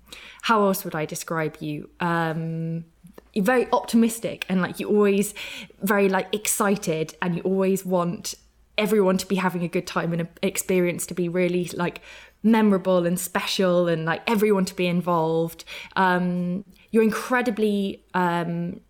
how 0.42 0.64
else 0.66 0.85
would 0.85 0.94
I 0.94 1.07
describe 1.07 1.57
you? 1.61 1.90
Um, 2.00 2.85
you're 3.33 3.44
very 3.44 3.66
optimistic 3.72 4.46
and 4.48 4.62
like 4.62 4.79
you're 4.79 4.90
always 4.90 5.35
very 5.83 6.09
like 6.09 6.33
excited 6.33 7.16
and 7.20 7.37
you 7.37 7.42
always 7.42 7.85
want 7.85 8.35
everyone 8.79 9.18
to 9.18 9.27
be 9.27 9.37
having 9.37 9.62
a 9.62 9.68
good 9.68 9.87
time 9.87 10.12
and 10.12 10.22
an 10.22 10.29
experience 10.42 11.07
to 11.07 11.14
be 11.14 11.29
really 11.29 11.70
like 11.74 12.00
memorable 12.42 13.07
and 13.07 13.18
special 13.18 13.88
and 13.88 14.05
like 14.05 14.22
everyone 14.29 14.64
to 14.64 14.74
be 14.74 14.87
involved. 14.87 15.64
Um, 15.96 16.64
you're 16.90 17.03
incredibly 17.03 18.05
um, 18.14 18.81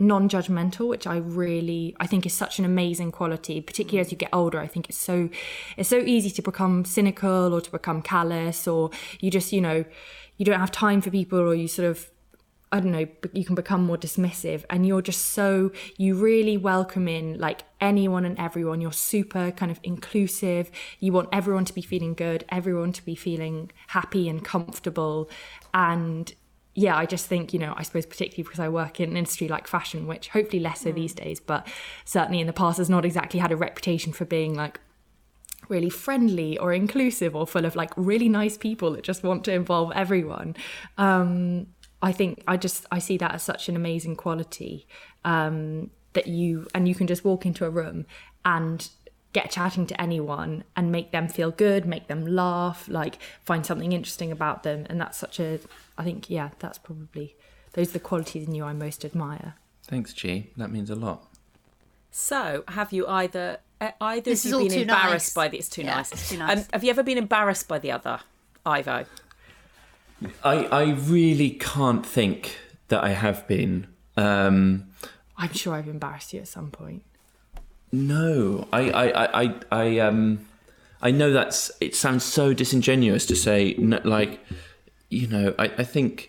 non-judgmental 0.00 0.88
which 0.88 1.06
i 1.06 1.16
really 1.16 1.94
i 2.00 2.06
think 2.06 2.24
is 2.24 2.32
such 2.32 2.58
an 2.58 2.64
amazing 2.64 3.12
quality 3.12 3.60
particularly 3.60 4.00
as 4.00 4.10
you 4.10 4.16
get 4.16 4.30
older 4.32 4.58
i 4.58 4.66
think 4.66 4.88
it's 4.88 4.98
so 4.98 5.28
it's 5.76 5.88
so 5.88 5.98
easy 5.98 6.30
to 6.30 6.42
become 6.42 6.84
cynical 6.84 7.54
or 7.54 7.60
to 7.60 7.70
become 7.70 8.00
callous 8.00 8.66
or 8.66 8.90
you 9.20 9.30
just 9.30 9.52
you 9.52 9.60
know 9.60 9.84
you 10.38 10.44
don't 10.44 10.58
have 10.58 10.72
time 10.72 11.00
for 11.00 11.10
people 11.10 11.38
or 11.38 11.54
you 11.54 11.68
sort 11.68 11.88
of 11.88 12.10
I 12.72 12.78
don't 12.78 12.92
know, 12.92 13.06
you 13.32 13.44
can 13.44 13.56
become 13.56 13.82
more 13.82 13.98
dismissive 13.98 14.64
and 14.70 14.86
you're 14.86 15.02
just 15.02 15.30
so, 15.30 15.72
you 15.96 16.14
really 16.14 16.56
welcome 16.56 17.08
in 17.08 17.36
like 17.36 17.62
anyone 17.80 18.24
and 18.24 18.38
everyone. 18.38 18.80
You're 18.80 18.92
super 18.92 19.50
kind 19.50 19.72
of 19.72 19.80
inclusive. 19.82 20.70
You 21.00 21.12
want 21.12 21.30
everyone 21.32 21.64
to 21.64 21.74
be 21.74 21.82
feeling 21.82 22.14
good, 22.14 22.44
everyone 22.48 22.92
to 22.92 23.04
be 23.04 23.16
feeling 23.16 23.72
happy 23.88 24.28
and 24.28 24.44
comfortable. 24.44 25.28
And 25.74 26.32
yeah, 26.74 26.96
I 26.96 27.04
just 27.06 27.26
think, 27.26 27.52
you 27.52 27.58
know, 27.58 27.74
I 27.76 27.82
suppose 27.82 28.06
particularly 28.06 28.44
because 28.44 28.60
I 28.60 28.68
work 28.68 29.00
in 29.00 29.10
an 29.10 29.16
industry 29.16 29.48
like 29.48 29.66
fashion, 29.66 30.06
which 30.06 30.28
hopefully 30.28 30.62
less 30.62 30.82
so 30.82 30.92
these 30.92 31.12
days, 31.12 31.40
but 31.40 31.66
certainly 32.04 32.40
in 32.40 32.46
the 32.46 32.52
past 32.52 32.78
has 32.78 32.88
not 32.88 33.04
exactly 33.04 33.40
had 33.40 33.50
a 33.50 33.56
reputation 33.56 34.12
for 34.12 34.24
being 34.24 34.54
like 34.54 34.80
really 35.68 35.90
friendly 35.90 36.58
or 36.58 36.72
inclusive 36.72 37.34
or 37.34 37.46
full 37.46 37.64
of 37.64 37.76
like 37.76 37.90
really 37.96 38.28
nice 38.28 38.56
people 38.56 38.92
that 38.92 39.02
just 39.02 39.22
want 39.22 39.44
to 39.44 39.52
involve 39.52 39.90
everyone. 39.92 40.54
Um, 40.96 41.66
I 42.02 42.12
think 42.12 42.42
I 42.46 42.56
just 42.56 42.86
I 42.90 42.98
see 42.98 43.16
that 43.18 43.34
as 43.34 43.42
such 43.42 43.68
an 43.68 43.76
amazing 43.76 44.16
quality 44.16 44.86
um, 45.24 45.90
that 46.12 46.26
you 46.26 46.66
and 46.74 46.88
you 46.88 46.94
can 46.94 47.06
just 47.06 47.24
walk 47.24 47.44
into 47.46 47.64
a 47.64 47.70
room 47.70 48.06
and 48.44 48.88
get 49.32 49.50
chatting 49.50 49.86
to 49.86 50.00
anyone 50.00 50.64
and 50.76 50.90
make 50.90 51.10
them 51.12 51.28
feel 51.28 51.50
good, 51.50 51.86
make 51.86 52.08
them 52.08 52.26
laugh, 52.26 52.88
like 52.88 53.18
find 53.42 53.64
something 53.64 53.92
interesting 53.92 54.32
about 54.32 54.62
them, 54.62 54.86
and 54.88 55.00
that's 55.00 55.18
such 55.18 55.38
a 55.40 55.58
I 55.98 56.04
think 56.04 56.28
yeah 56.30 56.50
that's 56.58 56.78
probably 56.78 57.36
those 57.72 57.90
are 57.90 57.92
the 57.94 58.00
qualities 58.00 58.46
in 58.48 58.54
you 58.54 58.64
I 58.64 58.72
most 58.72 59.04
admire. 59.04 59.54
Thanks, 59.84 60.12
G. 60.12 60.50
That 60.56 60.70
means 60.70 60.90
a 60.90 60.94
lot. 60.94 61.26
So, 62.10 62.64
have 62.68 62.92
you 62.92 63.06
either 63.06 63.58
uh, 63.80 63.90
either 64.00 64.30
This 64.30 64.44
of 64.44 64.46
is 64.46 64.50
you 64.52 64.56
all 64.58 64.64
been 64.64 64.72
too 64.72 64.80
embarrassed 64.82 65.28
nice. 65.36 65.44
by 65.44 65.48
the? 65.48 65.58
It's 65.58 65.68
too 65.68 65.82
Yeah, 65.82 65.94
nice. 65.94 66.12
it's 66.12 66.28
too 66.28 66.38
nice. 66.38 66.58
Um, 66.58 66.64
have 66.72 66.84
you 66.84 66.90
ever 66.90 67.02
been 67.02 67.18
embarrassed 67.18 67.68
by 67.68 67.78
the 67.78 67.92
other, 67.92 68.20
Ivo? 68.66 69.04
I, 70.44 70.64
I 70.66 70.90
really 70.92 71.50
can't 71.50 72.04
think 72.04 72.58
that 72.88 73.02
I 73.02 73.10
have 73.10 73.46
been. 73.48 73.86
Um, 74.16 74.88
I'm 75.38 75.52
sure 75.52 75.74
I've 75.74 75.88
embarrassed 75.88 76.32
you 76.34 76.40
at 76.40 76.48
some 76.48 76.70
point. 76.70 77.04
No, 77.92 78.68
I, 78.72 78.90
I, 78.90 79.42
I, 79.42 79.54
I, 79.70 79.98
um, 79.98 80.46
I 81.02 81.10
know 81.10 81.32
that's. 81.32 81.70
It 81.80 81.94
sounds 81.96 82.24
so 82.24 82.52
disingenuous 82.52 83.26
to 83.26 83.36
say, 83.36 83.74
like, 83.74 84.44
you 85.08 85.26
know, 85.26 85.54
I, 85.58 85.64
I 85.78 85.84
think. 85.84 86.28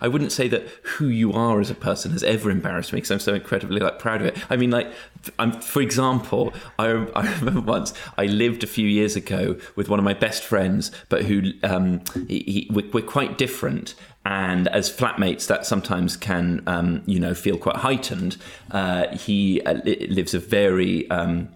I 0.00 0.08
wouldn't 0.08 0.32
say 0.32 0.48
that 0.48 0.66
who 0.82 1.08
you 1.08 1.34
are 1.34 1.60
as 1.60 1.68
a 1.68 1.74
person 1.74 2.12
has 2.12 2.22
ever 2.22 2.50
embarrassed 2.50 2.90
me 2.94 2.96
because 2.96 3.10
I'm 3.10 3.18
so 3.18 3.34
incredibly 3.34 3.80
like 3.80 3.98
proud 3.98 4.22
of 4.22 4.28
it. 4.28 4.38
I 4.48 4.56
mean, 4.56 4.70
like, 4.70 4.90
I'm, 5.38 5.60
for 5.60 5.82
example, 5.82 6.54
I, 6.78 6.86
I 7.14 7.34
remember 7.34 7.60
once 7.60 7.92
I 8.16 8.24
lived 8.24 8.64
a 8.64 8.66
few 8.66 8.88
years 8.88 9.14
ago 9.14 9.58
with 9.76 9.90
one 9.90 9.98
of 9.98 10.04
my 10.04 10.14
best 10.14 10.42
friends, 10.42 10.90
but 11.10 11.24
who 11.26 11.52
um, 11.62 12.00
he, 12.28 12.38
he, 12.38 12.70
we're, 12.72 12.88
we're 12.94 13.06
quite 13.06 13.36
different, 13.36 13.94
and 14.24 14.68
as 14.68 14.90
flatmates, 14.90 15.46
that 15.48 15.66
sometimes 15.66 16.16
can 16.16 16.62
um, 16.66 17.02
you 17.06 17.20
know 17.20 17.34
feel 17.34 17.58
quite 17.58 17.76
heightened. 17.76 18.36
Uh, 18.70 19.14
he 19.16 19.60
uh, 19.62 19.74
li- 19.84 20.06
lives 20.08 20.34
a 20.34 20.38
very 20.38 21.08
um, 21.10 21.48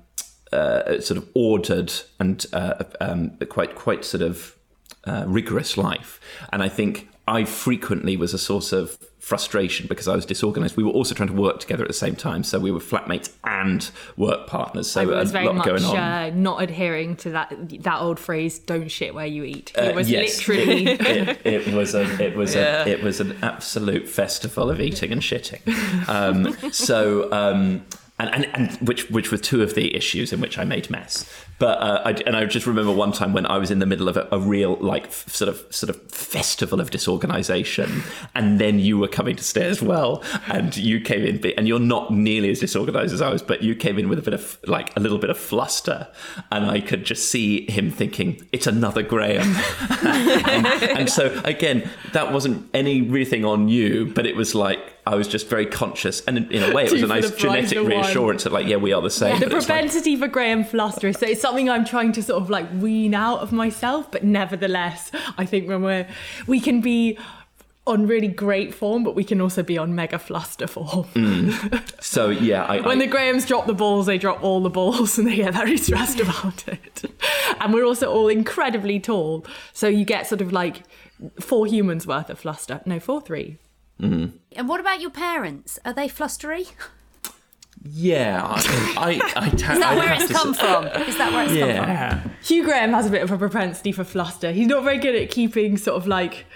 uh, 0.52 1.00
sort 1.00 1.18
of 1.18 1.28
ordered 1.34 1.92
and 2.20 2.46
uh, 2.52 2.84
um, 3.00 3.30
quite 3.48 3.74
quite 3.74 4.04
sort 4.04 4.22
of 4.22 4.56
uh, 5.04 5.24
rigorous 5.26 5.76
life, 5.76 6.20
and 6.52 6.62
I 6.62 6.68
think 6.68 7.08
I 7.26 7.44
frequently 7.44 8.16
was 8.16 8.34
a 8.34 8.38
source 8.38 8.72
of 8.72 8.98
frustration 9.28 9.86
because 9.86 10.08
I 10.08 10.14
was 10.14 10.24
disorganized. 10.24 10.76
We 10.76 10.82
were 10.84 10.90
also 10.98 11.14
trying 11.14 11.28
to 11.28 11.34
work 11.34 11.60
together 11.60 11.82
at 11.82 11.88
the 11.88 12.00
same 12.06 12.16
time, 12.16 12.42
so 12.42 12.58
we 12.58 12.70
were 12.70 12.80
flatmates 12.80 13.28
and 13.44 13.90
work 14.16 14.46
partners. 14.46 14.90
So 14.90 15.02
I 15.02 15.04
was 15.04 15.30
a 15.30 15.32
very 15.32 15.46
lot 15.46 15.56
much 15.56 15.66
going 15.66 15.84
on. 15.84 15.96
uh, 15.96 16.30
not 16.34 16.62
adhering 16.62 17.16
to 17.16 17.30
that 17.30 17.48
that 17.84 18.00
old 18.00 18.18
phrase 18.18 18.58
"don't 18.58 18.88
shit 18.88 19.14
where 19.14 19.26
you 19.26 19.44
eat." 19.44 19.72
It 19.76 19.92
Uh, 19.92 19.94
was 19.94 20.10
yes. 20.10 20.38
literally. 20.48 20.86
it, 20.86 21.40
it 21.44 21.74
was 21.74 21.94
a 21.94 22.04
it 22.24 22.34
was 22.36 22.54
Yeah. 22.54 22.84
a 22.84 22.88
it 22.88 23.02
was 23.02 23.20
an 23.20 23.36
absolute 23.42 24.08
festival 24.08 24.70
of 24.70 24.80
eating 24.80 25.12
and 25.12 25.20
shitting. 25.20 25.60
Um, 26.08 26.56
so 26.72 27.30
um, 27.32 27.82
and, 28.18 28.34
and, 28.34 28.46
and 28.54 28.88
which 28.88 29.08
which 29.10 29.30
were 29.30 29.38
two 29.38 29.62
of 29.62 29.74
the 29.74 29.94
issues 29.94 30.32
in 30.32 30.40
which 30.40 30.58
I 30.58 30.64
made 30.64 30.90
mess. 30.90 31.28
But 31.58 31.78
uh, 31.80 32.02
I, 32.04 32.10
and 32.26 32.36
I 32.36 32.44
just 32.44 32.66
remember 32.66 32.92
one 32.92 33.12
time 33.12 33.32
when 33.32 33.44
I 33.46 33.58
was 33.58 33.70
in 33.70 33.80
the 33.80 33.86
middle 33.86 34.08
of 34.08 34.16
a, 34.16 34.28
a 34.30 34.38
real 34.38 34.76
like 34.76 35.06
f- 35.06 35.28
sort 35.28 35.48
of 35.48 35.64
sort 35.70 35.90
of 35.90 36.00
festival 36.10 36.80
of 36.80 36.90
disorganization, 36.90 38.02
and 38.34 38.60
then 38.60 38.78
you 38.78 38.98
were 38.98 39.08
coming 39.08 39.36
to 39.36 39.44
stay 39.44 39.66
as 39.66 39.82
well, 39.82 40.22
and 40.48 40.76
you 40.76 41.00
came 41.00 41.24
in, 41.24 41.52
and 41.56 41.66
you're 41.66 41.80
not 41.80 42.12
nearly 42.12 42.50
as 42.50 42.60
disorganized 42.60 43.12
as 43.12 43.22
I 43.22 43.30
was, 43.30 43.42
but 43.42 43.62
you 43.62 43.74
came 43.74 43.98
in 43.98 44.08
with 44.08 44.18
a 44.18 44.22
bit 44.22 44.34
of 44.34 44.58
like 44.66 44.96
a 44.96 45.00
little 45.00 45.18
bit 45.18 45.30
of 45.30 45.38
fluster, 45.38 46.08
and 46.52 46.64
I 46.64 46.80
could 46.80 47.04
just 47.04 47.30
see 47.30 47.70
him 47.70 47.90
thinking 47.90 48.46
it's 48.52 48.66
another 48.66 49.02
Graham, 49.02 49.54
and, 50.04 50.66
and 50.66 51.10
so 51.10 51.40
again 51.44 51.88
that 52.12 52.32
wasn't 52.32 52.68
anything 52.74 53.44
on 53.44 53.68
you, 53.68 54.06
but 54.06 54.26
it 54.26 54.36
was 54.36 54.54
like 54.54 54.97
I 55.08 55.14
was 55.14 55.26
just 55.26 55.48
very 55.48 55.66
conscious, 55.66 56.20
and 56.26 56.36
in, 56.38 56.50
in 56.52 56.62
a 56.70 56.74
way, 56.74 56.84
it 56.84 56.92
was 56.98 57.02
a 57.02 57.06
nice 57.06 57.30
genetic 57.32 57.78
of 57.78 57.84
one. 57.84 57.92
reassurance 57.92 58.44
that, 58.44 58.52
like, 58.52 58.66
yeah, 58.66 58.76
we 58.76 58.92
are 58.92 59.00
the 59.02 59.10
same. 59.10 59.40
the 59.40 59.46
but 59.46 59.56
it's 59.56 59.68
like- 59.68 59.76
propensity 59.78 60.16
for 60.16 60.28
Graham 60.28 60.64
Fluster 60.64 61.08
is 61.08 61.18
so 61.18 61.26
it's 61.26 61.40
something 61.40 61.68
I'm 61.70 61.84
trying 61.84 62.12
to 62.12 62.22
sort 62.22 62.42
of 62.42 62.50
like 62.50 62.66
wean 62.74 63.14
out 63.14 63.40
of 63.40 63.50
myself, 63.50 64.10
but 64.10 64.22
nevertheless, 64.22 65.10
I 65.38 65.44
think 65.46 65.66
when 65.68 65.82
we're 65.82 66.06
we 66.46 66.60
can 66.60 66.80
be 66.80 67.18
on 67.86 68.06
really 68.06 68.28
great 68.28 68.74
form, 68.74 69.02
but 69.02 69.14
we 69.14 69.24
can 69.24 69.40
also 69.40 69.62
be 69.62 69.78
on 69.78 69.94
mega 69.94 70.18
fluster 70.18 70.66
form. 70.66 71.04
Mm. 71.14 72.02
So 72.02 72.28
yeah, 72.28 72.64
I, 72.64 72.80
When 72.86 72.98
I- 73.00 73.06
the 73.06 73.10
Grahams 73.10 73.46
drop 73.46 73.66
the 73.66 73.72
balls, 73.72 74.04
they 74.04 74.18
drop 74.18 74.42
all 74.44 74.60
the 74.60 74.68
balls 74.70 75.16
and 75.18 75.26
they 75.26 75.36
get 75.36 75.54
very 75.54 75.78
stressed 75.78 76.20
about 76.20 76.68
it. 76.68 77.04
And 77.60 77.72
we're 77.72 77.86
also 77.86 78.12
all 78.12 78.28
incredibly 78.28 79.00
tall. 79.00 79.46
So 79.72 79.88
you 79.88 80.04
get 80.04 80.26
sort 80.26 80.42
of 80.42 80.52
like 80.52 80.82
four 81.40 81.66
humans 81.66 82.06
worth 82.06 82.28
of 82.28 82.38
fluster. 82.38 82.82
No, 82.84 83.00
four, 83.00 83.22
three. 83.22 83.56
Mhm. 84.00 84.32
And 84.56 84.68
what 84.68 84.80
about 84.80 85.00
your 85.00 85.10
parents? 85.10 85.78
Are 85.84 85.92
they 85.92 86.08
flustery? 86.08 86.68
yeah, 87.84 88.42
I, 88.44 89.20
I, 89.36 89.44
I 89.46 89.48
ta- 89.50 89.72
Is 89.72 89.78
that 89.78 89.92
I'd 89.92 89.98
where 89.98 90.12
it's 90.14 90.32
come 90.32 90.54
say- 90.54 90.60
from? 90.60 90.86
Is 91.02 91.16
that 91.18 91.32
where 91.32 91.44
it's 91.44 91.52
come 91.52 91.68
Yeah. 91.68 92.20
Hugh 92.42 92.64
Graham 92.64 92.90
has 92.92 93.06
a 93.06 93.10
bit 93.10 93.22
of 93.22 93.30
a 93.30 93.38
propensity 93.38 93.92
for 93.92 94.04
fluster. 94.04 94.52
He's 94.52 94.66
not 94.66 94.82
very 94.84 94.98
good 94.98 95.14
at 95.14 95.30
keeping 95.30 95.76
sort 95.76 95.96
of 95.96 96.06
like, 96.06 96.46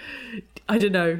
I 0.69 0.77
don't 0.77 0.91
know, 0.91 1.19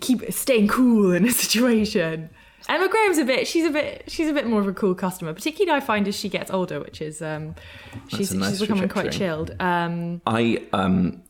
keep 0.00 0.30
staying 0.32 0.68
cool 0.68 1.12
in 1.12 1.26
a 1.26 1.30
situation. 1.32 2.30
Emma 2.68 2.88
Graham's 2.88 3.18
a 3.18 3.24
bit. 3.24 3.46
She's 3.48 3.64
a 3.64 3.70
bit. 3.70 4.04
She's 4.08 4.28
a 4.28 4.32
bit 4.32 4.46
more 4.46 4.60
of 4.60 4.68
a 4.68 4.74
cool 4.74 4.94
customer, 4.94 5.32
particularly 5.32 5.74
I 5.74 5.84
find 5.84 6.06
as 6.06 6.14
she 6.14 6.28
gets 6.28 6.50
older, 6.50 6.80
which 6.80 7.00
is 7.00 7.22
um, 7.22 7.54
she's 8.08 8.34
nice 8.34 8.50
she's 8.50 8.60
becoming 8.60 8.88
quite 8.90 9.10
chilled. 9.10 9.54
Um, 9.58 10.20
I 10.26 10.62
um, 10.74 11.22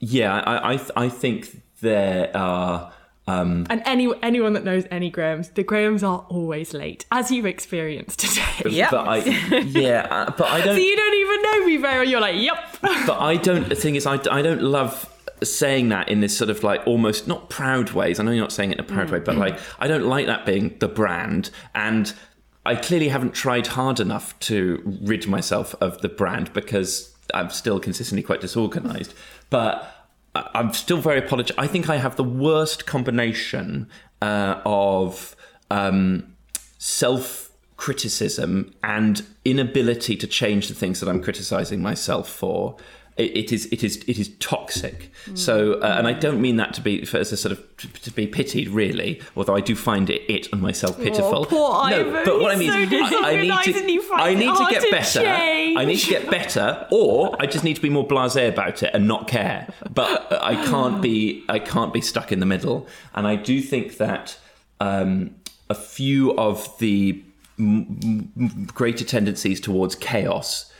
yeah, 0.00 0.34
I, 0.40 0.74
I, 0.74 0.80
I 0.96 1.08
think 1.08 1.62
there 1.80 2.30
are. 2.36 2.92
Um, 3.26 3.66
and 3.70 3.82
any 3.86 4.10
anyone 4.22 4.52
that 4.52 4.64
knows 4.64 4.84
any 4.90 5.08
Grahams, 5.08 5.48
the 5.50 5.62
Grahams 5.62 6.02
are 6.02 6.26
always 6.28 6.74
late, 6.74 7.06
as 7.10 7.30
you've 7.30 7.46
experienced 7.46 8.18
today. 8.18 8.70
But 8.90 9.08
I, 9.08 9.16
yeah, 9.64 10.06
uh, 10.10 10.30
but 10.30 10.46
I 10.48 10.60
don't. 10.60 10.76
So 10.76 10.80
you 10.80 10.96
don't 10.96 11.14
even 11.14 11.42
know 11.42 11.66
me 11.66 11.76
very 11.78 11.98
well. 11.98 12.04
You're 12.04 12.20
like, 12.20 12.36
yep. 12.36 12.58
but 13.06 13.18
I 13.20 13.36
don't. 13.36 13.68
The 13.68 13.74
thing 13.74 13.94
is, 13.94 14.06
I, 14.06 14.18
I 14.30 14.42
don't 14.42 14.62
love 14.62 15.10
saying 15.42 15.88
that 15.88 16.08
in 16.08 16.20
this 16.20 16.36
sort 16.36 16.50
of 16.50 16.62
like 16.62 16.86
almost 16.86 17.26
not 17.26 17.48
proud 17.48 17.90
ways. 17.92 18.20
I 18.20 18.24
know 18.24 18.30
you're 18.30 18.42
not 18.42 18.52
saying 18.52 18.72
it 18.72 18.78
in 18.78 18.84
a 18.84 18.88
proud 18.88 19.10
way, 19.10 19.20
but 19.20 19.36
like 19.36 19.58
I 19.78 19.88
don't 19.88 20.04
like 20.04 20.26
that 20.26 20.44
being 20.44 20.76
the 20.78 20.88
brand 20.88 21.50
and. 21.74 22.12
I 22.66 22.76
clearly 22.76 23.08
haven't 23.08 23.34
tried 23.34 23.66
hard 23.66 24.00
enough 24.00 24.38
to 24.38 24.80
rid 25.02 25.28
myself 25.28 25.74
of 25.82 26.00
the 26.00 26.08
brand 26.08 26.50
because 26.54 27.14
I'm 27.34 27.50
still 27.50 27.78
consistently 27.78 28.22
quite 28.22 28.40
disorganized. 28.40 29.12
But 29.50 29.82
I- 29.82 29.93
I'm 30.34 30.72
still 30.72 30.98
very 30.98 31.18
apologetic. 31.18 31.58
I 31.58 31.66
think 31.66 31.88
I 31.88 31.96
have 31.96 32.16
the 32.16 32.24
worst 32.24 32.86
combination 32.86 33.88
uh, 34.20 34.60
of 34.64 35.36
um, 35.70 36.34
self 36.78 37.52
criticism 37.76 38.74
and 38.82 39.24
inability 39.44 40.16
to 40.16 40.26
change 40.26 40.68
the 40.68 40.74
things 40.74 41.00
that 41.00 41.08
I'm 41.08 41.22
criticizing 41.22 41.82
myself 41.82 42.28
for. 42.28 42.76
It, 43.16 43.52
is 43.52 43.66
it 43.66 43.84
is 43.84 43.98
it 44.08 44.18
is 44.18 44.30
toxic. 44.40 45.12
So, 45.34 45.74
uh, 45.74 45.94
and 45.98 46.08
I 46.08 46.12
don't 46.12 46.40
mean 46.40 46.56
that 46.56 46.74
to 46.74 46.80
be 46.80 47.04
for, 47.04 47.18
as 47.18 47.30
a 47.30 47.36
sort 47.36 47.52
of 47.52 47.76
to, 47.76 47.88
to 47.88 48.10
be 48.10 48.26
pitied, 48.26 48.68
really. 48.68 49.22
Although 49.36 49.54
I 49.54 49.60
do 49.60 49.76
find 49.76 50.10
it 50.10 50.22
it 50.28 50.52
and 50.52 50.60
myself 50.60 51.00
pitiful. 51.00 51.42
Oh, 51.42 51.44
poor 51.44 51.90
no, 51.90 52.00
Ivan, 52.00 52.24
but 52.24 52.40
what 52.40 52.50
I 52.50 52.58
he's 52.58 52.68
mean 52.72 52.88
so 52.90 52.96
is, 52.96 53.12
I, 53.12 53.30
I 53.30 53.40
need 53.40 53.72
to 53.72 54.10
I 54.14 54.34
need 54.34 54.56
to 54.56 54.66
get 54.68 54.90
better. 54.90 55.20
I 55.20 55.84
need 55.84 55.98
to 55.98 56.10
get 56.10 56.28
better, 56.28 56.88
or 56.90 57.36
I 57.40 57.46
just 57.46 57.62
need 57.62 57.74
to 57.74 57.82
be 57.82 57.88
more 57.88 58.06
blasé 58.06 58.48
about 58.48 58.82
it 58.82 58.90
and 58.92 59.06
not 59.06 59.28
care. 59.28 59.72
But 59.92 60.32
I 60.42 60.56
can't 60.66 61.00
be 61.00 61.44
I 61.48 61.60
can't 61.60 61.92
be 61.92 62.00
stuck 62.00 62.32
in 62.32 62.40
the 62.40 62.46
middle. 62.46 62.88
And 63.14 63.28
I 63.28 63.36
do 63.36 63.60
think 63.60 63.98
that 63.98 64.38
um, 64.80 65.36
a 65.70 65.74
few 65.74 66.36
of 66.36 66.76
the 66.78 67.22
m- 67.58 68.30
m- 68.36 68.66
greater 68.74 69.04
tendencies 69.04 69.60
towards 69.60 69.94
chaos 69.94 70.70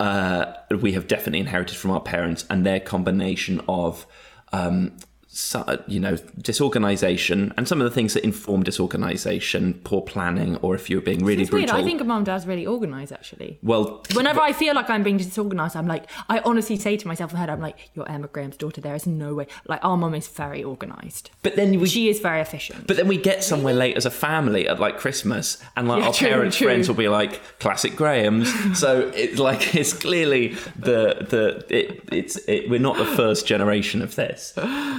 uh, 0.00 0.52
we 0.80 0.92
have 0.92 1.06
definitely 1.06 1.40
inherited 1.40 1.76
from 1.76 1.92
our 1.92 2.00
parents 2.00 2.44
and 2.50 2.64
their 2.64 2.80
combination 2.80 3.60
of 3.68 4.06
um, 4.52 4.96
so, 5.36 5.82
you 5.88 5.98
know 5.98 6.16
disorganization 6.40 7.52
and 7.56 7.66
some 7.66 7.80
of 7.80 7.84
the 7.84 7.90
things 7.90 8.14
that 8.14 8.22
inform 8.24 8.62
disorganization 8.62 9.74
poor 9.84 10.00
planning 10.00 10.56
or 10.58 10.74
if 10.74 10.88
you're 10.88 11.00
being 11.00 11.24
really 11.24 11.42
it's 11.42 11.50
weird. 11.50 11.66
brutal 11.66 11.82
I 11.82 11.84
think 11.84 12.04
mum 12.04 12.18
and 12.18 12.26
dad's 12.26 12.46
really 12.46 12.66
organised 12.66 13.12
actually. 13.12 13.58
well 13.62 14.02
Whenever 14.14 14.40
I 14.40 14.52
feel 14.52 14.74
like 14.74 14.88
I'm 14.88 15.02
being 15.02 15.16
disorganized, 15.16 15.76
I'm 15.76 15.86
like, 15.86 16.04
I 16.28 16.38
honestly 16.40 16.76
say 16.78 16.96
to 16.96 17.08
myself 17.08 17.32
in 17.32 17.34
my 17.36 17.40
head, 17.40 17.50
I'm 17.50 17.60
like, 17.60 17.90
you're 17.94 18.08
Emma 18.08 18.28
Graham's 18.28 18.56
daughter. 18.56 18.80
There 18.80 18.94
is 18.94 19.06
no 19.06 19.34
way. 19.34 19.46
Like, 19.66 19.84
our 19.84 19.96
mum 19.96 20.14
is 20.14 20.28
very 20.28 20.62
organized. 20.62 21.30
But 21.42 21.56
then 21.56 21.80
we, 21.80 21.86
she 21.86 22.08
is 22.08 22.20
very 22.20 22.40
efficient. 22.40 22.86
But 22.86 22.96
then 22.96 23.08
we 23.08 23.16
get 23.16 23.42
somewhere 23.42 23.74
late 23.74 23.96
as 23.96 24.06
a 24.06 24.10
family 24.10 24.68
at 24.68 24.78
like 24.78 24.98
Christmas, 24.98 25.60
and 25.76 25.88
like 25.88 26.00
Yeah, 26.00 26.06
our 26.08 26.12
true, 26.14 26.28
parents' 26.28 26.56
true. 26.56 26.66
friends 26.68 26.88
will 26.88 26.94
be 26.94 27.08
like 27.08 27.40
classic 27.58 27.96
Grahams. 27.96 28.48
so 28.78 29.10
it's 29.14 29.38
like 29.38 29.74
it's 29.74 29.92
clearly 29.92 30.48
the 30.78 31.26
the 31.28 31.64
it, 31.68 32.04
it's 32.12 32.36
it, 32.48 32.70
we're 32.70 32.78
not 32.80 32.96
the 32.96 33.04
first 33.06 33.46
generation 33.46 34.00
of 34.02 34.14
this. 34.14 34.54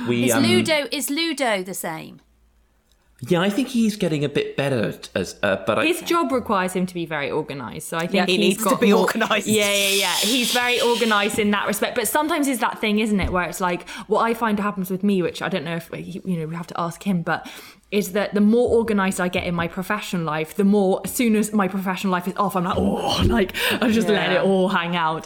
We 0.08 0.25
Is 0.26 0.34
um, 0.34 0.44
Ludo 0.44 0.88
is 0.92 1.10
Ludo 1.10 1.64
the 1.64 1.74
same? 1.74 2.22
yeah, 3.28 3.40
I 3.40 3.50
think 3.50 3.70
he's 3.70 3.96
getting 3.96 4.26
a 4.26 4.30
bit 4.30 4.58
better 4.58 4.94
as 5.16 5.36
uh, 5.42 5.64
but 5.66 5.80
I, 5.80 5.86
His 5.86 6.02
job 6.02 6.32
requires 6.34 6.74
him 6.74 6.86
to 6.86 6.94
be 6.94 7.06
very 7.06 7.32
organised, 7.32 7.88
so 7.88 7.98
I 7.98 8.02
think 8.02 8.14
Yeah, 8.14 8.26
he 8.26 8.38
he's 8.38 8.60
needs 8.60 8.70
to 8.70 8.78
be 8.78 8.94
organised. 8.94 9.48
Yeah, 9.48 9.72
yeah, 9.72 9.88
yeah. 9.90 10.16
He's 10.18 10.52
very 10.52 10.82
organised 10.82 11.40
in 11.40 11.50
that 11.52 11.66
respect. 11.66 11.96
But 11.96 12.08
sometimes 12.10 12.48
it's 12.48 12.60
that 12.60 12.80
thing, 12.80 13.00
isn't 13.00 13.20
it, 13.20 13.32
where 13.32 13.48
it's 13.48 13.62
like 13.62 13.88
what 14.08 14.20
I 14.22 14.34
find 14.34 14.60
happens 14.60 14.92
with 14.92 15.02
me, 15.04 15.22
which 15.22 15.42
I 15.42 15.48
don't 15.50 15.64
know 15.64 15.78
if 15.78 15.90
you 15.94 16.38
know 16.38 16.46
we 16.46 16.56
have 16.56 16.68
to 16.68 16.80
ask 16.80 17.04
him, 17.04 17.22
but 17.22 17.48
is 17.90 18.12
that 18.12 18.34
the 18.34 18.42
more 18.42 18.70
organised 18.78 19.22
I 19.22 19.30
get 19.30 19.46
in 19.46 19.56
my 19.56 19.70
professional 19.70 20.24
life, 20.24 20.56
the 20.56 20.66
more 20.66 21.00
as 21.06 21.14
soon 21.14 21.36
as 21.38 21.54
my 21.54 21.70
professional 21.70 22.12
life 22.12 22.28
is 22.28 22.34
off, 22.36 22.56
I'm 22.58 22.66
like, 22.66 22.78
oh, 22.78 23.24
like 23.28 23.56
I 23.82 23.90
just 23.92 24.10
let 24.10 24.30
Yeah. 24.32 24.42
it 24.42 24.46
all 24.46 24.68
hang 24.68 24.96
out. 24.98 25.26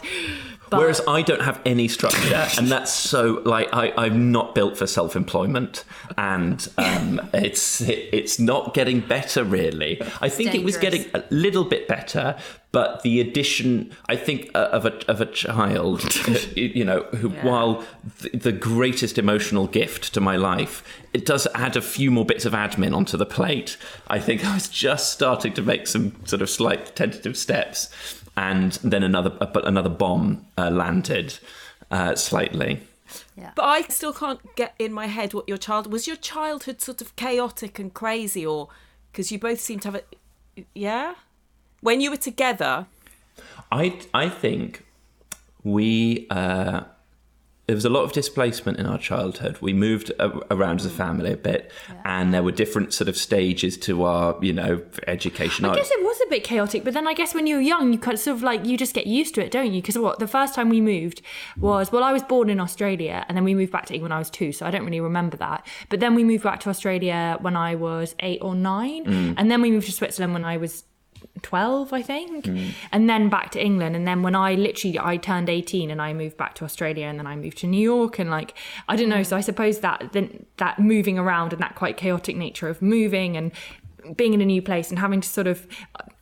But 0.70 0.78
Whereas 0.78 1.00
I 1.08 1.22
don't 1.22 1.42
have 1.42 1.60
any 1.66 1.88
structure, 1.88 2.48
and 2.58 2.68
that's 2.68 2.92
so 2.92 3.42
like 3.44 3.68
I, 3.72 3.92
I'm 3.96 4.30
not 4.30 4.54
built 4.54 4.78
for 4.78 4.86
self-employment, 4.86 5.84
and 6.16 6.66
um, 6.78 7.20
it's 7.34 7.80
it, 7.80 8.08
it's 8.12 8.38
not 8.38 8.72
getting 8.72 9.00
better 9.00 9.42
really. 9.42 10.00
I 10.20 10.28
think 10.28 10.54
it 10.54 10.64
was 10.64 10.76
getting 10.76 11.06
a 11.12 11.24
little 11.30 11.64
bit 11.64 11.88
better, 11.88 12.36
but 12.72 13.02
the 13.02 13.20
addition, 13.20 13.90
I 14.08 14.16
think, 14.16 14.50
uh, 14.54 14.68
of 14.70 14.86
a 14.86 15.10
of 15.10 15.20
a 15.20 15.26
child, 15.26 16.02
you 16.56 16.84
know, 16.84 17.02
who 17.16 17.30
while 17.30 17.84
the, 18.20 18.30
the 18.30 18.52
greatest 18.52 19.18
emotional 19.18 19.66
gift 19.66 20.14
to 20.14 20.20
my 20.20 20.36
life, 20.36 20.84
it 21.12 21.26
does 21.26 21.48
add 21.54 21.76
a 21.76 21.82
few 21.82 22.10
more 22.10 22.24
bits 22.24 22.44
of 22.44 22.52
admin 22.52 22.94
onto 22.94 23.16
the 23.16 23.26
plate. 23.26 23.76
I 24.08 24.20
think 24.20 24.44
I 24.46 24.54
was 24.54 24.68
just 24.68 25.12
starting 25.12 25.52
to 25.54 25.62
make 25.62 25.86
some 25.86 26.14
sort 26.26 26.42
of 26.42 26.50
slight 26.50 26.94
tentative 26.94 27.36
steps 27.36 27.92
and 28.36 28.72
then 28.84 29.02
another 29.02 29.36
uh, 29.40 29.46
but 29.46 29.66
another 29.66 29.90
bomb 29.90 30.46
uh, 30.56 30.70
landed 30.70 31.38
uh, 31.90 32.14
slightly. 32.14 32.80
But 33.56 33.64
I 33.64 33.82
still 33.82 34.12
can't 34.12 34.40
get 34.54 34.74
in 34.78 34.92
my 34.92 35.06
head 35.06 35.34
what 35.34 35.48
your 35.48 35.58
child 35.58 35.90
was. 35.90 36.06
Your 36.06 36.16
childhood 36.16 36.80
sort 36.80 37.00
of 37.00 37.16
chaotic 37.16 37.78
and 37.78 37.92
crazy, 37.92 38.46
or 38.46 38.68
because 39.10 39.32
you 39.32 39.38
both 39.38 39.60
seem 39.60 39.80
to 39.80 39.90
have 39.90 39.94
a 40.56 40.64
yeah. 40.74 41.14
When 41.80 42.00
you 42.00 42.10
were 42.10 42.16
together, 42.16 42.86
I 43.72 43.98
I 44.14 44.28
think 44.28 44.84
we 45.64 46.26
uh, 46.30 46.82
there 47.66 47.76
was 47.76 47.84
a 47.84 47.90
lot 47.90 48.02
of 48.02 48.12
displacement 48.12 48.78
in 48.78 48.86
our 48.86 48.98
childhood. 48.98 49.58
We 49.60 49.72
moved 49.72 50.10
a- 50.18 50.52
around 50.52 50.80
as 50.80 50.86
a 50.86 50.90
family 50.90 51.32
a 51.32 51.36
bit, 51.36 51.70
and 52.04 52.34
there 52.34 52.42
were 52.42 52.50
different 52.52 52.92
sort 52.92 53.08
of 53.08 53.16
stages 53.16 53.78
to 53.78 54.02
our 54.04 54.36
you 54.42 54.52
know 54.52 54.82
education. 55.06 55.64
I 55.64 55.74
guess 55.74 55.90
it 55.90 56.02
was 56.02 56.20
a 56.26 56.28
bit 56.28 56.42
chaotic, 56.44 56.84
but 56.84 56.94
then 56.94 57.06
I 57.06 57.14
guess 57.14 57.34
when 57.34 57.46
you're 57.46 57.60
young, 57.60 57.92
you 57.92 57.98
kind 57.98 58.14
of 58.14 58.20
sort 58.20 58.36
of 58.38 58.42
like 58.42 58.64
you 58.66 58.76
just 58.76 58.92
get 58.94 59.06
used 59.06 59.34
to 59.36 59.44
it, 59.44 59.50
don't 59.52 59.72
you? 59.72 59.80
Because 59.80 59.96
what 59.98 60.18
the 60.18 60.26
first 60.28 60.54
time 60.54 60.68
we 60.68 60.80
moved 60.80 61.22
was 61.58 61.92
well, 61.92 62.02
I 62.02 62.12
was 62.12 62.22
born 62.24 62.50
in 62.50 62.58
Australia, 62.60 63.24
and 63.28 63.36
then 63.36 63.44
we 63.44 63.54
moved 63.54 63.72
back 63.72 63.86
to 63.86 63.94
England 63.94 64.10
when 64.10 64.16
I 64.16 64.18
was 64.18 64.30
two, 64.30 64.52
so 64.52 64.66
I 64.66 64.70
don't 64.70 64.84
really 64.84 65.00
remember 65.00 65.36
that. 65.36 65.66
But 65.88 66.00
then 66.00 66.14
we 66.14 66.24
moved 66.24 66.42
back 66.44 66.60
to 66.60 66.70
Australia 66.70 67.38
when 67.40 67.56
I 67.56 67.74
was 67.76 68.14
eight 68.20 68.40
or 68.42 68.54
nine, 68.54 69.04
Mm. 69.04 69.34
and 69.38 69.50
then 69.50 69.62
we 69.62 69.70
moved 69.70 69.86
to 69.86 69.92
Switzerland 69.92 70.32
when 70.34 70.44
I 70.44 70.56
was 70.56 70.84
12 71.42 71.92
i 71.92 72.02
think. 72.02 72.46
And 72.92 73.08
then 73.08 73.28
back 73.28 73.50
to 73.52 73.64
england. 73.64 73.96
And 73.96 74.06
then 74.06 74.22
when 74.22 74.34
i 74.34 74.54
literally 74.54 74.98
i 74.98 75.16
turned 75.16 75.48
18 75.48 75.90
and 75.90 76.00
i 76.00 76.12
moved 76.12 76.36
back 76.36 76.54
to 76.56 76.64
australia 76.64 77.06
and 77.06 77.18
then 77.18 77.26
i 77.26 77.36
moved 77.36 77.58
to 77.58 77.66
new 77.66 77.80
york. 77.80 78.18
And 78.18 78.30
like 78.30 78.54
i 78.88 78.96
don't 78.96 79.08
know. 79.08 79.22
So 79.22 79.36
i 79.36 79.40
suppose 79.40 79.80
that 79.80 80.10
then 80.12 80.46
that 80.58 80.78
moving 80.78 81.18
around 81.18 81.52
and 81.52 81.62
that 81.62 81.74
quite 81.74 81.96
chaotic 81.96 82.36
nature 82.36 82.68
of 82.68 82.82
moving 82.82 83.36
and 83.36 83.52
being 84.16 84.34
in 84.34 84.40
a 84.40 84.46
new 84.46 84.62
place 84.62 84.90
and 84.90 84.98
having 84.98 85.20
to 85.20 85.28
sort 85.28 85.46
of 85.46 85.66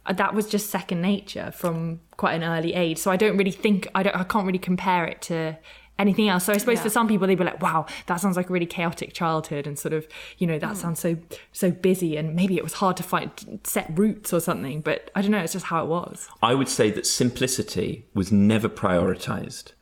uh, 0.07 0.13
that 0.13 0.35
was 0.35 0.49
just 0.49 0.71
second 0.71 1.01
nature 1.01 1.51
from 1.53 2.01
quite 2.17 2.35
an 2.35 2.43
early 2.43 2.75
age. 2.75 2.99
So 2.99 3.11
I 3.11 3.17
don't 3.17 3.37
really 3.37 3.51
think 3.51 3.89
I 3.95 4.03
don't 4.03 4.17
I 4.17 4.25
can't 4.25 4.47
really 4.47 4.59
compare 4.59 5.05
it 5.05 5.23
to 5.23 5.59
anything 5.99 6.29
else. 6.29 6.45
So 6.45 6.53
I 6.53 6.59
suppose 6.59 6.77
Yeah. 6.79 6.83
for 6.85 6.91
some 6.91 7.09
people 7.09 7.27
they'd 7.27 7.37
be 7.39 7.45
like, 7.45 7.61
"Wow, 7.63 7.87
that 8.07 8.21
sounds 8.21 8.37
like 8.37 8.49
a 8.51 8.53
really 8.53 8.67
chaotic 8.67 9.13
childhood," 9.13 9.67
and 9.67 9.79
sort 9.79 9.93
of, 9.93 10.07
you 10.39 10.47
know, 10.47 10.59
that 10.59 10.73
Mm. 10.73 10.77
sounds 10.77 11.01
so 11.01 11.17
so 11.53 11.71
busy, 11.71 12.17
and 12.17 12.35
maybe 12.35 12.57
it 12.57 12.63
was 12.63 12.75
hard 12.75 12.97
to 12.99 13.03
find 13.03 13.31
set 13.65 13.91
roots 13.99 14.33
or 14.33 14.41
something. 14.41 14.81
But 14.81 15.11
I 15.15 15.23
don't 15.23 15.31
know. 15.31 15.39
It's 15.39 15.53
just 15.55 15.67
how 15.67 15.83
it 15.83 15.89
was. 15.89 16.29
I 16.43 16.55
would 16.55 16.69
say 16.69 16.91
that 16.93 17.07
simplicity 17.07 18.05
was 18.15 18.31
never 18.33 18.69
prioritized. 18.69 19.73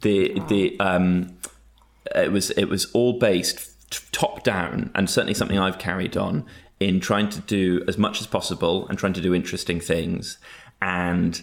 The 0.00 0.40
the 0.48 0.78
um, 0.80 1.36
it 2.14 2.32
was 2.32 2.50
it 2.52 2.66
was 2.66 2.86
all 2.92 3.18
based 3.18 3.90
t- 3.90 3.98
top 4.12 4.42
down, 4.44 4.90
and 4.94 5.08
certainly 5.10 5.34
something 5.34 5.58
I've 5.58 5.78
carried 5.78 6.16
on 6.16 6.44
in 6.80 7.00
trying 7.00 7.28
to 7.30 7.40
do 7.40 7.82
as 7.88 7.96
much 7.96 8.20
as 8.20 8.26
possible 8.26 8.86
and 8.88 8.98
trying 8.98 9.14
to 9.14 9.20
do 9.22 9.34
interesting 9.34 9.80
things. 9.80 10.36
And 10.82 11.40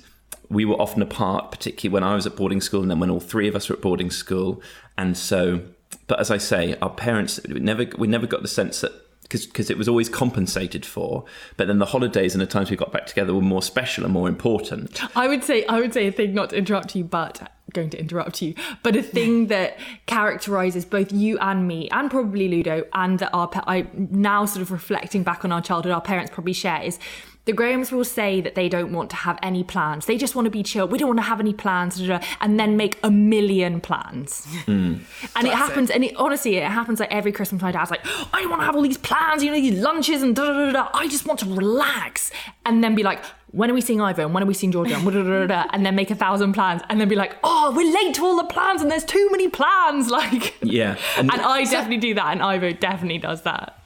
we 0.54 0.66
were 0.66 0.80
often 0.82 1.01
apart, 1.01 1.51
particularly 1.51 1.93
when 1.93 2.04
I 2.04 2.16
was 2.16 2.26
at 2.26 2.36
boarding 2.36 2.62
school, 2.62 2.82
and 2.82 2.91
then 2.91 2.99
when 2.99 3.10
all 3.10 3.20
three 3.20 3.47
of 3.47 3.56
us 3.56 3.70
were 3.70 3.76
at 3.76 3.82
boarding 3.82 4.12
school. 4.12 4.62
And 4.97 5.18
so, 5.18 5.62
but 6.08 6.20
as 6.20 6.32
I 6.32 6.38
say, 6.38 6.76
our 6.82 6.89
parents 6.89 7.39
we 7.47 7.60
never 7.60 7.86
we 7.97 8.08
never 8.08 8.28
got 8.28 8.41
the 8.41 8.47
sense 8.47 8.82
that 8.82 8.91
because 9.30 9.70
it 9.70 9.78
was 9.78 9.88
always 9.88 10.10
compensated 10.10 10.86
for. 10.86 11.26
But 11.58 11.68
then 11.68 11.80
the 11.80 11.88
holidays 11.88 12.36
and 12.36 12.41
the 12.41 12.45
times 12.45 12.70
we 12.70 12.78
got 12.78 12.91
back 12.91 13.06
together 13.06 13.34
were 13.34 13.41
more 13.41 13.64
special 13.64 14.04
and 14.04 14.14
more 14.14 14.28
important. 14.28 15.01
I 15.18 15.28
would 15.28 15.43
say 15.43 15.66
I 15.66 15.80
would 15.80 15.93
say 15.93 16.08
a 16.08 16.12
thing 16.12 16.34
not 16.34 16.51
to 16.51 16.58
interrupt 16.58 16.95
you, 16.95 17.04
but 17.04 17.51
going 17.74 17.89
to 17.89 17.99
interrupt 17.99 18.41
you, 18.41 18.54
but 18.84 18.95
a 18.95 19.01
thing 19.01 19.47
that 19.47 19.78
characterizes 20.06 20.86
both 20.86 21.12
you 21.12 21.39
and 21.39 21.68
me, 21.68 21.89
and 21.89 22.10
probably 22.12 22.47
Ludo, 22.47 22.86
and 22.93 23.20
that 23.20 23.32
our 23.34 23.49
I 23.68 23.88
now 23.95 24.45
sort 24.45 24.62
of 24.62 24.72
reflecting 24.72 25.24
back 25.24 25.43
on 25.43 25.51
our 25.51 25.62
childhood, 25.62 25.91
our 25.91 26.01
parents 26.01 26.32
probably 26.32 26.54
share 26.54 26.84
is. 26.84 26.99
The 27.45 27.51
Grahams 27.51 27.91
will 27.91 28.05
say 28.05 28.39
that 28.39 28.55
they 28.55 28.69
don't 28.69 28.93
want 28.93 29.09
to 29.09 29.17
have 29.17 29.37
any 29.43 29.65
plans. 29.65 30.05
They 30.05 30.17
just 30.17 30.33
want 30.33 30.45
to 30.45 30.49
be 30.49 30.63
chill. 30.63 30.87
We 30.87 30.97
don't 30.97 31.09
want 31.09 31.19
to 31.19 31.23
have 31.23 31.41
any 31.41 31.53
plans, 31.53 31.99
and 32.39 32.57
then 32.57 32.77
make 32.77 32.97
a 33.03 33.11
million 33.11 33.81
plans. 33.81 34.45
Hmm. 34.65 34.95
And 35.35 35.47
it 35.47 35.53
happens, 35.53 35.89
and 35.89 36.05
it, 36.05 36.15
honestly, 36.15 36.55
it 36.55 36.63
happens 36.63 37.01
like 37.01 37.11
every 37.11 37.33
Christmas. 37.33 37.61
My 37.61 37.73
dad's 37.73 37.91
like, 37.91 37.99
oh, 38.05 38.29
I 38.31 38.41
don't 38.41 38.49
want 38.49 38.61
to 38.61 38.65
have 38.65 38.75
all 38.77 38.81
these 38.81 38.97
plans, 38.97 39.43
you 39.43 39.51
know, 39.51 39.59
these 39.59 39.77
lunches 39.79 40.21
and 40.21 40.33
da 40.33 40.45
da 40.45 40.53
da 40.53 40.71
da. 40.71 40.89
I 40.93 41.09
just 41.09 41.25
want 41.25 41.39
to 41.41 41.45
relax, 41.53 42.31
and 42.65 42.81
then 42.81 42.95
be 42.95 43.03
like, 43.03 43.19
when 43.51 43.69
are 43.69 43.73
we 43.73 43.81
seeing 43.81 43.99
Ivan? 43.99 44.31
When 44.31 44.41
are 44.41 44.45
we 44.45 44.53
seeing 44.53 44.71
Georgia? 44.71 44.95
And, 44.95 45.51
and 45.51 45.85
then 45.85 45.95
make 45.95 46.11
a 46.11 46.15
thousand 46.15 46.53
plans, 46.53 46.81
and 46.89 47.01
then 47.01 47.09
be 47.09 47.15
like, 47.15 47.35
oh, 47.43 47.73
we're 47.75 47.91
late 47.93 48.15
to 48.15 48.23
all 48.23 48.37
the 48.37 48.45
plans, 48.45 48.81
and 48.81 48.89
there's 48.89 49.05
too 49.05 49.29
many 49.31 49.49
plans. 49.49 50.11
Like, 50.13 50.53
Yeah, 50.61 50.97
and 51.17 51.29
I 51.31 51.63
definitely 51.63 51.97
do 51.97 52.13
that, 52.13 52.27
and 52.27 52.41
Ivo 52.41 52.71
definitely 52.71 53.17
does 53.17 53.41
that. 53.41 53.82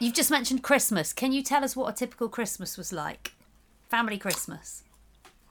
You've 0.00 0.14
just 0.14 0.30
mentioned 0.30 0.62
Christmas. 0.62 1.12
Can 1.12 1.30
you 1.30 1.42
tell 1.42 1.62
us 1.62 1.76
what 1.76 1.92
a 1.92 1.92
typical 1.92 2.30
Christmas 2.30 2.78
was 2.78 2.90
like? 2.90 3.34
Family 3.90 4.16
Christmas. 4.16 4.82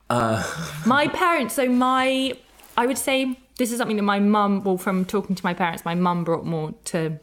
Uh, 0.09 0.43
my 0.87 1.07
parents 1.07 1.53
so 1.53 1.69
my 1.69 2.33
i 2.75 2.87
would 2.87 2.97
say 2.97 3.37
this 3.57 3.71
is 3.71 3.77
something 3.77 3.95
that 3.97 4.01
my 4.01 4.19
mum 4.19 4.63
well 4.63 4.75
from 4.75 5.05
talking 5.05 5.35
to 5.35 5.45
my 5.45 5.53
parents 5.53 5.85
my 5.85 5.93
mum 5.93 6.23
brought 6.23 6.43
more 6.43 6.73
to 6.83 7.19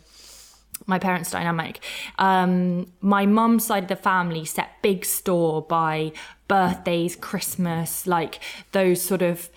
my 0.87 0.97
parents 0.97 1.33
dynamic 1.33 1.83
um 2.19 2.87
my 3.01 3.27
mum's 3.27 3.67
side 3.67 3.83
of 3.83 3.89
the 3.89 3.97
family 3.97 4.45
set 4.45 4.71
big 4.83 5.05
store 5.05 5.63
by 5.63 6.13
birthdays 6.47 7.17
christmas 7.17 8.07
like 8.07 8.39
those 8.71 9.03
sort 9.03 9.23
of 9.23 9.51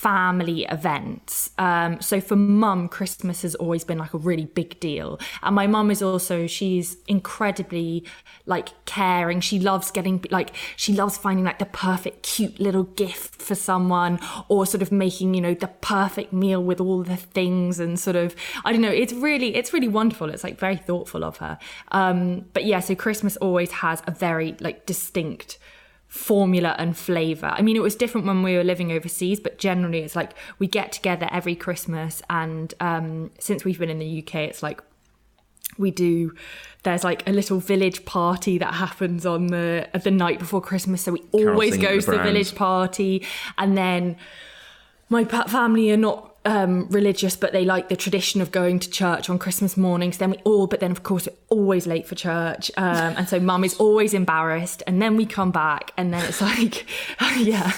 family 0.00 0.64
events. 0.70 1.50
Um 1.58 2.00
so 2.00 2.20
for 2.22 2.36
mum 2.36 2.88
christmas 2.88 3.42
has 3.42 3.54
always 3.56 3.84
been 3.84 3.98
like 3.98 4.14
a 4.14 4.18
really 4.18 4.46
big 4.46 4.80
deal. 4.80 5.20
And 5.42 5.54
my 5.54 5.66
mum 5.66 5.90
is 5.90 6.00
also 6.02 6.46
she's 6.46 6.96
incredibly 7.06 8.04
like 8.46 8.68
caring. 8.86 9.40
She 9.40 9.58
loves 9.60 9.90
getting 9.90 10.24
like 10.30 10.56
she 10.76 10.94
loves 10.94 11.18
finding 11.18 11.44
like 11.44 11.58
the 11.58 11.66
perfect 11.66 12.22
cute 12.22 12.58
little 12.58 12.84
gift 12.84 13.42
for 13.42 13.54
someone 13.54 14.18
or 14.48 14.64
sort 14.64 14.80
of 14.80 14.90
making 14.90 15.34
you 15.34 15.42
know 15.42 15.52
the 15.54 15.68
perfect 15.68 16.32
meal 16.32 16.62
with 16.62 16.80
all 16.80 17.02
the 17.02 17.16
things 17.16 17.78
and 17.78 17.98
sort 17.98 18.16
of 18.16 18.34
i 18.64 18.72
don't 18.72 18.80
know 18.80 18.90
it's 19.02 19.12
really 19.12 19.54
it's 19.54 19.72
really 19.72 19.88
wonderful. 19.88 20.30
It's 20.30 20.44
like 20.44 20.58
very 20.58 20.76
thoughtful 20.76 21.24
of 21.24 21.36
her. 21.38 21.58
Um 21.92 22.46
but 22.54 22.64
yeah 22.64 22.80
so 22.80 22.94
christmas 22.94 23.36
always 23.36 23.70
has 23.84 24.02
a 24.06 24.12
very 24.12 24.56
like 24.60 24.86
distinct 24.86 25.58
formula 26.10 26.74
and 26.76 26.96
flavor. 26.96 27.46
I 27.46 27.62
mean, 27.62 27.76
it 27.76 27.82
was 27.82 27.94
different 27.94 28.26
when 28.26 28.42
we 28.42 28.56
were 28.56 28.64
living 28.64 28.90
overseas, 28.90 29.38
but 29.38 29.58
generally 29.58 30.00
it's 30.00 30.16
like 30.16 30.32
we 30.58 30.66
get 30.66 30.90
together 30.90 31.28
every 31.30 31.54
Christmas. 31.54 32.20
And 32.28 32.74
um, 32.80 33.30
since 33.38 33.64
we've 33.64 33.78
been 33.78 33.90
in 33.90 34.00
the 34.00 34.18
UK, 34.18 34.34
it's 34.34 34.60
like 34.60 34.82
we 35.78 35.92
do 35.92 36.34
there's 36.82 37.04
like 37.04 37.26
a 37.28 37.32
little 37.32 37.60
village 37.60 38.04
party 38.04 38.58
that 38.58 38.74
happens 38.74 39.24
on 39.24 39.46
the 39.46 39.88
the 40.02 40.10
night 40.10 40.40
before 40.40 40.60
christmas 40.60 41.00
so 41.02 41.12
we 41.12 41.22
always 41.30 41.76
go 41.76 41.88
at 41.88 42.00
to 42.00 42.10
the 42.10 42.16
the 42.16 42.22
village 42.22 42.56
party 42.56 43.24
and 43.56 43.78
then 43.78 44.16
my 45.08 45.24
family 45.24 45.92
are 45.92 45.96
not 45.96 46.29
um, 46.44 46.88
religious, 46.88 47.36
but 47.36 47.52
they 47.52 47.64
like 47.64 47.88
the 47.88 47.96
tradition 47.96 48.40
of 48.40 48.50
going 48.50 48.78
to 48.78 48.90
church 48.90 49.28
on 49.28 49.38
Christmas 49.38 49.76
mornings. 49.76 50.18
Then 50.18 50.30
we 50.30 50.38
all, 50.38 50.66
but 50.66 50.80
then 50.80 50.90
of 50.90 51.02
course 51.02 51.26
we're 51.26 51.36
always 51.58 51.86
late 51.86 52.06
for 52.06 52.14
church, 52.14 52.70
um, 52.76 53.14
and 53.16 53.28
so 53.28 53.38
mum 53.38 53.64
is 53.64 53.74
always 53.74 54.14
embarrassed. 54.14 54.82
And 54.86 55.02
then 55.02 55.16
we 55.16 55.26
come 55.26 55.50
back, 55.50 55.92
and 55.96 56.12
then 56.14 56.24
it's 56.24 56.40
like, 56.50 56.86
yeah. 57.36 57.72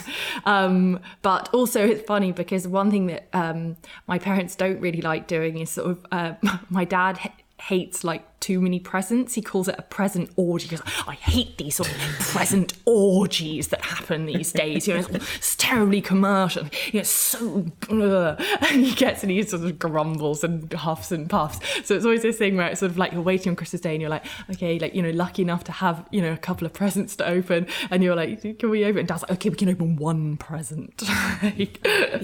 Um, 0.44 1.00
but 1.22 1.52
also 1.52 1.84
it's 1.84 2.02
funny 2.02 2.32
because 2.32 2.68
one 2.68 2.90
thing 2.90 3.06
that 3.06 3.28
um, 3.32 3.76
my 4.06 4.18
parents 4.18 4.54
don't 4.54 4.80
really 4.80 5.00
like 5.00 5.26
doing 5.26 5.58
is 5.58 5.70
sort 5.70 5.90
of 5.90 6.06
uh, 6.12 6.34
my 6.70 6.84
dad 6.84 7.18
h- 7.24 7.32
hates 7.58 8.04
like 8.04 8.24
too 8.42 8.60
many 8.60 8.78
presents. 8.80 9.34
He 9.34 9.40
calls 9.42 9.68
it 9.68 9.76
a 9.78 9.82
present 9.82 10.28
orgy. 10.36 10.66
He 10.68 10.76
goes, 10.76 10.84
I 11.06 11.14
hate 11.14 11.56
these 11.56 11.76
sort 11.76 11.88
of 11.90 11.96
present 12.18 12.74
orgies 12.84 13.68
that 13.68 13.82
happen 13.82 14.26
these 14.26 14.52
days. 14.52 14.86
You 14.86 14.94
know, 14.94 15.00
it's, 15.00 15.36
it's 15.36 15.56
terribly 15.56 16.00
commercial. 16.02 16.64
You 16.92 17.00
know, 17.00 17.04
so 17.04 17.64
ugh. 17.90 18.42
and 18.70 18.84
he 18.84 18.94
gets 18.94 19.22
and 19.22 19.30
he 19.32 19.42
sort 19.44 19.62
of 19.62 19.78
grumbles 19.78 20.44
and 20.44 20.70
huffs 20.72 21.10
and 21.12 21.30
puffs. 21.30 21.58
So 21.86 21.94
it's 21.94 22.04
always 22.04 22.22
this 22.22 22.36
thing 22.36 22.56
where 22.56 22.66
it's 22.66 22.80
sort 22.80 22.90
of 22.92 22.98
like 22.98 23.12
you're 23.12 23.22
waiting 23.22 23.50
on 23.50 23.56
Christmas 23.56 23.80
Day 23.80 23.92
and 23.92 24.00
you're 24.02 24.10
like, 24.10 24.24
okay, 24.50 24.78
like 24.78 24.94
you 24.94 25.02
know, 25.02 25.10
lucky 25.10 25.42
enough 25.42 25.64
to 25.64 25.72
have 25.72 26.04
you 26.10 26.20
know 26.20 26.32
a 26.32 26.36
couple 26.36 26.66
of 26.66 26.72
presents 26.74 27.16
to 27.16 27.26
open, 27.28 27.66
and 27.90 28.02
you're 28.02 28.16
like, 28.16 28.58
can 28.58 28.68
we 28.70 28.84
open? 28.84 28.98
And 29.00 29.08
Dad's 29.08 29.22
like, 29.22 29.30
okay, 29.32 29.48
we 29.50 29.56
can 29.56 29.68
open 29.70 29.96
one 29.96 30.36
present. 30.36 31.02
He 31.54 31.66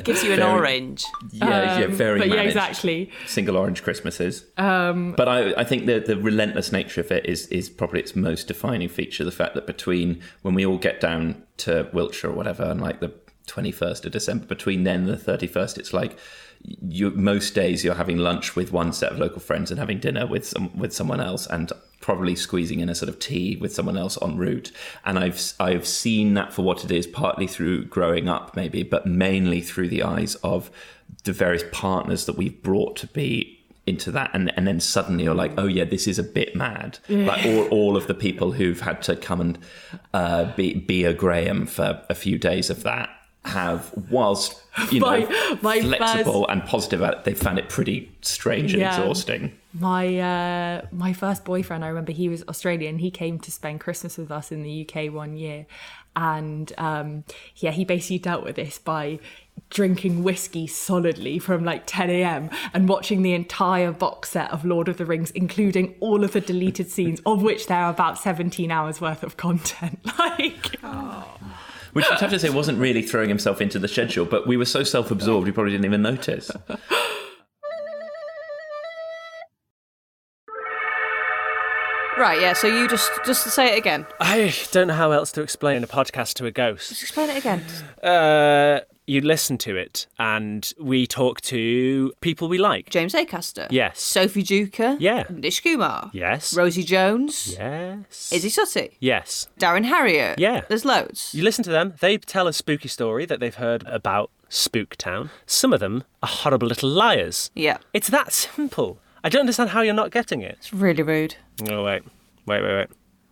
gives 0.04 0.22
you 0.24 0.32
an 0.32 0.38
Very- 0.40 0.50
orange. 0.52 1.04
Yeah, 1.32 1.78
yeah, 1.78 1.84
Um, 1.86 1.92
very 1.92 2.18
but 2.18 2.28
yeah, 2.28 2.42
exactly. 2.42 3.10
Single 3.26 3.56
orange 3.56 3.82
Christmases. 3.82 4.44
Um, 4.56 5.12
But 5.16 5.28
I, 5.28 5.52
I 5.54 5.64
think 5.64 5.86
the, 5.86 6.00
the 6.08 6.16
relentless 6.16 6.72
nature 6.72 7.02
of 7.02 7.12
it 7.12 7.26
is 7.26 7.46
is 7.48 7.68
probably 7.68 8.00
its 8.00 8.16
most 8.16 8.48
defining 8.48 8.88
feature. 8.88 9.24
The 9.24 9.30
fact 9.30 9.54
that 9.54 9.66
between 9.66 10.22
when 10.40 10.54
we 10.54 10.64
all 10.64 10.78
get 10.78 11.00
down 11.00 11.42
to 11.58 11.90
Wiltshire 11.92 12.30
or 12.30 12.32
whatever, 12.32 12.64
and 12.64 12.80
like 12.80 13.00
the 13.00 13.12
twenty 13.46 13.72
first 13.72 14.06
of 14.06 14.12
December, 14.12 14.46
between 14.46 14.84
then 14.84 15.00
and 15.00 15.08
the 15.08 15.18
thirty 15.18 15.46
first, 15.46 15.76
it's 15.76 15.92
like 15.92 16.18
you 16.80 17.10
most 17.10 17.54
days 17.54 17.84
you're 17.84 17.94
having 17.94 18.16
lunch 18.16 18.56
with 18.56 18.72
one 18.72 18.94
set 18.94 19.12
of 19.12 19.18
local 19.18 19.38
friends 19.38 19.70
and 19.70 19.78
having 19.78 20.00
dinner 20.00 20.26
with 20.26 20.46
some 20.46 20.74
with 20.78 20.94
someone 20.94 21.20
else, 21.20 21.46
and 21.46 21.72
probably 22.00 22.34
squeezing 22.34 22.80
in 22.80 22.88
a 22.88 22.94
sort 22.94 23.10
of 23.10 23.18
tea 23.18 23.58
with 23.60 23.74
someone 23.74 23.98
else 23.98 24.16
en 24.22 24.38
route. 24.38 24.72
And 25.04 25.18
I've 25.18 25.52
I've 25.60 25.86
seen 25.86 26.32
that 26.34 26.54
for 26.54 26.62
what 26.62 26.84
it 26.86 26.90
is, 26.90 27.06
partly 27.06 27.46
through 27.46 27.84
growing 27.84 28.30
up, 28.30 28.56
maybe, 28.56 28.82
but 28.82 29.04
mainly 29.04 29.60
through 29.60 29.90
the 29.90 30.04
eyes 30.04 30.36
of 30.36 30.70
the 31.24 31.34
various 31.34 31.64
partners 31.70 32.24
that 32.24 32.38
we've 32.38 32.62
brought 32.62 32.96
to 32.96 33.06
be 33.08 33.57
into 33.88 34.10
that. 34.12 34.30
And, 34.34 34.52
and 34.56 34.66
then 34.66 34.78
suddenly 34.80 35.24
you're 35.24 35.34
like 35.34 35.52
oh 35.58 35.66
yeah 35.66 35.84
this 35.84 36.06
is 36.06 36.18
a 36.18 36.22
bit 36.22 36.54
mad. 36.54 36.98
Like 37.08 37.44
all, 37.46 37.64
all 37.68 37.96
of 37.96 38.06
the 38.06 38.14
people 38.14 38.52
who've 38.52 38.80
had 38.80 39.02
to 39.02 39.16
come 39.16 39.40
and 39.40 39.58
uh, 40.14 40.54
be, 40.54 40.74
be 40.74 41.04
a 41.04 41.12
graham 41.14 41.66
for 41.66 42.02
a 42.08 42.14
few 42.14 42.38
days 42.38 42.70
of 42.70 42.82
that 42.84 43.08
have 43.44 43.92
whilst 44.10 44.62
you 44.90 45.00
know 45.00 45.06
My- 45.06 45.58
my 45.62 45.80
flexible 45.80 46.46
and 46.48 46.62
positive 46.64 47.00
about 47.00 47.18
it 47.18 47.24
they 47.24 47.34
found 47.34 47.58
it 47.58 47.68
pretty 47.70 48.10
strange 48.20 48.72
and 48.74 48.80
Yeah. 48.82 48.98
exhausting. 48.98 49.52
My 49.72 50.18
uh, 50.18 50.86
my 50.92 51.12
first 51.12 51.44
boyfriend, 51.44 51.84
I 51.84 51.88
remember 51.88 52.12
he 52.12 52.28
was 52.28 52.42
Australian. 52.48 52.98
He 52.98 53.10
came 53.10 53.38
to 53.40 53.50
spend 53.52 53.80
Christmas 53.80 54.16
with 54.18 54.30
us 54.30 54.50
in 54.50 54.62
the 54.62 54.86
UK 54.88 55.12
one 55.12 55.36
year, 55.36 55.66
and 56.16 56.72
um, 56.78 57.24
yeah, 57.56 57.70
he 57.70 57.84
basically 57.84 58.18
dealt 58.18 58.44
with 58.44 58.56
this 58.56 58.78
by 58.78 59.18
drinking 59.70 60.22
whiskey 60.22 60.66
solidly 60.66 61.38
from 61.38 61.64
like 61.64 61.82
10 61.86 62.10
a.m. 62.10 62.50
and 62.72 62.88
watching 62.88 63.22
the 63.22 63.34
entire 63.34 63.92
box 63.92 64.30
set 64.30 64.50
of 64.50 64.64
Lord 64.64 64.88
of 64.88 64.96
the 64.96 65.04
Rings, 65.04 65.30
including 65.32 65.94
all 66.00 66.24
of 66.24 66.32
the 66.32 66.40
deleted 66.40 66.90
scenes, 66.90 67.20
of 67.26 67.42
which 67.42 67.66
there 67.66 67.78
are 67.78 67.90
about 67.90 68.18
17 68.18 68.70
hours 68.70 69.00
worth 69.00 69.22
of 69.22 69.36
content. 69.36 69.98
Like, 70.18 70.76
which 71.92 72.08
you'd 72.10 72.20
have 72.20 72.30
to 72.30 72.38
say 72.38 72.50
wasn't 72.50 72.78
really 72.78 73.02
throwing 73.02 73.28
himself 73.28 73.60
into 73.60 73.78
the 73.78 73.88
schedule 73.88 74.24
but 74.24 74.46
we 74.46 74.56
were 74.56 74.64
so 74.64 74.82
self-absorbed 74.82 75.46
we 75.46 75.52
probably 75.52 75.72
didn't 75.72 75.84
even 75.86 76.02
notice 76.02 76.50
Right, 82.18 82.40
yeah, 82.40 82.52
so 82.52 82.66
you 82.66 82.88
just 82.88 83.12
just 83.24 83.44
to 83.44 83.50
say 83.50 83.74
it 83.74 83.78
again. 83.78 84.04
I 84.18 84.52
don't 84.72 84.88
know 84.88 84.94
how 84.94 85.12
else 85.12 85.30
to 85.32 85.40
explain 85.40 85.84
a 85.84 85.86
podcast 85.86 86.34
to 86.34 86.46
a 86.46 86.50
ghost. 86.50 86.88
Just 86.88 87.02
explain 87.02 87.30
it 87.30 87.36
again. 87.36 87.62
Uh, 88.02 88.80
you 89.08 89.20
listen 89.22 89.56
to 89.58 89.76
it 89.76 90.06
and 90.18 90.72
we 90.78 91.06
talk 91.06 91.40
to 91.40 92.12
people 92.20 92.48
we 92.48 92.58
like. 92.58 92.90
James 92.90 93.14
Acaster. 93.14 93.66
Yes. 93.70 94.00
Sophie 94.00 94.42
Duker. 94.42 94.96
Yeah. 95.00 95.24
Nish 95.30 95.60
Kumar. 95.60 96.10
Yes. 96.12 96.54
Rosie 96.54 96.82
Jones. 96.82 97.54
Yes. 97.58 98.30
Izzy 98.32 98.50
Suttie. 98.50 98.96
Yes. 99.00 99.48
Darren 99.58 99.84
Harriott. 99.84 100.38
Yeah. 100.38 100.62
There's 100.68 100.84
loads. 100.84 101.34
You 101.34 101.42
listen 101.42 101.64
to 101.64 101.70
them, 101.70 101.94
they 102.00 102.18
tell 102.18 102.46
a 102.46 102.52
spooky 102.52 102.88
story 102.88 103.24
that 103.26 103.40
they've 103.40 103.54
heard 103.54 103.84
about 103.86 104.30
Spooktown. 104.50 105.30
Some 105.46 105.72
of 105.72 105.80
them 105.80 106.04
are 106.22 106.28
horrible 106.28 106.68
little 106.68 106.90
liars. 106.90 107.50
Yeah. 107.54 107.78
It's 107.94 108.08
that 108.08 108.32
simple. 108.32 108.98
I 109.24 109.30
don't 109.30 109.40
understand 109.40 109.70
how 109.70 109.82
you're 109.82 109.94
not 109.94 110.10
getting 110.10 110.42
it. 110.42 110.56
It's 110.58 110.72
really 110.72 111.02
rude. 111.02 111.36
Oh, 111.68 111.84
wait. 111.84 112.02
Wait, 112.46 112.62
wait, 112.62 112.76
wait. 112.76 112.88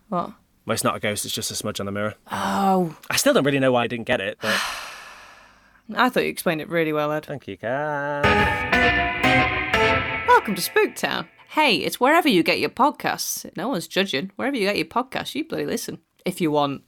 What? 0.09 0.33
Well, 0.65 0.75
it's 0.75 0.85
not 0.85 0.97
a 0.97 1.01
ghost, 1.01 1.25
it's 1.25 1.35
just 1.35 1.51
a 1.51 1.55
smudge 1.55 1.79
on 1.79 1.87
the 1.87 1.93
mirror. 1.93 2.15
Oh. 2.33 2.97
I 3.09 3.17
still 3.17 3.33
don't 3.35 3.45
really 3.45 3.61
know 3.61 3.73
why 3.73 3.85
I 3.85 3.87
didn't 3.87 4.07
get 4.07 4.21
it, 4.21 4.39
but. 4.41 4.59
I 5.95 6.09
thought 6.09 6.25
you 6.25 6.29
explained 6.31 6.61
it 6.61 6.69
really 6.69 6.93
well, 6.93 7.13
Ed. 7.13 7.27
Thank 7.27 7.47
you, 7.47 7.57
Kat. 7.57 8.25
Welcome 10.27 10.55
to 10.57 10.63
Spooktown. 10.63 11.29
Hey, 11.51 11.77
it's 11.77 12.01
wherever 12.01 12.29
you 12.29 12.43
get 12.43 12.59
your 12.59 12.71
podcasts. 12.71 13.49
No 13.57 13.69
one's 13.69 13.87
judging. 13.87 14.31
Wherever 14.37 14.57
you 14.57 14.67
get 14.67 14.77
your 14.77 14.87
podcasts, 14.87 15.35
you 15.35 15.47
bloody 15.47 15.67
listen. 15.67 15.99
If 16.25 16.41
you 16.41 16.51
want. 16.51 16.83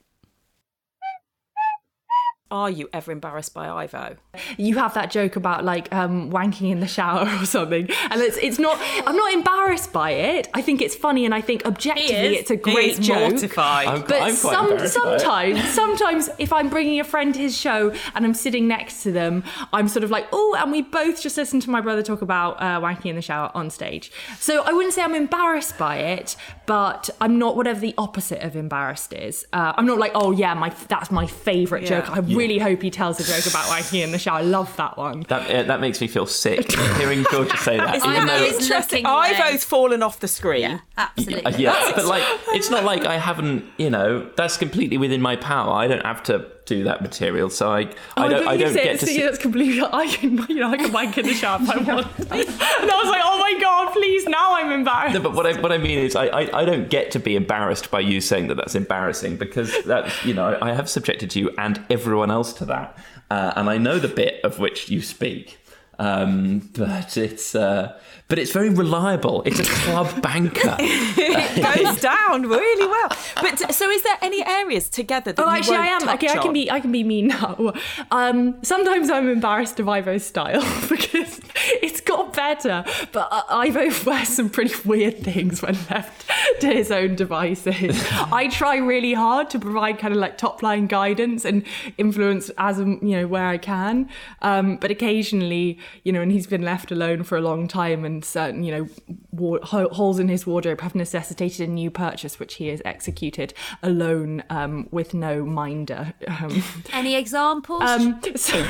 Are 2.51 2.71
you 2.71 2.89
ever 2.95 3.13
embarrassed 3.13 3.53
by 3.53 3.69
Ivo? 3.69 4.17
You 4.57 4.79
have 4.79 4.95
that 4.95 5.11
joke 5.11 5.37
about 5.37 5.65
like 5.65 5.93
um, 5.95 6.31
wanking 6.31 6.71
in 6.71 6.81
the 6.81 6.87
shower 6.87 7.29
or 7.43 7.45
something, 7.45 7.89
and 8.11 8.21
it's 8.23 8.39
it's 8.39 8.59
not. 8.59 8.79
I'm 9.07 9.17
not 9.17 9.33
embarrassed 9.35 9.93
by 9.93 10.13
it. 10.13 10.49
I 10.55 10.63
think 10.63 10.81
it's 10.81 10.95
funny, 10.95 11.27
and 11.27 11.35
I 11.35 11.43
think 11.43 11.67
objectively 11.67 12.37
it's 12.37 12.51
a 12.51 12.55
He 12.55 12.61
great 12.61 12.93
is 12.93 13.07
joke. 13.07 13.31
mortified. 13.33 13.87
I'm- 13.89 14.01
but 14.09 14.13
I'm 14.23 14.35
quite 14.35 14.35
some, 14.35 14.71
embarrassed 14.73 14.97
by 15.03 15.13
it. 15.15 15.21
sometimes, 15.21 15.69
sometimes 15.75 16.31
if 16.39 16.51
I'm 16.53 16.71
bringing 16.71 17.01
a 17.01 17.05
friend 17.05 17.35
to 17.35 17.41
his 17.41 17.55
show 17.55 17.93
and 18.15 18.25
I'm 18.25 18.33
sitting 18.33 18.67
next 18.67 19.03
to 19.03 19.13
them, 19.13 19.45
I'm 19.75 19.87
sort 19.89 20.03
of 20.05 20.11
like, 20.11 20.27
oh, 20.33 20.57
and 20.59 20.73
we 20.73 20.81
both 20.81 21.21
just 21.21 21.37
listened 21.37 21.61
to 21.63 21.71
my 21.71 21.83
brother 21.83 22.03
talk 22.03 22.23
about 22.23 22.63
uh, 22.63 22.81
wanking 22.81 23.07
in 23.11 23.17
the 23.17 23.23
shower 23.23 23.51
on 23.55 23.69
stage. 23.69 24.11
So 24.39 24.63
I 24.63 24.73
wouldn't 24.73 24.95
say 24.95 25.03
I'm 25.03 25.15
embarrassed 25.15 25.77
by 25.77 25.97
it, 25.99 26.35
but 26.65 27.11
I'm 27.21 27.39
not 27.39 27.57
whatever 27.57 27.81
the 27.81 27.95
opposite 27.99 28.41
of 28.43 28.57
embarrassed 28.57 29.13
is. 29.13 29.45
Uh, 29.53 29.75
I'm 29.77 29.85
not 29.87 29.99
like, 29.99 30.13
oh 30.15 30.31
yeah, 30.31 30.55
my 30.55 30.71
that's 30.89 31.11
my 31.11 31.27
favourite 31.27 31.83
Yeah. 31.85 32.01
joke. 32.01 32.11
I 32.17 32.21
Yeah. 32.21 32.38
Really 32.39 32.59
hope 32.59 32.83
he 32.83 32.91
tells 32.91 33.21
a 33.21 33.25
joke 33.25 33.47
about 33.47 33.65
wanking 33.67 34.03
in 34.03 34.13
the 34.13 34.19
shower. 34.19 34.39
I 34.39 34.43
love 34.43 34.75
that 34.77 34.97
one. 34.97 35.25
That 35.29 35.51
uh, 35.51 35.63
that 35.65 35.81
makes 35.81 36.01
me 36.01 36.07
feel 36.07 36.27
sick 36.27 36.73
hearing 36.97 37.25
Georgia 37.31 37.57
say 37.57 37.77
that. 37.77 37.97
Isn't 37.97 38.11
even 38.11 38.27
that 38.27 38.39
though, 38.39 38.59
interesting? 38.59 39.07
Ivo's 39.07 39.65
fallen 39.65 40.03
off 40.03 40.21
the 40.21 40.29
screen. 40.29 40.81
absolutely. 40.97 41.45
Uh, 41.45 41.59
yeah, 41.59 41.93
but 41.95 42.05
like, 42.05 42.23
it's 42.49 42.71
not 42.71 42.85
like 42.85 43.05
I 43.05 43.19
haven't, 43.19 43.65
you 43.77 43.91
know, 43.91 44.31
that's 44.37 44.57
completely 44.57 44.99
within 44.99 45.21
my 45.21 45.37
power. 45.37 45.73
I 45.73 45.87
don't 45.87 46.05
have 46.05 46.23
to 46.25 46.39
do 46.69 46.85
that 46.85 47.03
material, 47.03 47.51
so 47.51 47.71
I, 47.71 47.91
I 48.17 48.29
don't, 48.29 48.47
I 48.47 48.57
don't 48.57 48.75
get 48.75 49.01
to 49.01 49.07
see, 49.07 49.15
see. 49.17 49.23
that's 49.23 49.39
completely. 49.39 49.83
I 49.93 50.07
can, 50.07 50.45
you 50.49 50.57
know, 50.57 50.71
I 50.71 50.77
can 50.77 50.93
wank 50.93 51.19
in 51.19 51.27
the 51.27 51.35
shower 51.35 51.59
if 51.63 51.71
I 51.71 51.77
want. 51.79 52.07
and 52.19 52.31
I 52.33 53.01
was 53.03 53.11
like, 53.11 53.23
oh 53.25 53.39
my 53.39 53.59
god, 53.61 53.93
please! 53.93 54.27
Now 54.27 54.55
I'm 54.55 54.71
embarrassed. 54.71 55.15
No, 55.15 55.21
but 55.21 55.33
what 55.33 55.47
I, 55.47 55.61
what 55.61 55.73
I 55.73 55.79
mean 55.79 55.99
is, 55.99 56.15
I, 56.15 56.27
I, 56.27 56.61
I 56.61 56.65
don't 56.65 56.89
get 56.89 57.11
to 57.13 57.19
be 57.19 57.37
embarrassed 57.37 57.91
by 57.91 58.01
you 58.01 58.21
saying 58.21 58.49
that 58.49 58.57
that's 58.57 58.75
embarrassing 58.75 59.37
because 59.37 59.73
that's, 59.85 60.25
you 60.25 60.35
know, 60.35 60.59
I 60.61 60.73
have 60.73 60.89
subjected 60.89 61.35
you 61.35 61.51
and 61.59 61.85
everyone 61.91 62.31
else 62.31 62.53
to 62.55 62.65
that. 62.67 62.99
Uh, 63.31 63.53
and 63.57 63.69
I 63.69 63.79
know 63.79 63.99
the 63.99 64.09
bit 64.09 64.43
of 64.45 64.59
which 64.59 64.89
you 64.89 65.03
speak. 65.03 65.59
Um, 65.99 66.71
but 66.75 67.17
it's 67.17 67.55
uh, 67.55 67.99
but 68.29 68.39
it's 68.39 68.53
very 68.53 68.69
reliable. 68.69 69.43
It's 69.45 69.59
a 69.59 69.65
club 69.65 70.23
banker. 70.23 70.77
it 70.79 71.63
goes 71.63 72.01
down 72.01 72.43
really 72.43 72.87
well. 72.87 73.09
But 73.37 73.75
so, 73.75 73.91
is 73.91 74.03
there 74.03 74.17
any 74.23 74.45
areas 74.47 74.89
together 74.89 75.33
that 75.33 75.43
Oh, 75.45 75.51
you 75.51 75.57
actually, 75.57 75.77
I 75.79 75.87
won't 75.89 76.03
am. 76.03 76.09
Okay, 76.17 76.27
touch 76.29 76.37
I 76.37 76.43
can 76.43 76.53
be. 76.53 76.71
I 76.71 76.81
can 76.81 76.93
be 76.93 77.03
mean 77.05 77.29
now. 77.29 77.73
Um, 78.11 78.63
sometimes 78.63 79.11
I'm 79.11 79.29
embarrassed 79.29 79.81
of 79.81 79.89
Ivo's 79.89 80.25
style 80.25 80.61
because 80.89 81.41
it's 81.83 82.01
got 82.01 82.28
better. 82.39 82.85
But 83.13 83.29
Ivo 83.51 83.91
wears 84.07 84.29
some 84.29 84.49
pretty 84.49 84.75
weird 84.89 85.19
things 85.19 85.61
when 85.61 85.75
left 85.91 86.31
to 86.61 86.69
his 86.69 86.91
own 86.91 87.17
devices. 87.17 88.01
I 88.33 88.49
try 88.49 88.77
really 88.77 89.13
hard 89.13 89.51
to 89.51 89.59
provide 89.59 89.99
kind 89.99 90.15
of 90.15 90.21
like 90.21 90.39
top 90.39 90.63
line 90.63 90.87
guidance 90.87 91.45
and 91.45 91.65
influence 91.99 92.51
as 92.59 92.79
um, 92.79 93.01
you 93.03 93.17
know 93.17 93.27
where 93.27 93.47
I 93.47 93.59
can. 93.59 94.09
Um, 94.43 94.77
but 94.77 94.91
occasionally, 94.91 95.79
you 96.05 96.13
know, 96.13 96.21
and 96.21 96.31
he's 96.31 96.47
been 96.47 96.63
left 96.63 96.93
alone 96.93 97.25
for 97.25 97.37
a 97.37 97.41
long 97.41 97.67
time, 97.67 98.05
and 98.05 98.25
certain 98.25 98.63
you 98.63 98.73
know 98.73 98.89
wa- 99.33 99.59
ho- 99.65 99.89
holes 99.89 100.19
in 100.19 100.29
his 100.29 100.47
wardrobe 100.47 100.81
have 100.81 100.95
necessitated 100.95 101.69
a 101.69 101.73
new 101.73 101.91
purchase, 101.91 102.39
which 102.39 102.55
he 102.55 102.69
has 102.69 102.81
executed 102.85 103.53
alone 103.83 104.43
um, 104.51 104.89
with 104.93 105.13
no 105.13 105.45
minder. 105.45 106.15
Um, 106.29 106.63
Any 106.93 107.17
examples? 107.17 107.83
um, 107.83 108.21
so 108.37 108.63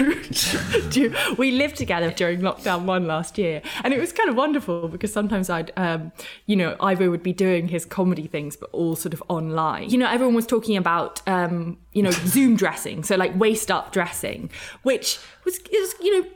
do, 0.90 1.14
we 1.36 1.50
lived 1.50 1.76
together 1.76 2.10
during 2.10 2.40
lockdown 2.40 2.84
one 2.84 3.06
last 3.06 3.36
year, 3.38 3.57
and 3.84 3.94
it 3.94 4.00
was 4.00 4.12
kind 4.12 4.28
of 4.28 4.36
wonderful 4.36 4.88
because 4.88 5.12
sometimes 5.12 5.50
I'd, 5.50 5.72
um, 5.76 6.12
you 6.46 6.56
know, 6.56 6.76
Ivo 6.80 7.10
would 7.10 7.22
be 7.22 7.32
doing 7.32 7.68
his 7.68 7.84
comedy 7.84 8.26
things, 8.26 8.56
but 8.56 8.70
all 8.72 8.96
sort 8.96 9.14
of 9.14 9.22
online. 9.28 9.90
You 9.90 9.98
know, 9.98 10.08
everyone 10.08 10.34
was 10.34 10.46
talking 10.46 10.76
about, 10.76 11.22
um, 11.28 11.78
you 11.92 12.02
know, 12.02 12.10
Zoom 12.26 12.56
dressing, 12.56 13.04
so 13.04 13.16
like 13.16 13.38
waist 13.38 13.70
up 13.70 13.92
dressing, 13.92 14.50
which 14.82 15.18
was, 15.44 15.58
is, 15.58 15.94
you 16.00 16.20
know. 16.20 16.28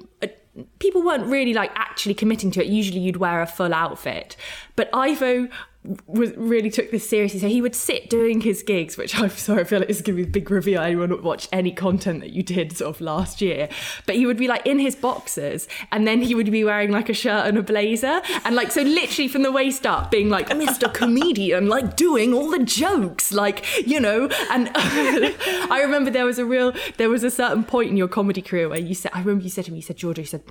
People 0.80 1.02
weren't 1.02 1.24
really 1.24 1.54
like 1.54 1.70
actually 1.76 2.12
committing 2.12 2.50
to 2.50 2.62
it. 2.62 2.66
Usually, 2.66 3.00
you'd 3.00 3.16
wear 3.16 3.40
a 3.40 3.46
full 3.46 3.72
outfit, 3.72 4.36
but 4.76 4.90
Ivo 4.92 5.48
was 6.06 6.32
really 6.36 6.70
took 6.70 6.90
this 6.90 7.08
seriously. 7.08 7.40
So 7.40 7.48
he 7.48 7.60
would 7.60 7.74
sit 7.74 8.08
doing 8.08 8.40
his 8.40 8.62
gigs, 8.62 8.96
which 8.96 9.18
I'm 9.18 9.30
sorry, 9.30 9.62
I 9.62 9.64
feel 9.64 9.80
like 9.80 9.90
it's 9.90 10.00
going 10.00 10.16
to 10.16 10.22
be 10.22 10.28
a 10.28 10.32
big 10.32 10.50
reveal. 10.50 10.80
Anyone 10.80 11.10
would 11.10 11.22
watch 11.22 11.48
any 11.50 11.72
content 11.72 12.20
that 12.20 12.30
you 12.30 12.42
did 12.42 12.76
sort 12.76 12.94
of 12.94 13.00
last 13.00 13.40
year, 13.40 13.68
but 14.06 14.14
he 14.14 14.24
would 14.24 14.36
be 14.36 14.46
like 14.46 14.64
in 14.64 14.78
his 14.78 14.94
boxers, 14.94 15.66
and 15.90 16.06
then 16.06 16.22
he 16.22 16.34
would 16.34 16.50
be 16.50 16.62
wearing 16.62 16.92
like 16.92 17.08
a 17.08 17.14
shirt 17.14 17.46
and 17.46 17.58
a 17.58 17.62
blazer, 17.62 18.22
and 18.44 18.54
like 18.54 18.70
so 18.70 18.82
literally 18.82 19.28
from 19.28 19.42
the 19.42 19.50
waist 19.50 19.86
up, 19.86 20.10
being 20.10 20.28
like 20.28 20.48
Mr. 20.50 20.92
Comedian, 21.02 21.68
like 21.68 21.96
doing 21.96 22.32
all 22.32 22.48
the 22.48 22.62
jokes, 22.62 23.32
like 23.32 23.64
you 23.86 23.98
know. 23.98 24.28
And 24.50 24.70
I 24.76 25.80
remember 25.82 26.10
there 26.10 26.26
was 26.26 26.38
a 26.38 26.44
real, 26.44 26.72
there 26.96 27.08
was 27.08 27.24
a 27.24 27.30
certain 27.30 27.64
point 27.64 27.90
in 27.90 27.96
your 27.96 28.08
comedy 28.08 28.42
career 28.42 28.68
where 28.68 28.80
you 28.80 28.94
said, 28.94 29.10
I 29.14 29.18
remember 29.18 29.42
you 29.44 29.50
said 29.50 29.64
to 29.64 29.72
me, 29.72 29.78
you 29.78 29.82
said, 29.82 29.96
Georgia, 29.96 30.22
you 30.22 30.26
said. 30.26 30.42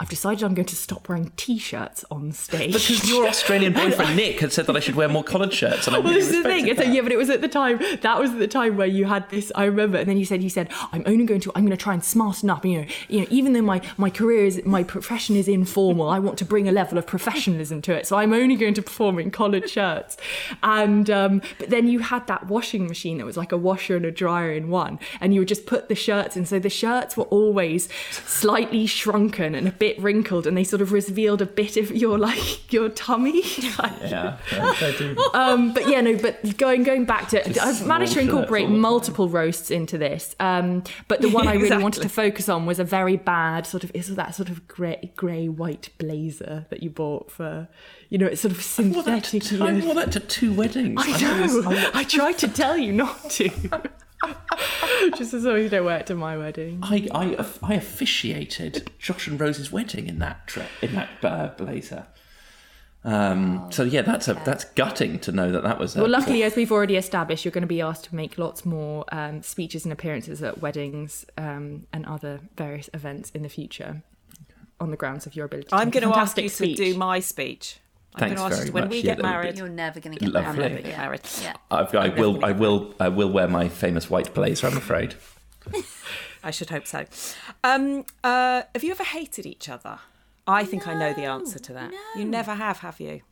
I've 0.00 0.08
decided 0.08 0.42
I'm 0.42 0.54
going 0.54 0.66
to 0.66 0.76
stop 0.76 1.08
wearing 1.08 1.30
t-shirts 1.36 2.04
on 2.10 2.32
stage. 2.32 2.72
Because 2.72 3.08
your 3.08 3.28
Australian 3.28 3.74
boyfriend 3.74 4.16
Nick 4.16 4.40
had 4.40 4.52
said 4.52 4.66
that 4.66 4.73
I 4.76 4.80
should 4.80 4.94
wear 4.94 5.08
more 5.08 5.24
collared 5.24 5.52
shirts, 5.52 5.86
and 5.86 5.96
I 5.96 5.98
well, 5.98 6.08
really 6.08 6.20
this 6.20 6.30
is 6.30 6.42
the 6.42 6.48
thing. 6.48 6.66
So, 6.66 6.74
that. 6.74 6.88
yeah, 6.88 7.02
but 7.02 7.12
it 7.12 7.16
was 7.16 7.30
at 7.30 7.40
the 7.40 7.48
time. 7.48 7.80
That 8.02 8.18
was 8.18 8.30
at 8.30 8.38
the 8.38 8.48
time 8.48 8.76
where 8.76 8.86
you 8.86 9.06
had 9.06 9.28
this. 9.30 9.50
I 9.54 9.64
remember, 9.64 9.98
and 9.98 10.08
then 10.08 10.16
you 10.16 10.24
said, 10.24 10.42
"You 10.42 10.50
said 10.50 10.70
I'm 10.92 11.02
only 11.06 11.24
going 11.24 11.40
to. 11.40 11.52
I'm 11.54 11.64
going 11.64 11.76
to 11.76 11.82
try 11.82 11.94
and 11.94 12.04
smarten 12.04 12.50
up. 12.50 12.64
You 12.64 12.82
know, 12.82 12.86
you 13.08 13.20
know, 13.20 13.26
even 13.30 13.52
though 13.52 13.62
my 13.62 13.80
my 13.96 14.10
career 14.10 14.44
is 14.44 14.64
my 14.64 14.82
profession 14.82 15.36
is 15.36 15.48
informal, 15.48 16.08
I 16.08 16.18
want 16.18 16.38
to 16.38 16.44
bring 16.44 16.68
a 16.68 16.72
level 16.72 16.98
of 16.98 17.06
professionalism 17.06 17.82
to 17.82 17.92
it. 17.92 18.06
So 18.06 18.16
I'm 18.16 18.32
only 18.32 18.56
going 18.56 18.74
to 18.74 18.82
perform 18.82 19.18
in 19.18 19.30
collared 19.30 19.68
shirts. 19.68 20.16
And 20.62 21.10
um, 21.10 21.42
but 21.58 21.70
then 21.70 21.88
you 21.88 22.00
had 22.00 22.26
that 22.26 22.46
washing 22.46 22.86
machine 22.86 23.18
that 23.18 23.26
was 23.26 23.36
like 23.36 23.52
a 23.52 23.56
washer 23.56 23.96
and 23.96 24.04
a 24.04 24.10
dryer 24.10 24.52
in 24.52 24.68
one, 24.68 24.98
and 25.20 25.34
you 25.34 25.40
would 25.40 25.48
just 25.48 25.66
put 25.66 25.88
the 25.88 25.94
shirts 25.94 26.36
in. 26.36 26.46
So 26.46 26.58
the 26.58 26.70
shirts 26.70 27.16
were 27.16 27.24
always 27.24 27.88
slightly 28.10 28.86
shrunken 28.86 29.54
and 29.54 29.68
a 29.68 29.72
bit 29.72 29.98
wrinkled, 30.00 30.46
and 30.46 30.56
they 30.56 30.64
sort 30.64 30.82
of 30.82 30.92
revealed 30.92 31.42
a 31.42 31.46
bit 31.46 31.76
of 31.76 31.90
your 31.90 32.18
like 32.18 32.72
your 32.72 32.88
tummy. 32.88 33.42
yeah. 34.02 34.38
Um, 35.34 35.72
but 35.72 35.88
yeah, 35.88 36.00
no. 36.00 36.16
But 36.16 36.56
going 36.56 36.82
going 36.82 37.04
back 37.04 37.28
to, 37.28 37.42
Just 37.44 37.60
I've 37.60 37.86
managed 37.86 38.14
to 38.14 38.20
incorporate 38.20 38.68
multiple 38.68 39.28
roasts 39.28 39.70
into 39.70 39.98
this. 39.98 40.34
Um, 40.40 40.82
but 41.08 41.20
the 41.20 41.28
one 41.28 41.46
I 41.48 41.54
really 41.54 41.82
wanted 41.82 42.02
to 42.02 42.08
focus 42.08 42.48
on 42.48 42.66
was 42.66 42.78
a 42.78 42.84
very 42.84 43.16
bad 43.16 43.66
sort 43.66 43.84
of 43.84 43.90
is 43.94 44.14
that 44.14 44.34
sort 44.34 44.48
of 44.48 44.66
grey 44.68 45.12
grey 45.16 45.48
white 45.48 45.90
blazer 45.98 46.66
that 46.70 46.82
you 46.82 46.90
bought 46.90 47.30
for, 47.30 47.68
you 48.08 48.18
know, 48.18 48.26
it's 48.26 48.40
sort 48.40 48.52
of 48.52 48.62
synthetic. 48.62 49.52
I 49.60 49.80
wore 49.80 49.94
that 49.94 50.12
to 50.12 50.20
two 50.20 50.52
weddings. 50.52 51.00
I 51.02 51.20
know. 51.20 51.90
I 51.94 52.04
tried 52.04 52.38
to 52.38 52.48
tell 52.48 52.76
you 52.76 52.92
not 52.92 53.30
to. 53.30 53.50
Just 55.16 55.34
as 55.34 55.44
long 55.44 55.56
as 55.56 55.64
you 55.64 55.68
don't 55.68 55.84
wear 55.84 55.98
it 55.98 56.06
to 56.06 56.14
my 56.14 56.36
wedding. 56.38 56.80
I, 56.82 57.08
I, 57.12 57.46
I 57.62 57.74
officiated 57.74 58.90
Josh 58.98 59.26
and 59.26 59.38
Rose's 59.38 59.70
wedding 59.70 60.08
in 60.08 60.18
that 60.20 60.46
tra- 60.46 60.68
in 60.80 60.94
that 60.94 61.10
uh, 61.22 61.48
blazer. 61.48 62.06
Um, 63.04 63.68
so 63.70 63.82
yeah, 63.82 64.00
that's 64.02 64.28
a 64.28 64.34
that's 64.46 64.64
gutting 64.64 65.18
to 65.20 65.32
know 65.32 65.50
that 65.52 65.62
that 65.62 65.78
was. 65.78 65.94
A, 65.94 66.00
Well, 66.00 66.10
luckily, 66.10 66.42
as 66.42 66.56
we've 66.56 66.72
already 66.72 66.96
established, 66.96 67.44
you're 67.44 67.52
going 67.52 67.62
to 67.62 67.68
be 67.68 67.82
asked 67.82 68.04
to 68.04 68.14
make 68.14 68.38
lots 68.38 68.64
more 68.64 69.04
um, 69.12 69.42
speeches 69.42 69.84
and 69.84 69.92
appearances 69.92 70.42
at 70.42 70.62
weddings 70.62 71.26
um, 71.36 71.86
and 71.92 72.06
other 72.06 72.40
various 72.56 72.88
events 72.94 73.30
in 73.30 73.42
the 73.42 73.48
future 73.50 74.02
on 74.80 74.90
the 74.90 74.96
grounds 74.96 75.26
of 75.26 75.36
your 75.36 75.44
ability. 75.46 75.68
I'm 75.72 75.90
going 75.90 76.10
to 76.10 76.16
ask 76.16 76.36
you 76.38 76.48
speech. 76.48 76.78
to 76.78 76.92
do 76.92 76.98
my 76.98 77.20
speech. 77.20 77.78
I'm 78.14 78.20
Thanks 78.20 78.40
going 78.40 78.50
to 78.50 78.54
ask 78.54 78.56
very 78.62 78.66
you 78.68 78.72
when 78.72 78.84
much. 78.84 78.90
we 78.90 78.96
Yeah, 78.98 79.02
get 79.02 79.16
that 79.18 79.22
married. 79.24 79.58
You're 79.58 79.68
never 79.68 80.00
going 80.00 80.16
to 80.16 80.20
get 80.24 80.32
Lovely. 80.32 80.56
married. 80.58 80.72
Never 80.76 80.88
get 80.88 80.98
married. 80.98 81.20
Yeah. 81.42 81.54
I've 81.70 81.94
I 81.94 82.08
will 82.08 82.44
I 82.44 82.52
will 82.52 82.94
I 83.00 83.08
will 83.08 83.30
wear 83.30 83.48
my 83.48 83.68
famous 83.68 84.08
white 84.08 84.32
blazer. 84.32 84.66
I'm 84.66 84.76
afraid. 84.76 85.14
I 86.44 86.50
should 86.50 86.70
hope 86.70 86.86
so. 86.86 87.06
Um, 87.64 88.04
uh, 88.22 88.62
have 88.74 88.84
you 88.84 88.90
ever 88.92 89.04
hated 89.04 89.46
each 89.46 89.68
other? 89.68 89.98
I 90.46 90.64
think 90.64 90.86
I 90.86 90.94
know 90.94 91.12
the 91.12 91.24
answer 91.24 91.58
to 91.58 91.72
that. 91.72 91.92
You 92.16 92.24
never 92.24 92.54
have, 92.54 92.78
have 92.80 93.00
you? 93.00 93.22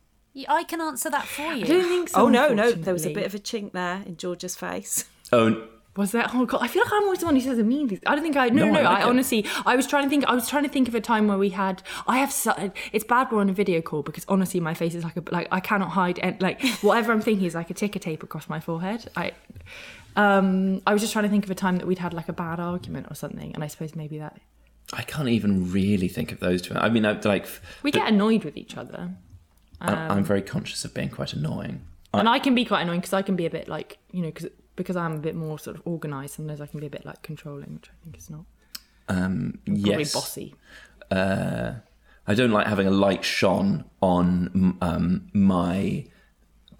I 0.47 0.63
can 0.63 0.81
answer 0.81 1.09
that 1.11 1.25
for 1.25 1.53
you. 1.53 1.65
I 1.65 1.67
don't 1.67 1.87
think 1.87 2.09
so. 2.09 2.23
oh 2.23 2.29
no, 2.29 2.53
no, 2.53 2.71
there 2.71 2.93
was 2.93 3.05
a 3.05 3.13
bit 3.13 3.25
of 3.25 3.35
a 3.35 3.39
chink 3.39 3.71
there 3.71 4.01
in 4.05 4.17
Georgia's 4.17 4.55
face. 4.55 5.05
Oh 5.31 5.67
Was 5.95 6.11
that? 6.11 6.29
Oh 6.35 6.45
god, 6.45 6.61
I 6.61 6.67
feel 6.67 6.83
like 6.83 6.93
I'm 6.93 7.05
always 7.05 7.19
the 7.19 7.25
one 7.25 7.33
who 7.33 7.41
says 7.41 7.57
the 7.57 7.63
mean 7.63 7.89
things. 7.89 8.01
I 8.05 8.13
don't 8.13 8.23
think 8.23 8.35
I. 8.35 8.49
No, 8.49 8.65
No, 8.65 8.71
no, 8.73 8.79
I 8.81 8.83
no. 8.83 8.89
I, 8.89 9.03
honestly, 9.03 9.47
I 9.65 9.75
was 9.75 9.87
trying 9.87 10.03
to 10.03 10.09
think. 10.09 10.25
I 10.25 10.35
was 10.35 10.47
trying 10.47 10.61
to 10.61 10.69
think 10.69 10.87
of 10.87 10.93
a 10.93 11.01
time 11.01 11.27
where 11.27 11.39
we 11.39 11.49
had. 11.49 11.81
I 12.05 12.19
have. 12.19 12.31
So, 12.31 12.71
it's 12.91 13.03
bad 13.03 13.31
we're 13.31 13.39
on 13.39 13.49
a 13.49 13.53
video 13.53 13.81
call 13.81 14.03
because 14.03 14.25
honestly, 14.27 14.59
my 14.59 14.75
face 14.75 14.93
is 14.93 15.03
like 15.03 15.17
a 15.17 15.23
like 15.31 15.47
I 15.51 15.59
cannot 15.59 15.89
hide. 15.89 16.19
And 16.19 16.39
like 16.39 16.61
whatever 16.81 17.13
I'm 17.13 17.21
thinking 17.21 17.47
is 17.47 17.55
like 17.55 17.71
a 17.71 17.73
ticker 17.73 17.97
tape 17.97 18.21
across 18.21 18.47
my 18.47 18.59
forehead. 18.59 19.09
I. 19.15 19.31
Um, 20.15 20.83
I 20.85 20.93
was 20.93 21.01
just 21.01 21.13
trying 21.13 21.23
to 21.23 21.29
think 21.29 21.45
of 21.45 21.49
a 21.49 21.55
time 21.55 21.77
that 21.77 21.87
we'd 21.87 21.97
had 21.97 22.13
like 22.13 22.29
a 22.29 22.33
bad 22.33 22.59
argument 22.59 23.07
or 23.09 23.15
something, 23.15 23.55
and 23.55 23.63
I 23.63 23.67
suppose 23.67 23.95
maybe 23.95 24.19
that 24.19 24.39
I 24.93 25.01
can't 25.03 25.29
even 25.29 25.71
really 25.71 26.07
think 26.07 26.31
of 26.31 26.39
those 26.39 26.61
two. 26.61 26.73
I 26.75 26.89
mean, 26.89 27.05
I, 27.05 27.13
like 27.21 27.45
we 27.81 27.91
get 27.91 28.07
annoyed 28.07 28.43
with 28.43 28.55
each 28.57 28.77
other. 28.77 29.11
I- 29.81 29.91
Um, 29.93 30.11
I'm 30.19 30.23
very 30.23 30.41
conscious 30.41 30.85
of 30.85 30.93
being 30.93 31.09
quite 31.09 31.33
annoying. 31.33 31.81
and 32.13 32.29
I 32.29 32.39
can 32.39 32.53
be 32.55 32.63
quite 32.63 32.81
annoying 32.83 32.99
because 33.01 33.13
I 33.13 33.21
can 33.23 33.35
be 33.35 33.45
a 33.45 33.49
bit 33.49 33.67
like 33.67 33.97
you 34.11 34.21
know 34.21 34.27
because 34.29 34.49
because 34.75 34.95
I'm 34.95 35.13
a 35.13 35.19
bit 35.19 35.35
more 35.35 35.59
sort 35.59 35.75
of 35.77 35.85
organised. 35.85 36.35
Sometimes 36.35 36.61
I 36.61 36.67
can 36.67 36.79
be 36.79 36.87
a 36.87 36.89
bit 36.89 37.05
like 37.05 37.21
controlling, 37.21 37.73
which 37.75 37.89
I 37.89 37.95
think 38.03 38.17
is 38.17 38.29
not. 38.29 38.45
Um, 39.09 39.59
Probably 39.65 39.91
yes. 39.99 40.13
bossy. 40.13 40.55
Uh, 41.11 41.73
I 42.25 42.33
don't 42.35 42.51
like 42.51 42.67
having 42.67 42.87
a 42.87 42.91
light 42.91 43.23
shone 43.25 43.83
on 44.01 44.77
um, 44.81 45.27
my 45.33 46.05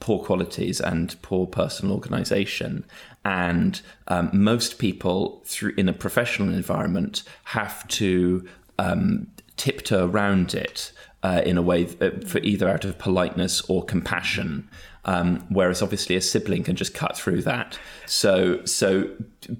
poor 0.04 0.20
qualities 0.20 0.82
and 0.82 1.16
poor 1.22 1.48
personal 1.48 1.96
organisation. 1.96 2.84
And 3.24 3.82
um, 4.10 4.30
most 4.34 4.78
people, 4.78 5.42
through 5.46 5.74
in 5.78 5.88
a 5.88 5.94
professional 5.94 6.54
environment, 6.54 7.24
have 7.46 7.88
to 7.88 8.46
um, 8.78 9.28
tiptoe 9.56 10.06
around 10.06 10.54
it 10.56 10.92
uh, 11.24 11.42
in 11.46 11.58
a 11.58 11.62
way 11.62 11.86
that, 11.86 12.28
for 12.28 12.40
either 12.40 12.68
out 12.68 12.84
of 12.84 13.00
politeness 13.00 13.62
or 13.70 13.86
compassion. 13.86 14.70
Um, 15.06 15.46
whereas 15.48 15.82
obviously 15.82 16.18
a 16.18 16.22
sibling 16.22 16.64
can 16.64 16.76
just 16.76 16.94
cut 16.94 17.16
through 17.18 17.44
that. 17.44 17.80
So, 18.06 18.64
so 18.66 19.10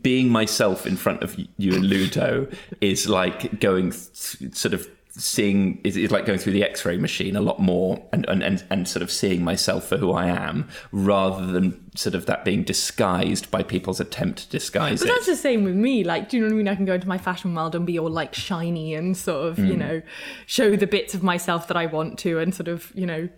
being 0.02 0.28
myself 0.28 0.86
in 0.86 0.98
front 0.98 1.24
of 1.24 1.40
you 1.58 1.74
and 1.74 1.86
Ludo 1.86 2.50
is 2.82 3.08
like 3.08 3.62
going 3.62 3.92
th- 3.92 4.54
sort 4.56 4.74
of 4.74 4.90
seeing 5.16 5.80
is, 5.84 5.96
is 5.96 6.10
like 6.10 6.26
going 6.26 6.40
through 6.40 6.54
the 6.54 6.64
X-ray 6.64 6.98
machine 6.98 7.36
a 7.36 7.42
lot 7.42 7.60
more 7.60 8.04
and, 8.12 8.26
and 8.28 8.42
and 8.42 8.64
and 8.72 8.88
sort 8.88 9.04
of 9.04 9.12
seeing 9.12 9.44
myself 9.44 9.88
for 9.88 9.98
who 9.98 10.12
I 10.12 10.26
am 10.26 10.68
rather 10.92 11.46
than 11.46 11.80
sort 11.96 12.16
of 12.16 12.26
that 12.26 12.44
being 12.44 12.64
disguised 12.64 13.52
by 13.52 13.62
people's 13.62 14.00
attempt 14.00 14.40
to 14.40 14.50
disguise 14.50 15.02
it. 15.02 15.06
But 15.06 15.12
it. 15.12 15.16
that's 15.16 15.28
the 15.28 15.36
same 15.36 15.64
with 15.64 15.76
me. 15.76 16.04
Like, 16.04 16.30
do 16.30 16.38
you 16.38 16.42
know 16.42 16.48
what 16.48 16.54
I 16.54 16.58
mean? 16.58 16.68
I 16.68 16.76
can 16.76 16.86
go 16.86 16.96
into 16.96 17.08
my 17.08 17.20
fashion 17.20 17.54
world 17.54 17.76
and 17.76 17.86
be 17.86 18.00
all 18.00 18.10
like 18.10 18.34
shiny 18.34 18.96
and 18.96 19.16
sort 19.16 19.48
of, 19.48 19.60
you 19.60 19.76
Mm. 19.76 19.78
know, 19.78 20.02
show 20.48 20.76
the 20.76 20.88
bits 20.88 21.14
of 21.14 21.22
myself 21.22 21.68
that 21.68 21.78
I 21.78 21.86
want 21.86 22.18
to 22.20 22.40
and 22.40 22.54
sort 22.56 22.68
of, 22.68 22.92
you 22.96 23.06
know, 23.06 23.30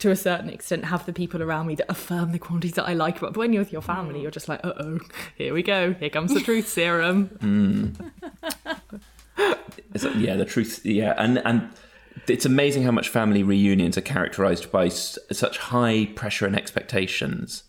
to 0.00 0.10
a 0.10 0.16
certain 0.16 0.48
extent 0.50 0.86
have 0.86 1.04
the 1.06 1.12
people 1.12 1.42
around 1.42 1.66
me 1.68 1.74
that 1.76 1.88
affirm 1.90 2.32
the 2.32 2.38
qualities 2.40 2.72
that 2.72 2.86
I 2.88 2.94
like. 2.94 3.20
But 3.20 3.36
when 3.36 3.52
you're 3.52 3.60
with 3.62 3.70
your 3.72 3.82
family, 3.82 4.22
you're 4.22 4.30
just 4.32 4.48
like, 4.48 4.60
uh 4.64 4.72
oh, 4.80 4.98
here 5.36 5.54
we 5.54 5.62
go. 5.62 5.92
Here 5.92 6.10
comes 6.10 6.34
the 6.34 6.40
truth 6.40 6.66
serum. 6.68 7.28
Mm. 7.40 8.10
Like- 9.40 10.14
yeah, 10.16 10.36
the 10.36 10.44
truth. 10.44 10.84
Yeah, 10.84 11.14
and 11.18 11.38
and 11.44 11.68
it's 12.28 12.44
amazing 12.46 12.82
how 12.84 12.90
much 12.92 13.08
family 13.08 13.42
reunions 13.42 13.96
are 13.98 14.02
characterized 14.02 14.70
by 14.70 14.86
s- 14.86 15.18
such 15.32 15.58
high 15.58 16.06
pressure 16.14 16.46
and 16.46 16.56
expectations. 16.56 17.64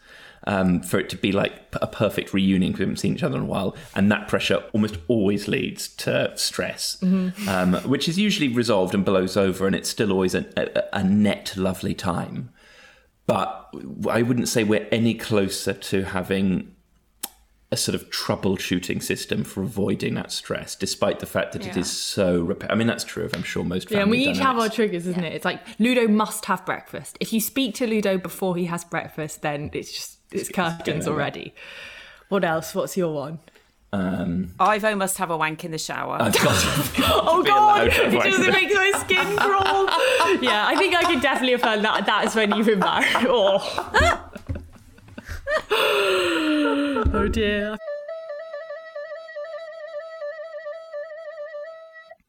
Um, 0.48 0.82
for 0.82 1.00
it 1.00 1.08
to 1.12 1.16
be 1.18 1.32
like 1.32 1.54
a 1.74 1.86
perfect 1.86 2.34
reunion 2.34 2.72
because 2.72 2.80
we 2.80 2.84
haven't 2.86 2.98
seen 2.98 3.14
each 3.14 3.22
other 3.22 3.38
in 3.38 3.44
a 3.44 3.46
while, 3.46 3.76
and 3.96 4.12
that 4.12 4.28
pressure 4.28 4.64
almost 4.74 4.98
always 5.08 5.48
leads 5.48 5.88
to 5.98 6.32
stress, 6.36 6.98
Mhm. 7.00 7.48
um, 7.48 7.74
which 7.88 8.10
is 8.10 8.18
usually 8.18 8.48
resolved 8.48 8.96
and 8.96 9.06
blows 9.06 9.38
over, 9.38 9.68
and 9.68 9.76
it's 9.76 9.88
still 9.88 10.12
always 10.12 10.34
a, 10.34 10.46
a, 10.58 10.98
a 11.02 11.04
net 11.04 11.54
lovely 11.58 11.94
time. 11.94 12.50
But 13.28 13.70
I 14.10 14.24
wouldn't 14.24 14.48
say 14.50 14.64
we're 14.64 14.88
any 14.92 15.14
closer 15.14 15.74
to 15.74 16.06
having 16.06 16.72
a 17.74 17.78
sort 17.78 17.96
of 17.96 18.10
troubleshooting 18.10 19.02
system 19.02 19.46
for 19.46 19.62
avoiding 19.64 20.14
that 20.16 20.30
stress, 20.32 20.76
despite 20.76 21.20
the 21.20 21.26
fact 21.26 21.54
that 21.54 21.66
it 21.66 21.74
Yeah. 21.76 21.80
is 21.80 21.90
so. 21.90 22.42
Rep- 22.42 22.70
I 22.70 22.76
mean, 22.76 22.88
that's 22.88 23.06
true 23.06 23.24
of 23.24 23.34
I'm 23.34 23.44
sure 23.44 23.64
most. 23.64 23.90
Yeah, 23.90 24.02
and 24.02 24.12
we 24.12 24.26
family 24.26 24.32
each 24.32 24.44
have 24.44 24.58
our 24.60 24.68
triggers, 24.70 25.08
isn't 25.08 25.24
it? 25.24 25.34
It's 25.34 25.46
like 25.46 25.62
Ludo 25.80 26.08
must 26.10 26.46
have 26.46 26.66
breakfast. 26.66 27.18
If 27.22 27.32
you 27.32 27.40
speak 27.40 27.76
to 27.76 27.88
Ludo 27.88 28.18
before 28.18 28.58
he 28.58 28.66
has 28.66 28.84
breakfast, 28.84 29.42
then 29.42 29.70
it's 29.74 29.92
just 29.94 30.18
it's 30.32 30.50
curtains 30.50 31.08
already. 31.08 31.54
What 32.30 32.44
else? 32.44 32.76
What's 32.76 32.98
your 32.98 33.14
one? 33.14 33.40
Um, 33.94 34.54
Ivo 34.58 34.96
must 34.96 35.18
have 35.18 35.32
a 35.32 35.38
wank 35.38 35.66
in 35.66 35.72
the 35.72 35.78
shower. 35.78 36.18
I've 36.22 36.32
got 36.34 36.46
oh 37.00 37.44
god, 37.44 37.88
allowed 37.88 37.88
it 37.88 38.14
wank 38.14 38.26
in 38.26 38.32
doesn't 38.32 38.54
make 38.54 38.74
my 38.74 38.92
skin 39.00 39.36
crawl. 39.38 39.86
yeah, 40.42 40.66
I 40.66 40.76
think 40.78 40.96
I 40.96 41.04
can 41.04 41.20
definitely 41.20 41.54
affirm 41.54 41.82
that. 41.82 42.06
That 42.06 42.26
is 42.26 42.36
when 42.36 42.54
you've 42.56 42.68
been 42.68 42.80
married. 42.80 43.08
Oh. 43.30 44.21
Oh 47.22 47.28
dear. 47.28 47.78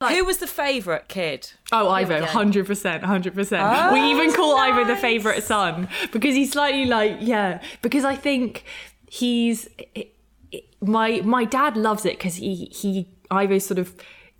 Who 0.08 0.24
was 0.24 0.38
the 0.38 0.48
favourite 0.48 1.06
kid? 1.08 1.52
Oh, 1.70 1.88
Ivo, 1.88 2.24
hundred 2.24 2.66
percent, 2.66 3.04
hundred 3.04 3.34
percent. 3.34 3.62
We 3.92 4.00
Oh, 4.00 4.10
even 4.10 4.32
call 4.32 4.56
Ivo 4.58 4.84
the 4.84 4.96
favorite 4.96 5.42
son 5.44 5.88
because 6.10 6.34
he's 6.34 6.52
slightly 6.52 6.86
like, 6.86 7.18
yeah. 7.20 7.62
Because 7.82 8.04
I 8.04 8.16
think 8.16 8.64
he's 9.08 9.68
my 10.80 11.20
my 11.24 11.44
dad 11.44 11.76
loves 11.76 12.04
it 12.04 12.18
because 12.18 12.34
he 12.34 12.66
he 12.66 13.08
Ivo 13.30 13.58
sort 13.58 13.78
of 13.78 13.94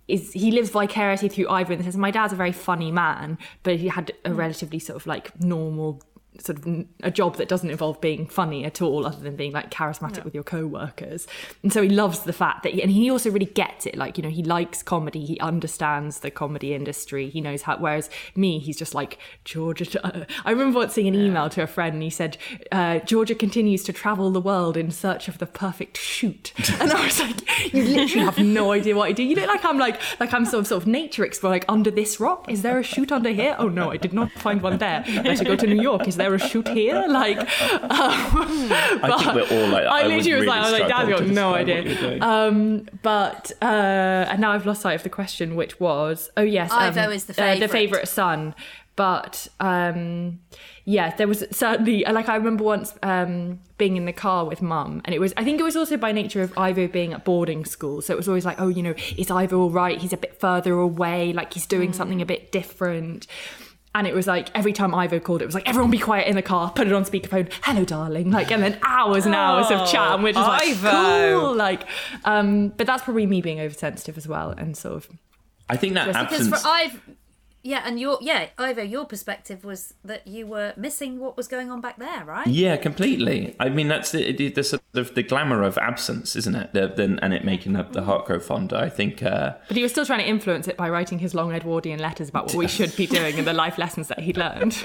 is 0.09 0.33
he 0.33 0.51
lives 0.51 0.69
vicariously 0.69 1.29
through 1.29 1.47
Ivo 1.47 1.73
and 1.73 1.85
says 1.85 1.95
my 1.95 2.11
dad's 2.11 2.33
a 2.33 2.35
very 2.35 2.51
funny 2.51 2.91
man, 2.91 3.37
but 3.63 3.77
he 3.77 3.87
had 3.87 4.11
a 4.25 4.33
relatively 4.33 4.79
sort 4.79 4.97
of 4.97 5.07
like 5.07 5.39
normal 5.41 6.01
sort 6.39 6.59
of 6.59 6.85
a 7.03 7.11
job 7.11 7.37
that 7.37 7.47
doesn't 7.47 7.69
involve 7.69 8.01
being 8.01 8.25
funny 8.25 8.65
at 8.65 8.81
all 8.81 9.05
other 9.05 9.21
than 9.21 9.35
being 9.35 9.51
like 9.51 9.69
charismatic 9.71 10.23
with 10.23 10.33
your 10.33 10.43
co-workers. 10.43 11.27
And 11.61 11.71
so 11.71 11.81
he 11.81 11.89
loves 11.89 12.19
the 12.21 12.33
fact 12.33 12.63
that 12.63 12.73
he, 12.73 12.81
and 12.81 12.91
he 12.91 13.11
also 13.11 13.29
really 13.29 13.45
gets 13.45 13.85
it. 13.85 13.97
Like 13.97 14.17
you 14.17 14.23
know 14.23 14.29
he 14.29 14.43
likes 14.43 14.81
comedy. 14.81 15.25
He 15.25 15.39
understands 15.39 16.19
the 16.19 16.31
comedy 16.31 16.73
industry. 16.73 17.29
He 17.29 17.41
knows 17.41 17.63
how 17.63 17.77
whereas 17.77 18.09
me 18.35 18.59
he's 18.59 18.77
just 18.77 18.93
like 18.93 19.17
georgia 19.43 19.85
i 20.45 20.51
remember 20.51 20.79
once 20.79 20.93
seeing 20.93 21.07
an 21.07 21.15
email 21.15 21.49
to 21.49 21.61
a 21.61 21.67
friend 21.67 21.93
and 21.93 22.03
he 22.03 22.09
said 22.09 22.37
uh, 22.71 22.99
georgia 22.99 23.35
continues 23.35 23.83
to 23.83 23.93
travel 23.93 24.31
the 24.31 24.41
world 24.41 24.77
in 24.77 24.91
search 24.91 25.27
of 25.27 25.37
the 25.37 25.45
perfect 25.45 25.97
shoot. 25.97 26.53
And 26.79 26.91
i 26.91 27.05
was 27.05 27.19
like 27.19 27.73
you 27.73 27.83
literally 27.83 28.25
have 28.25 28.39
no 28.39 28.71
idea 28.71 28.95
what 28.95 29.09
i 29.09 29.11
do. 29.11 29.23
You 29.23 29.35
look 29.35 29.47
like 29.47 29.65
i'm 29.65 29.77
like 29.77 29.99
like 30.19 30.33
i'm 30.33 30.45
sort 30.45 30.61
of 30.61 30.67
sort 30.67 30.81
of 30.81 30.87
nature 30.87 31.23
explorer 31.23 31.55
like 31.55 31.65
under 31.67 31.91
this 31.91 32.19
rock. 32.19 32.49
Is 32.49 32.61
there 32.61 32.79
a 32.79 32.83
shoot 32.83 33.11
under 33.11 33.29
here? 33.29 33.55
Oh 33.59 33.67
no 33.67 33.91
i 33.91 33.97
did 33.97 34.13
not 34.13 34.31
find 34.31 34.61
one 34.61 34.77
there. 34.77 35.03
I 35.07 35.35
should 35.35 35.47
go 35.47 35.55
to 35.55 35.67
new 35.67 35.81
york. 35.81 36.07
Is 36.07 36.17
there 36.17 36.22
a 36.31 36.39
shoot 36.39 36.67
here 36.67 37.05
like 37.09 37.37
um, 37.37 37.45
I 37.91 39.17
think 39.19 39.49
we're 39.51 39.63
all 39.63 39.67
like. 39.69 39.85
I 39.85 40.03
would 40.03 40.15
literally 40.15 40.17
was 40.17 40.27
really 40.27 40.47
like, 40.47 40.61
I 40.61 40.71
was 40.71 40.79
like, 40.79 40.87
struggle 40.87 41.09
Dad's 41.09 41.19
got 41.19 41.27
no 41.29 41.55
describe 41.55 41.87
what 41.87 42.01
you're 42.01 42.11
idea. 42.11 42.23
Um, 42.23 42.89
but 43.01 43.51
uh, 43.61 43.65
and 43.65 44.39
now 44.41 44.51
I've 44.51 44.65
lost 44.65 44.81
sight 44.81 44.93
of 44.93 45.03
the 45.03 45.09
question, 45.09 45.55
which 45.55 45.79
was, 45.79 46.31
oh 46.37 46.43
yes, 46.43 46.71
um, 46.71 46.79
Ivo 46.79 47.09
is 47.09 47.25
the 47.25 47.33
uh, 47.33 47.35
favourite. 47.35 47.59
the 47.59 47.67
favorite 47.67 48.07
son. 48.07 48.55
But 48.95 49.47
um, 49.59 50.39
yeah, 50.85 51.15
there 51.15 51.27
was 51.27 51.43
certainly 51.51 52.03
like 52.03 52.29
I 52.29 52.35
remember 52.35 52.63
once 52.63 52.93
um, 53.01 53.59
being 53.77 53.97
in 53.97 54.05
the 54.05 54.13
car 54.13 54.45
with 54.45 54.61
mum, 54.61 55.01
and 55.05 55.15
it 55.15 55.19
was 55.19 55.33
I 55.35 55.43
think 55.43 55.59
it 55.59 55.63
was 55.63 55.75
also 55.75 55.97
by 55.97 56.11
nature 56.11 56.41
of 56.43 56.55
Ivo 56.57 56.87
being 56.87 57.13
at 57.13 57.25
boarding 57.25 57.65
school, 57.65 58.01
so 58.01 58.13
it 58.13 58.17
was 58.17 58.27
always 58.27 58.45
like, 58.45 58.61
oh, 58.61 58.67
you 58.67 58.83
know, 58.83 58.93
is 59.17 59.31
Ivo 59.31 59.61
all 59.61 59.69
right? 59.71 59.99
He's 59.99 60.13
a 60.13 60.17
bit 60.17 60.39
further 60.39 60.73
away, 60.73 61.33
like 61.33 61.53
he's 61.53 61.65
doing 61.65 61.91
something 61.91 62.21
a 62.21 62.25
bit 62.25 62.51
different. 62.51 63.25
And 63.95 64.07
it 64.07 64.13
was 64.15 64.25
like 64.25 64.49
every 64.55 64.73
time 64.73 64.95
Ivo 64.95 65.19
called, 65.19 65.41
it 65.43 65.45
was 65.45 65.53
like 65.53 65.69
everyone 65.69 65.91
be 65.91 65.99
quiet 65.99 66.27
in 66.27 66.35
the 66.35 66.41
car, 66.41 66.71
put 66.71 66.87
it 66.87 66.93
on 66.93 67.05
speakerphone, 67.05 67.51
hello 67.61 67.85
darling, 67.85 68.31
like, 68.31 68.51
and 68.51 68.63
then 68.63 68.79
hours 68.81 69.25
and 69.27 69.35
hours 69.35 69.69
of 69.69 69.87
chat, 69.87 70.13
and 70.13 70.23
we're 70.23 70.33
just 70.33 70.47
like, 70.47 70.75
cool, 70.81 71.55
like, 71.55 71.87
um, 72.25 72.69
but 72.69 72.87
that's 72.87 73.03
probably 73.03 73.27
me 73.27 73.41
being 73.41 73.59
oversensitive 73.59 74.17
as 74.17 74.27
well, 74.27 74.49
and 74.49 74.75
sort 74.75 74.95
of 74.95 75.09
I 75.69 75.77
think 75.77 75.93
that 75.93 76.07
Because 76.07 76.47
absence. 76.47 76.61
for 76.61 76.67
Ive, 76.67 76.99
yeah, 77.63 77.81
and 77.85 77.97
your 77.97 78.17
yeah, 78.21 78.47
Ivo, 78.57 78.81
your 78.81 79.05
perspective 79.05 79.63
was 79.63 79.93
that 80.03 80.27
you 80.27 80.45
were 80.45 80.73
missing 80.75 81.19
what 81.19 81.37
was 81.37 81.47
going 81.47 81.71
on 81.71 81.79
back 81.79 81.97
there, 81.97 82.25
right? 82.25 82.45
Yeah, 82.45 82.75
completely. 82.75 83.55
I 83.57 83.69
mean, 83.69 83.87
that's 83.87 84.11
the, 84.11 84.33
the, 84.33 84.49
the 84.49 84.63
sort 84.65 84.81
of 84.93 85.15
the 85.15 85.23
glamour 85.23 85.63
of 85.63 85.77
absence, 85.77 86.35
isn't 86.35 86.55
it? 86.55 86.73
The, 86.73 86.89
the, 86.89 87.17
and 87.21 87.33
it 87.33 87.45
making 87.45 87.73
the, 87.73 87.83
the 87.83 88.03
heart 88.03 88.25
grow 88.25 88.39
fonder. 88.39 88.75
I 88.75 88.89
think. 88.89 89.23
Uh, 89.23 89.53
But 89.69 89.77
he 89.77 89.83
was 89.83 89.93
still 89.93 90.05
trying 90.05 90.19
to 90.19 90.27
influence 90.27 90.67
it 90.67 90.75
by 90.75 90.89
writing 90.89 91.19
his 91.19 91.33
long 91.33 91.53
Edwardian 91.53 91.99
letters 91.99 92.27
about 92.27 92.47
what 92.47 92.55
we 92.55 92.67
should 92.67 92.93
be 92.97 93.07
doing 93.07 93.37
and 93.37 93.47
the 93.47 93.53
life 93.53 93.77
lessons 93.77 94.09
that 94.09 94.19
he'd 94.19 94.35
learned. 94.37 94.73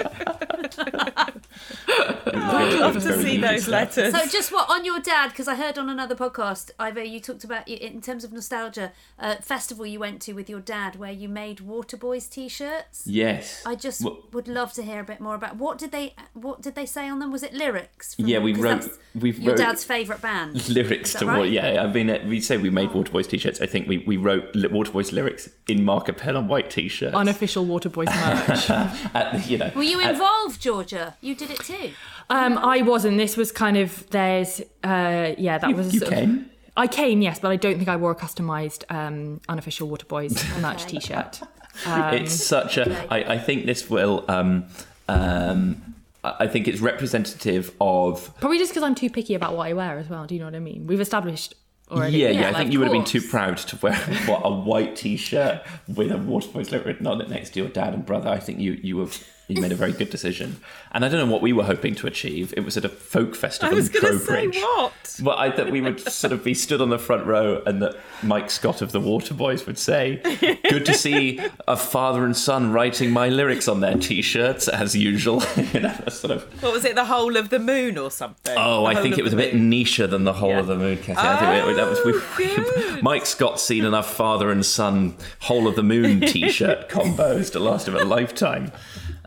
I'd 1.87 2.79
love 2.79 2.93
to 2.95 3.21
see 3.21 3.37
those 3.37 3.63
stuff. 3.63 3.71
letters. 3.97 4.13
So 4.13 4.27
just 4.27 4.51
what 4.51 4.69
on 4.69 4.85
your 4.85 4.99
dad? 4.99 5.29
Because 5.29 5.47
I 5.47 5.55
heard 5.55 5.77
on 5.77 5.89
another 5.89 6.15
podcast, 6.15 6.71
Ivo, 6.79 7.01
you 7.01 7.19
talked 7.19 7.43
about 7.43 7.67
in 7.67 8.01
terms 8.01 8.23
of 8.23 8.31
nostalgia, 8.31 8.91
uh, 9.17 9.35
festival 9.37 9.85
you 9.85 9.99
went 9.99 10.21
to 10.23 10.33
with 10.33 10.49
your 10.49 10.59
dad 10.59 10.95
where 10.97 11.11
you 11.11 11.29
made 11.29 11.57
Waterboys 11.59 12.29
t-shirts. 12.29 13.03
yes. 13.05 13.63
I 13.65 13.75
just 13.75 14.03
Well- 14.03 14.19
would 14.31 14.47
love 14.47 14.73
to 14.73 14.83
hear 14.83 14.99
a 14.99 15.03
bit 15.03 15.19
more 15.19 15.35
about 15.35 15.57
what 15.57 15.77
did 15.77 15.91
they 15.91 16.15
what 16.33 16.61
did 16.61 16.75
they 16.75 16.85
say 16.85 17.09
on 17.09 17.19
them? 17.19 17.31
Was 17.31 17.43
it 17.43 17.53
lyrics? 17.53 18.15
Yeah, 18.17 18.39
we 18.39 18.53
wrote- 18.53 18.89
we 19.15 19.31
your 19.31 19.49
wrote- 19.53 19.57
dad's 19.57 19.83
favourite 19.83 20.21
band. 20.21 20.67
lyrics 20.69 21.09
Is 21.09 21.13
that 21.13 21.19
to 21.19 21.25
right? 21.27 21.37
what? 21.39 21.49
Yeah, 21.51 21.83
I 21.83 21.87
mean, 21.91 22.09
uh, 22.09 22.19
we 22.27 22.39
say 22.41 22.57
we 22.57 22.69
made 22.69 22.89
Waterboys 22.89 23.27
t-shirts. 23.29 23.61
I 23.61 23.65
think 23.65 23.87
we, 23.87 23.99
we 23.99 24.17
wrote 24.17 24.53
Waterboys 24.53 25.11
lyrics 25.11 25.49
in 25.67 25.83
marker 25.83 26.13
pen 26.13 26.35
on 26.35 26.47
white 26.47 26.69
t-shirts. 26.69 27.15
Unofficial 27.15 27.65
Waterboys 27.65 28.05
merch. 28.07 28.69
At 29.15 29.47
you 29.49 29.57
know, 29.57 29.71
Were 29.75 29.83
you 29.83 29.99
at- 30.01 30.11
involved, 30.11 30.61
Georgia? 30.61 31.15
You 31.21 31.35
did 31.35 31.48
did 31.49 31.59
it 31.59 31.65
too. 31.65 31.91
Um, 32.29 32.57
I 32.57 32.81
wasn't. 32.81 33.17
This 33.17 33.35
was 33.37 33.51
kind 33.51 33.77
of 33.77 34.09
there's 34.09 34.61
uh, 34.83 35.33
yeah 35.37 35.57
that 35.57 35.69
You- 35.69 35.75
was. 35.75 35.93
you 35.93 35.99
sort 35.99 36.13
of- 36.13 36.17
came? 36.19 36.49
I 36.77 36.87
came, 36.87 37.21
yes, 37.21 37.39
but 37.39 37.49
I 37.51 37.57
don't 37.57 37.75
think 37.75 37.89
I 37.89 37.97
wore 37.97 38.11
a 38.11 38.15
customised 38.15 38.85
um, 38.89 39.41
unofficial 39.49 39.89
Waterboys 39.89 40.33
merch 40.61 40.85
T-shirt. 40.85 41.41
Um, 41.85 42.13
it's 42.13 42.33
such 42.33 42.77
a. 42.77 43.07
I, 43.13 43.35
I 43.35 43.37
think 43.37 43.65
this 43.65 43.89
will. 43.89 44.25
Um, 44.27 44.65
um, 45.07 45.95
I 46.25 46.35
I 46.41 46.47
think 46.47 46.67
it's 46.67 46.81
representative 46.81 47.73
of. 47.79 48.33
probably 48.41 48.57
just 48.57 48.71
because 48.71 48.83
I'm 48.83 48.95
too 48.95 49.09
picky 49.09 49.33
about 49.33 49.55
what 49.55 49.67
I 49.67 49.73
wear 49.73 49.97
as 49.97 50.09
well. 50.09 50.25
Do 50.25 50.35
you 50.35 50.39
know 50.39 50.47
what 50.47 50.55
I 50.55 50.59
mean? 50.59 50.87
We've 50.87 50.99
established 50.99 51.53
already. 51.89 52.17
Yeah, 52.17 52.29
yeah. 52.31 52.49
I 52.49 52.53
think 52.53 52.73
you 52.73 52.79
would 52.79 52.85
have 52.89 52.93
been 52.93 53.05
too 53.05 53.21
proud 53.21 53.57
to 53.59 53.77
wear 53.77 53.95
what, 54.25 54.41
a 54.43 54.49
white 54.51 54.95
T-shirt 54.97 55.61
with 55.87 56.11
a 56.11 56.15
Waterboys 56.15 56.71
logo 56.71 56.85
written 56.85 57.07
on 57.07 57.21
it 57.21 57.29
next 57.29 57.51
to 57.51 57.59
your 57.61 57.69
dad 57.69 57.93
and 57.93 58.05
brother. 58.05 58.29
I 58.29 58.39
think 58.39 58.59
you 58.59 58.73
you 58.83 58.97
were 58.97 59.07
you 59.49 59.59
made 59.61 59.71
a 59.71 59.75
very 59.75 59.91
good 59.91 60.09
decision. 60.11 60.61
And 60.91 61.03
I 61.03 61.09
don't 61.09 61.19
know 61.25 61.31
what 61.31 61.41
we 61.41 61.53
were 61.53 61.63
hoping 61.63 61.95
to 61.95 62.07
achieve. 62.07 62.53
It 62.55 62.61
was 62.61 62.77
at 62.77 62.85
a 62.85 62.89
folk 62.89 63.35
festival 63.35 63.73
I 63.73 63.75
was 63.75 63.87
in 63.93 63.99
going 64.01 64.13
to 64.13 64.19
say 64.19 64.47
what? 64.47 65.19
Well, 65.23 65.35
I 65.37 65.49
that 65.49 65.71
we 65.71 65.81
would 65.81 65.99
sort 65.99 66.31
of 66.31 66.43
be 66.43 66.53
stood 66.53 66.81
on 66.81 66.89
the 66.89 66.99
front 66.99 67.25
row, 67.25 67.61
and 67.65 67.81
that 67.81 67.97
Mike 68.23 68.49
Scott 68.51 68.81
of 68.81 68.91
the 68.91 69.01
Waterboys 69.01 69.65
would 69.65 69.77
say, 69.79 70.21
"Good 70.69 70.85
to 70.85 70.93
see 70.93 71.41
a 71.67 71.75
father 71.75 72.23
and 72.25 72.37
son 72.37 72.71
writing 72.71 73.09
my 73.11 73.27
lyrics 73.27 73.67
on 73.67 73.81
their 73.81 73.95
T-shirts 73.95 74.67
as 74.67 74.95
usual." 74.95 75.43
you 75.73 75.81
know, 75.81 75.93
sort 76.09 76.31
of. 76.31 76.43
What 76.63 76.71
was 76.71 76.85
it? 76.85 76.95
The 76.95 77.05
whole 77.05 77.35
of 77.35 77.49
the 77.49 77.59
moon 77.59 77.97
or 77.97 78.11
something? 78.11 78.55
Oh, 78.57 78.85
I 78.85 79.01
think 79.01 79.17
it 79.17 79.23
was 79.23 79.33
a 79.33 79.37
bit 79.37 79.55
moon. 79.55 79.71
nicher 79.71 80.09
than 80.09 80.23
the 80.25 80.33
whole 80.33 80.57
of 80.57 80.67
the 80.67 80.77
moon. 80.77 80.97
Cathy. 80.97 81.19
I 81.19 81.37
think 81.39 81.67
we- 81.67 81.73
that 81.73 81.89
was 81.89 81.99
we, 82.05 82.13
oh, 82.15 82.99
Mike 83.01 83.25
Scott's 83.25 83.63
seen 83.63 83.83
enough 83.83 84.13
father 84.13 84.51
and 84.51 84.65
son 84.65 85.15
whole 85.39 85.67
of 85.67 85.75
the 85.75 85.83
moon 85.83 86.21
T-shirt 86.21 86.87
combos 86.89 87.51
to 87.53 87.59
last 87.59 87.87
him 87.87 87.95
a 87.95 88.03
lifetime. 88.03 88.71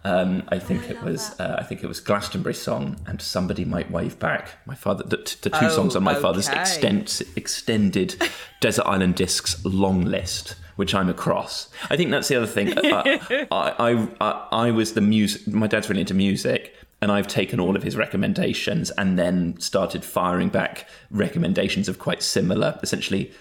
Um, 0.05 0.42
I 0.48 0.59
think 0.59 0.90
it 0.90 1.00
was. 1.03 1.38
Uh, 1.38 1.57
I 1.59 1.62
think 1.62 1.84
it 1.84 1.86
was 1.86 2.00
Glastonbury 2.00 2.55
song 2.55 2.96
and 3.07 3.22
somebody 3.22 3.64
might 3.64 3.90
wave 3.90 4.18
back. 4.18 4.55
My 4.66 4.74
father, 4.74 5.05
the, 5.05 5.16
the 5.42 5.50
two 5.50 5.66
Oh, 5.66 5.68
songs 5.68 5.94
on 5.94 6.03
my 6.03 6.14
father's 6.14 6.48
okay. 6.48 6.61
extent, 6.61 7.22
extended 7.36 8.20
Desert 8.61 8.84
Island 8.86 9.14
Discs 9.14 9.64
long 9.64 10.05
list, 10.05 10.57
which 10.76 10.92
I'm 10.94 11.09
across. 11.09 11.68
I 11.88 11.96
think 11.96 12.11
that's 12.11 12.26
the 12.28 12.36
other 12.36 12.46
thing. 12.46 12.72
I, 12.78 13.46
I, 13.53 14.09
I, 14.20 14.48
I 14.50 14.70
was 14.72 14.94
the 14.94 15.00
music. 15.00 15.46
My 15.46 15.66
dad's 15.68 15.88
really 15.88 16.00
into 16.00 16.14
music. 16.14 16.74
And 17.00 17.11
I've 17.11 17.26
taken 17.26 17.59
all 17.59 17.74
of 17.74 17.82
his 17.82 17.96
recommendations 17.96 18.92
and 18.92 19.18
then 19.18 19.59
started 19.59 20.05
firing 20.05 20.50
back 20.50 20.88
recommendations 21.11 21.88
of 21.88 21.98
quite 21.98 22.22
similar, 22.22 22.78
essentially 22.84 23.32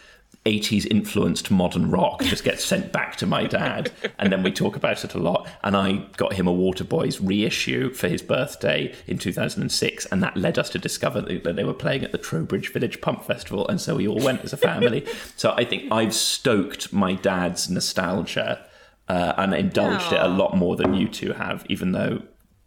80s 0.46 0.88
influenced 0.90 1.52
modern 1.52 1.92
rock 1.92 2.24
just 2.24 2.44
gets 2.44 2.66
sent 2.66 2.92
back 2.92 3.16
to 3.18 3.28
my 3.28 3.46
dad 3.46 3.92
and 4.18 4.32
then 4.34 4.42
we 4.42 4.52
talk 4.52 4.76
about 4.76 5.04
it 5.04 5.14
a 5.14 5.20
lot 5.20 5.48
and 5.64 5.78
i 5.78 5.98
got 6.18 6.34
him 6.34 6.48
a 6.48 6.52
waterboys 6.52 7.20
reissue 7.22 7.94
for 7.94 8.08
his 8.08 8.24
birthday 8.24 8.92
in 9.06 9.20
2006 9.20 10.06
and 10.08 10.24
that 10.24 10.36
led 10.36 10.58
us 10.58 10.72
to 10.72 10.80
discover 10.80 11.22
that 11.22 11.56
they 11.56 11.64
were 11.64 11.76
playing 11.76 12.04
at 12.04 12.12
the 12.12 12.18
trowbridge 12.18 12.74
village 12.74 13.02
pump 13.02 13.24
festival 13.24 13.68
and 13.68 13.80
so 13.80 13.96
we 13.96 14.08
all 14.08 14.20
went 14.20 14.44
as 14.44 14.52
a 14.52 14.58
family 14.58 15.06
so 15.36 15.52
i 15.58 15.64
think 15.64 15.92
i've 15.92 16.14
stoked 16.14 16.92
my 16.92 17.14
dad's 17.14 17.70
nostalgia 17.70 18.66
uh, 19.10 19.34
and 19.38 19.54
indulged 19.54 20.12
it 20.12 20.20
a 20.20 20.28
lot 20.28 20.58
more 20.58 20.76
than 20.76 20.96
you 20.96 21.08
two 21.08 21.34
have 21.34 21.64
even 21.70 21.92
though 21.92 22.20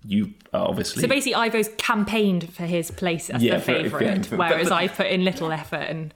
you 0.07 0.33
obviously 0.53 1.01
So 1.01 1.09
basically, 1.09 1.35
Ivo's 1.35 1.71
campaigned 1.79 2.53
for 2.53 2.65
his 2.65 2.91
place 2.91 3.31
as 3.31 3.43
Yeah, 3.43 3.57
the 3.57 3.63
for- 3.63 3.73
yeah, 3.73 3.83
favourite, 3.85 4.31
but- 4.31 4.39
whereas 4.39 4.69
but- 4.69 4.75
I 4.75 4.89
put 4.89 5.07
in 5.07 5.25
little 5.25 5.51
effort 5.51 5.77
and. 5.89 6.13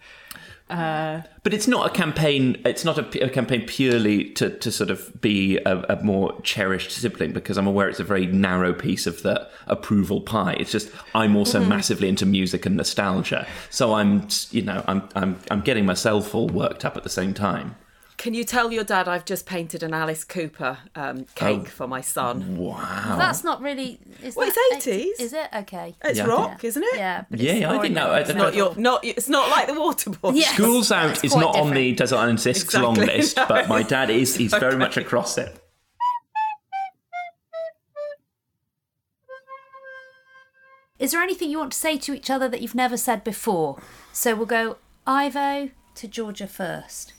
Uh, 0.70 1.22
But 1.42 1.54
it's 1.54 1.66
not 1.66 1.86
a 1.86 1.90
campaign. 1.90 2.60
It's 2.66 2.84
not 2.84 2.98
a, 2.98 3.24
a 3.24 3.28
campaign 3.30 3.64
purely 3.66 4.30
to, 4.34 4.50
to 4.58 4.70
sort 4.70 4.90
of 4.90 5.18
be 5.20 5.56
a, 5.64 5.78
a 5.88 6.02
more 6.04 6.38
cherished 6.42 6.90
sibling 6.90 7.32
because 7.32 7.56
I'm 7.56 7.66
aware 7.66 7.88
it's 7.88 8.00
a 8.00 8.04
very 8.04 8.26
narrow 8.26 8.72
piece 8.74 9.06
of 9.06 9.22
the 9.22 9.48
approval 9.66 10.20
pie. 10.20 10.56
It's 10.60 10.70
just 10.70 10.90
I'm 11.14 11.36
also 11.36 11.60
Mhm. 11.62 11.68
massively 11.68 12.08
into 12.08 12.26
music 12.26 12.66
and 12.66 12.76
nostalgia, 12.76 13.46
so 13.70 13.94
I'm 13.94 14.28
you 14.50 14.62
know 14.62 14.84
I'm 14.86 15.08
I'm 15.14 15.38
I'm 15.50 15.60
getting 15.62 15.86
myself 15.86 16.34
all 16.34 16.48
worked 16.48 16.84
up 16.84 16.96
at 16.96 17.02
the 17.02 17.08
same 17.10 17.32
time. 17.32 17.76
Can 18.18 18.34
you 18.34 18.42
tell 18.42 18.72
your 18.72 18.82
dad 18.82 19.06
I've 19.06 19.24
just 19.24 19.46
painted 19.46 19.84
an 19.84 19.94
Alice 19.94 20.24
Cooper 20.24 20.78
um, 20.96 21.24
cake 21.36 21.60
Oh. 21.62 21.64
for 21.66 21.86
my 21.86 22.00
son? 22.00 22.56
Wow. 22.58 23.14
That's 23.16 23.44
not 23.44 23.62
really. 23.62 24.00
Is 24.24 24.34
Well, 24.34 24.48
that 24.48 24.70
it's 24.72 24.86
80s. 24.86 25.20
Is 25.20 25.32
it 25.32 25.48
okay? 25.54 25.94
It's 26.02 26.18
Yeah. 26.18 26.24
rock, 26.26 26.64
isn't 26.64 26.82
it? 26.82 26.96
Yeah. 26.96 27.24
but 27.30 27.38
Yeah, 27.38 27.52
yeah, 27.52 27.68
I 27.68 27.70
think 27.70 27.80
boring. 27.80 27.94
that- 27.94 28.10
I- 28.10 28.18
It's 28.20 28.34
not 28.34 28.54
your, 28.56 28.74
not. 28.76 29.04
It's 29.04 29.28
not 29.28 29.48
like 29.50 29.68
the 29.68 29.78
water 29.78 30.10
boy. 30.10 30.34
Schools 30.40 30.90
out 30.90 31.24
is 31.24 31.30
quite 31.32 31.40
not 31.42 31.54
on 31.56 31.70
the 31.72 31.92
Desert 31.94 32.16
Island 32.16 32.42
Discs 32.42 32.74
long 32.74 32.94
list, 32.94 33.36
no. 33.36 33.46
but 33.48 33.68
my 33.68 33.84
dad 33.84 34.10
is. 34.10 34.34
He's 34.34 34.52
very 34.52 34.76
much 34.76 34.96
across 34.96 35.38
it. 35.38 35.56
Is 40.98 41.12
there 41.12 41.22
anything 41.22 41.50
you 41.50 41.58
want 41.58 41.72
to 41.72 41.78
say 41.78 41.96
to 41.98 42.12
each 42.12 42.28
other 42.30 42.48
that 42.48 42.60
you've 42.60 42.74
never 42.74 42.96
said 42.96 43.22
before? 43.22 43.80
So 44.12 44.34
we'll 44.34 44.46
go 44.46 44.78
Ivo 45.06 45.70
to 45.94 46.08
Georgia 46.08 46.48
first. 46.48 47.12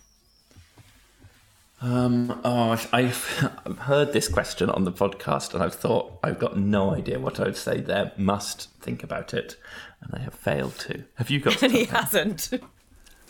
Um, 1.81 2.41
oh, 2.43 2.71
I've, 2.71 2.89
I've 2.93 3.77
heard 3.79 4.11
this 4.11 4.27
question 4.27 4.69
on 4.69 4.83
the 4.83 4.91
podcast 4.91 5.53
and 5.53 5.63
I've 5.63 5.75
thought 5.75 6.19
I've 6.23 6.39
got 6.39 6.57
no 6.57 6.93
idea 6.93 7.19
what 7.19 7.39
I 7.39 7.43
would 7.45 7.57
say 7.57 7.79
there. 7.79 8.11
Must 8.17 8.69
think 8.81 9.03
about 9.03 9.33
it. 9.33 9.55
And 10.01 10.11
I 10.13 10.19
have 10.19 10.33
failed 10.33 10.77
to. 10.79 11.03
Have 11.15 11.29
you 11.29 11.39
got 11.39 11.61
And 11.63 11.71
he 11.71 11.85
hasn't. 11.85 12.49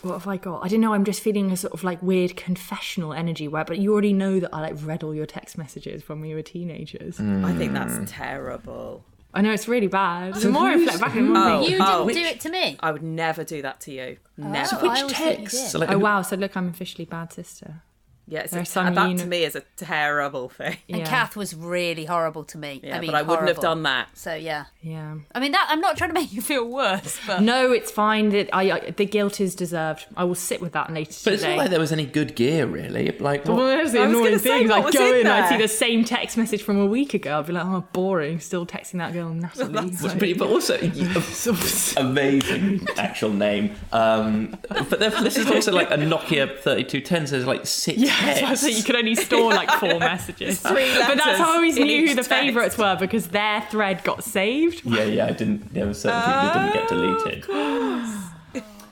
what 0.02 0.14
have 0.14 0.26
I 0.26 0.36
got? 0.36 0.64
I 0.64 0.68
don't 0.68 0.80
know. 0.80 0.94
I'm 0.94 1.04
just 1.04 1.22
feeling 1.22 1.52
a 1.52 1.56
sort 1.56 1.74
of 1.74 1.84
like 1.84 2.02
weird 2.02 2.36
confessional 2.36 3.12
energy 3.12 3.46
where, 3.46 3.64
but 3.64 3.78
you 3.78 3.92
already 3.92 4.12
know 4.12 4.40
that 4.40 4.52
I 4.52 4.60
like 4.60 4.74
read 4.82 5.04
all 5.04 5.14
your 5.14 5.26
text 5.26 5.56
messages 5.56 6.08
when 6.08 6.20
we 6.20 6.34
were 6.34 6.42
teenagers. 6.42 7.20
I 7.20 7.52
think 7.54 7.72
that's 7.72 8.10
terrible. 8.10 9.04
I 9.32 9.42
know 9.42 9.52
it's 9.52 9.68
really 9.68 9.86
bad. 9.86 10.34
The 10.34 10.50
more 10.50 10.66
I 10.66 10.74
reflect 10.74 11.00
back, 11.00 11.14
the 11.14 11.20
more 11.20 11.36
I 11.36 11.52
Oh, 11.54 11.60
You 11.68 11.76
oh. 11.80 12.08
didn't 12.08 12.22
do 12.22 12.28
it 12.28 12.40
to 12.40 12.50
me. 12.50 12.76
I 12.80 12.90
would 12.90 13.04
never 13.04 13.44
do 13.44 13.62
that 13.62 13.80
to 13.82 13.92
you. 13.92 14.16
Never. 14.36 14.66
So 14.66 14.76
which 14.78 14.90
I 14.90 15.00
always 15.02 15.16
thought 15.16 15.38
you 15.38 15.46
text? 15.46 15.76
oh 15.76 15.98
wow! 15.98 16.22
So 16.22 16.34
look, 16.34 16.56
I'm 16.56 16.68
officially 16.68 17.04
bad 17.04 17.32
sister. 17.32 17.82
Yeah, 18.30 18.40
it's 18.40 18.52
There 18.52 18.62
a, 18.62 18.66
some 18.66 18.94
that 18.94 19.08
uni- 19.08 19.20
to 19.20 19.26
me 19.26 19.44
is 19.44 19.56
a 19.56 19.62
terrible 19.76 20.48
thing. 20.48 20.76
And 20.88 21.04
Kath 21.04 21.36
was 21.36 21.54
really 21.54 22.04
horrible 22.04 22.44
to 22.44 22.58
me. 22.58 22.80
Yeah, 22.82 22.96
I 22.96 23.00
mean, 23.00 23.10
but 23.10 23.16
I 23.16 23.22
wouldn't 23.22 23.48
have 23.48 23.56
horrible. 23.58 23.74
done 23.74 23.82
that. 23.82 24.16
So 24.16 24.34
yeah. 24.34 24.64
Yeah. 24.82 25.16
I 25.34 25.40
mean, 25.40 25.52
that 25.52 25.66
I'm 25.68 25.80
not 25.80 25.96
trying 25.98 26.10
to 26.10 26.14
make 26.14 26.32
you 26.32 26.40
feel 26.40 26.64
worse, 26.66 27.18
but 27.26 27.42
No, 27.42 27.72
it's 27.72 27.90
fine. 27.90 28.30
That 28.30 28.48
I, 28.54 28.70
I 28.70 28.90
the 28.90 29.04
guilt 29.04 29.40
is 29.40 29.54
deserved. 29.54 30.06
I 30.16 30.24
will 30.24 30.34
sit 30.36 30.60
with 30.62 30.72
that 30.72 30.92
later 30.92 31.10
But 31.24 31.32
it's 31.34 31.42
today. 31.42 31.56
not 31.56 31.62
like 31.62 31.70
there 31.70 31.80
was 31.80 31.92
any 31.92 32.06
good 32.06 32.34
gear, 32.36 32.66
really. 32.66 33.10
Like, 33.18 33.44
what- 33.46 33.56
Well, 33.56 33.66
there's 33.66 33.92
the 33.92 33.98
I 34.00 34.06
was 34.06 34.10
annoying 34.10 34.24
gonna 34.26 34.38
say, 34.38 34.58
thing. 34.60 34.68
what 34.68 34.76
Like 34.76 34.84
was 34.86 34.94
go 34.94 35.12
in 35.14 35.20
in, 35.22 35.26
I'd 35.26 35.48
see 35.48 35.56
the 35.58 35.68
same 35.68 36.04
text 36.04 36.36
message 36.36 36.62
from 36.62 36.78
a 36.78 36.86
week 36.86 37.14
ago. 37.14 37.38
I'd 37.40 37.46
be 37.46 37.52
like, 37.52 37.66
oh, 37.66 37.84
boring. 37.92 38.38
Still 38.40 38.64
texting 38.64 38.98
that 38.98 39.12
girl 39.12 39.28
Natalie. 39.30 39.90
But, 40.00 40.18
but- 40.20 40.38
but 40.38 40.48
also, 40.48 40.76
amazing 41.96 42.86
actual 42.96 43.30
name. 43.32 43.74
Um, 43.92 44.56
but 44.68 44.98
there- 45.00 45.10
this 45.10 45.36
is 45.36 45.50
also 45.50 45.72
like 45.72 45.90
a 45.90 45.96
Nokia 45.96 46.46
3210, 46.60 47.26
so 47.26 47.32
there's 47.36 47.46
like 47.46 47.66
six 47.66 47.98
Yeah, 48.20 48.26
heads. 48.26 48.40
so 48.40 48.46
I 48.46 48.50
was 48.50 48.62
like, 48.62 48.76
you 48.76 48.82
could 48.84 48.96
only 48.96 49.14
store 49.14 49.50
like 49.52 49.70
four 49.72 49.98
messages. 49.98 50.60
Three 50.60 50.94
but 50.96 51.16
that's 51.16 51.38
how 51.38 51.52
I 51.52 51.56
always 51.56 51.76
knew 51.76 52.00
who 52.08 52.14
the 52.14 52.22
text. 52.22 52.30
favourites 52.30 52.78
were 52.78 52.96
because 52.98 53.28
their 53.28 53.62
thread 53.70 54.02
got 54.04 54.22
saved. 54.24 54.82
Yeah, 54.84 55.04
yeah, 55.04 55.26
I 55.26 55.32
didn't. 55.32 55.72
There 55.72 55.86
were 55.86 55.94
certain 55.94 56.20
people 56.22 56.40
who 56.40 56.52
didn't 56.58 56.72
get 56.74 56.88
deleted. 56.88 58.16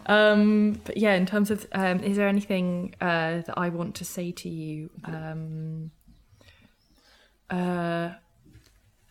Um, 0.06 0.80
but 0.86 0.96
yeah, 0.96 1.16
in 1.16 1.26
terms 1.26 1.50
of, 1.50 1.66
um, 1.72 2.00
is 2.00 2.16
there 2.16 2.28
anything 2.28 2.94
uh, 2.98 3.42
that 3.42 3.54
I 3.58 3.68
want 3.68 3.94
to 3.96 4.06
say 4.06 4.32
to 4.32 4.48
you? 4.48 4.88
Um, 5.04 5.90
uh, 7.50 8.12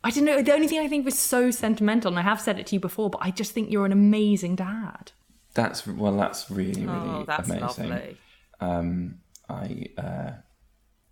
I 0.04 0.10
don't 0.10 0.26
know. 0.26 0.42
The 0.42 0.54
only 0.54 0.68
thing 0.68 0.80
I 0.80 0.88
think 0.88 1.06
was 1.06 1.18
so 1.20 1.52
sentimental, 1.52 2.10
and 2.10 2.18
I 2.20 2.24
have 2.24 2.42
said 2.42 2.58
it 2.60 2.66
to 2.68 2.76
you 2.76 2.80
before, 2.80 3.12
but 3.12 3.20
I 3.22 3.30
just 3.30 3.52
think 3.52 3.72
you're 3.72 3.86
an 3.86 3.92
amazing 3.92 4.56
dad. 4.56 5.12
That's 5.54 5.86
well, 5.86 6.18
that's 6.18 6.50
really, 6.50 6.86
really 6.86 7.10
Oh, 7.10 7.24
that's 7.28 7.48
amazing. 7.50 7.90
lovely. 7.90 8.18
Um, 8.60 9.20
I. 9.50 9.88
Uh, 9.98 10.32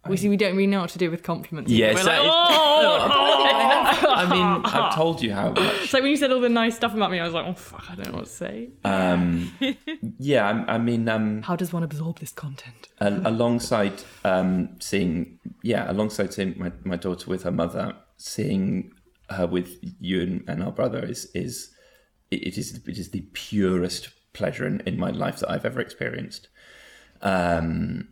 We 0.09 0.17
see, 0.17 0.29
we 0.29 0.37
don't 0.37 0.55
really 0.55 0.67
know 0.67 0.81
what 0.81 0.91
to 0.91 0.97
do 0.99 1.09
with 1.09 1.23
compliments. 1.23 1.71
Yes, 1.71 1.95
We're 1.95 2.03
like, 2.03 2.05
that 2.05 2.25
is- 2.25 2.31
"Oh!" 2.31 3.11
I 4.17 4.25
mean, 4.29 4.61
I've 4.65 4.93
told 4.95 5.21
you 5.21 5.33
how 5.33 5.49
much. 5.51 5.73
It's 5.83 5.93
like 5.93 6.03
when 6.03 6.11
you 6.11 6.17
said 6.17 6.31
all 6.31 6.41
the 6.41 6.49
nice 6.49 6.75
stuff 6.75 6.93
about 6.93 7.11
me, 7.11 7.19
I 7.19 7.23
was 7.25 7.33
like, 7.33 7.45
oh 7.47 7.53
fuck, 7.53 7.85
I 7.89 7.95
don't 7.95 8.11
know 8.11 8.17
what 8.19 8.25
to 8.25 8.31
say. 8.31 8.69
Um, 8.83 9.51
yeah, 10.19 10.65
I, 10.67 10.75
I 10.75 10.77
mean, 10.77 11.07
um, 11.09 11.41
How 11.41 11.55
does 11.55 11.73
one 11.73 11.83
absorb 11.83 12.19
this 12.19 12.31
content? 12.31 12.89
al- 13.01 13.25
alongside 13.27 14.03
um, 14.23 14.75
seeing, 14.79 15.39
yeah, 15.63 15.89
alongside 15.91 16.33
seeing 16.33 16.55
my, 16.57 16.71
my 16.83 16.97
daughter 16.97 17.29
with 17.29 17.43
her 17.43 17.51
mother, 17.51 17.95
seeing 18.17 18.91
her 19.29 19.47
with 19.47 19.77
you 19.99 20.21
and, 20.21 20.43
and 20.47 20.61
our 20.63 20.71
brother 20.71 21.03
is 21.03 21.25
is 21.33 21.71
it, 22.29 22.43
it 22.47 22.57
is 22.59 22.75
it 22.87 22.97
is 22.97 23.09
the 23.09 23.21
purest 23.33 24.09
pleasure 24.33 24.67
in, 24.67 24.81
in 24.85 24.99
my 24.99 25.09
life 25.09 25.39
that 25.39 25.49
I've 25.49 25.65
ever 25.65 25.79
experienced. 25.81 26.47
Um, 27.21 28.09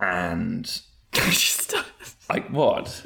and 0.00 0.80
like 2.28 2.48
what? 2.50 3.04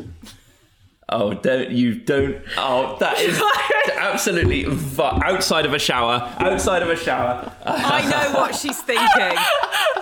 Oh, 1.12 1.34
don't 1.34 1.70
you 1.70 1.96
don't? 1.96 2.40
Oh, 2.56 2.96
that 3.00 3.18
is 3.18 3.42
absolutely 3.96 4.64
outside 4.98 5.66
of 5.66 5.74
a 5.74 5.78
shower. 5.78 6.22
Outside 6.38 6.82
of 6.82 6.88
a 6.88 6.96
shower. 6.96 7.52
I 7.64 8.08
know 8.08 8.38
what 8.38 8.54
she's 8.54 8.80
thinking. 8.80 9.36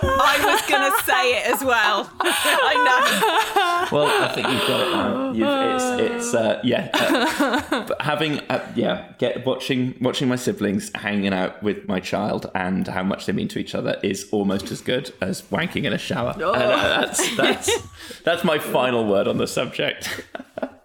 I 0.01 0.39
was 0.45 0.61
going 0.69 0.91
to 0.91 1.03
say 1.03 1.31
it 1.31 1.53
as 1.53 1.63
well. 1.63 2.09
I 2.19 3.89
know. 3.89 3.97
Well, 3.97 4.23
I 4.23 4.33
think 4.33 4.47
you've 4.47 4.67
got 4.67 4.87
it 4.87 4.91
now. 4.91 5.31
You've, 5.31 5.81
it's, 5.81 6.25
it's 6.25 6.33
uh, 6.35 6.61
yeah. 6.63 6.89
Uh, 6.93 7.87
but 7.87 8.01
having, 8.01 8.39
uh, 8.41 8.71
yeah, 8.75 9.11
get 9.17 9.45
watching 9.45 9.95
watching 9.99 10.27
my 10.27 10.35
siblings 10.35 10.91
hanging 10.93 11.33
out 11.33 11.61
with 11.63 11.87
my 11.87 11.99
child 11.99 12.51
and 12.53 12.87
how 12.87 13.03
much 13.03 13.25
they 13.25 13.33
mean 13.33 13.47
to 13.49 13.59
each 13.59 13.73
other 13.73 13.99
is 14.03 14.27
almost 14.31 14.71
as 14.71 14.81
good 14.81 15.11
as 15.21 15.41
wanking 15.43 15.85
in 15.85 15.93
a 15.93 15.97
shower. 15.97 16.35
Oh. 16.37 16.53
And, 16.53 16.63
uh, 16.63 17.01
that's 17.01 17.35
that's 17.35 18.21
that's 18.23 18.43
my 18.43 18.59
final 18.59 19.05
word 19.07 19.27
on 19.27 19.37
the 19.37 19.47
subject. 19.47 20.23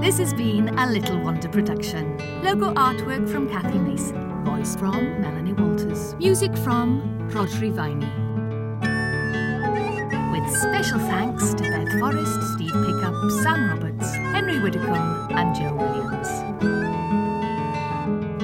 This 0.00 0.18
has 0.18 0.34
been 0.34 0.78
a 0.78 0.86
Little 0.86 1.18
Wander 1.20 1.48
production. 1.48 2.18
Logo 2.42 2.72
artwork 2.74 3.28
from 3.28 3.48
Cathy 3.48 3.78
Mason. 3.78 4.44
Voice 4.44 4.76
from 4.76 5.20
Melanie 5.20 5.54
Walters. 5.54 6.14
Music 6.16 6.56
from 6.58 7.28
Rhodri 7.30 7.72
Viney. 7.72 8.06
With 10.32 10.54
special 10.54 10.98
thanks 11.00 11.54
to 11.54 11.62
Beth 11.62 11.98
Forrest, 11.98 12.54
Steve 12.54 12.72
Pickup, 12.72 13.30
Sam 13.42 13.70
Roberts, 13.70 14.14
Henry 14.14 14.60
Widdicombe, 14.60 15.32
and 15.32 15.56
Joe 15.56 15.74
Williams. 15.74 16.28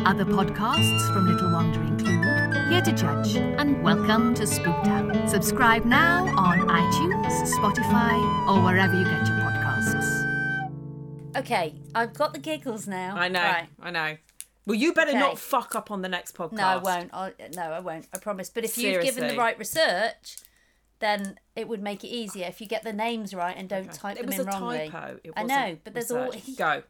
Other 0.05 0.25
podcasts 0.25 1.13
from 1.13 1.29
Little 1.29 1.53
Wander 1.53 1.83
include 1.83 2.71
Here 2.71 2.83
to 2.83 2.93
Judge 2.93 3.37
and 3.37 3.81
Welcome 3.83 4.35
to 4.35 4.45
Spooktown. 4.45 5.29
Subscribe 5.29 5.85
now 5.85 6.25
on 6.37 6.61
iTunes, 6.61 7.33
Spotify, 7.57 8.19
or 8.49 8.65
wherever 8.65 8.99
you 8.99 9.05
get 9.05 9.29
your 9.29 9.37
podcasts. 9.37 10.22
Okay, 11.37 11.75
I've 11.95 12.13
got 12.15 12.33
the 12.33 12.39
giggles 12.39 12.87
now. 12.87 13.17
I 13.17 13.29
know. 13.29 13.41
Right. 13.43 13.69
I 13.81 13.91
know. 13.91 14.17
Well, 14.67 14.77
you 14.77 14.93
better 14.93 15.11
Okay. 15.11 15.19
not 15.19 15.39
fuck 15.39 15.75
up 15.75 15.91
on 15.91 16.03
the 16.03 16.09
next 16.09 16.37
podcast. 16.37 16.53
No, 16.53 16.65
I 16.65 16.77
won't. 16.77 17.11
I, 17.13 17.33
no, 17.55 17.63
I 17.63 17.81
won't. 17.81 18.07
I 18.15 18.19
promise. 18.19 18.49
But 18.51 18.65
if 18.65 18.79
you've 18.79 19.03
given 19.03 19.27
the 19.29 19.37
right 19.37 19.59
research, 19.59 20.37
then 21.01 21.39
it 21.57 21.67
would 21.69 21.83
make 21.83 22.05
it 22.05 22.09
easier 22.09 22.47
if 22.47 22.61
you 22.61 22.67
get 22.69 22.85
the 22.85 22.93
names 22.93 23.35
right 23.35 23.57
and 23.57 23.69
don't 23.69 23.93
type 23.93 24.17
It 24.19 24.21
them 24.21 24.27
was 24.27 24.39
in 24.39 24.49
a 24.49 24.51
wrongly. 24.53 24.89
typo. 24.91 25.19
It 25.25 25.33
I 25.37 25.43
wasn't 25.43 25.49
know, 25.69 25.77
but 25.85 25.95
there's 25.95 26.11
all. 26.13 26.33
Go. 26.57 26.83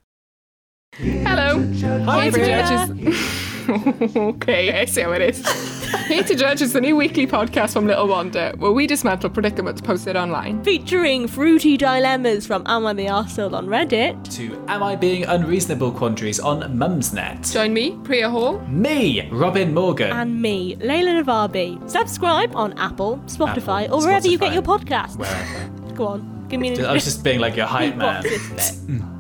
Hello. 0.97 1.63
Hi, 2.05 2.29
Here 2.29 2.63
to 2.67 2.95
Bria. 2.95 4.21
Okay, 4.35 4.81
I 4.81 4.85
see 4.85 5.01
how 5.03 5.13
it 5.13 5.23
is. 5.23 5.82
Here 6.09 6.23
to 6.25 6.35
Judge 6.35 6.61
is 6.63 6.73
the 6.73 6.81
new 6.81 6.97
weekly 6.97 7.27
podcast 7.27 7.73
from 7.73 7.87
Little 7.87 8.09
Wander, 8.09 8.53
where 8.59 8.73
we 8.73 8.87
dismantle 8.87 9.31
predicaments 9.31 9.81
posted 9.81 10.17
online. 10.17 10.63
Featuring 10.65 11.27
fruity 11.27 11.77
dilemmas 11.77 12.47
from 12.47 12.63
Am 12.67 12.87
I 12.87 12.93
the 12.93 13.07
Arsehole 13.07 13.55
on 13.55 13.67
Reddit. 13.67 14.35
to 14.37 14.63
Am 14.69 14.83
I 14.83 14.97
Being 14.97 15.25
Unreasonable 15.25 15.93
Quandaries 15.93 16.41
on 16.41 16.61
Mumsnet. 16.77 17.53
Join 17.53 17.73
me, 17.73 17.97
Priya 18.05 18.29
Hall. 18.31 18.59
Me, 18.69 19.29
Robin 19.31 19.73
Morgan. 19.73 20.11
And 20.11 20.41
me, 20.41 20.77
Leila 20.77 21.23
Navabi. 21.23 21.89
Subscribe 21.89 22.55
on 22.57 22.73
Apple, 22.79 23.19
Spotify, 23.27 23.85
Apple, 23.85 23.97
or 23.97 24.03
wherever 24.03 24.27
you 24.29 24.39
get 24.39 24.53
your 24.53 24.63
podcasts. 24.63 25.17
Wherever. 25.17 25.95
Go 25.95 26.07
on, 26.09 26.47
give 26.49 26.61
me 26.61 26.75
an 26.75 26.85
I 26.85 26.93
was 26.93 27.05
just 27.05 27.23
being 27.23 27.41
like 27.41 27.57
your 27.57 27.67
hype 27.67 27.97
man. 27.97 28.25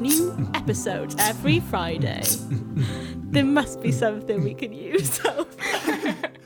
New 0.00 0.50
episodes 0.54 1.16
every 1.18 1.60
Friday. 1.60 2.22
there 3.30 3.44
must 3.44 3.80
be 3.82 3.92
something 3.92 4.44
we 4.44 4.54
can 4.54 4.72
use. 4.72 5.20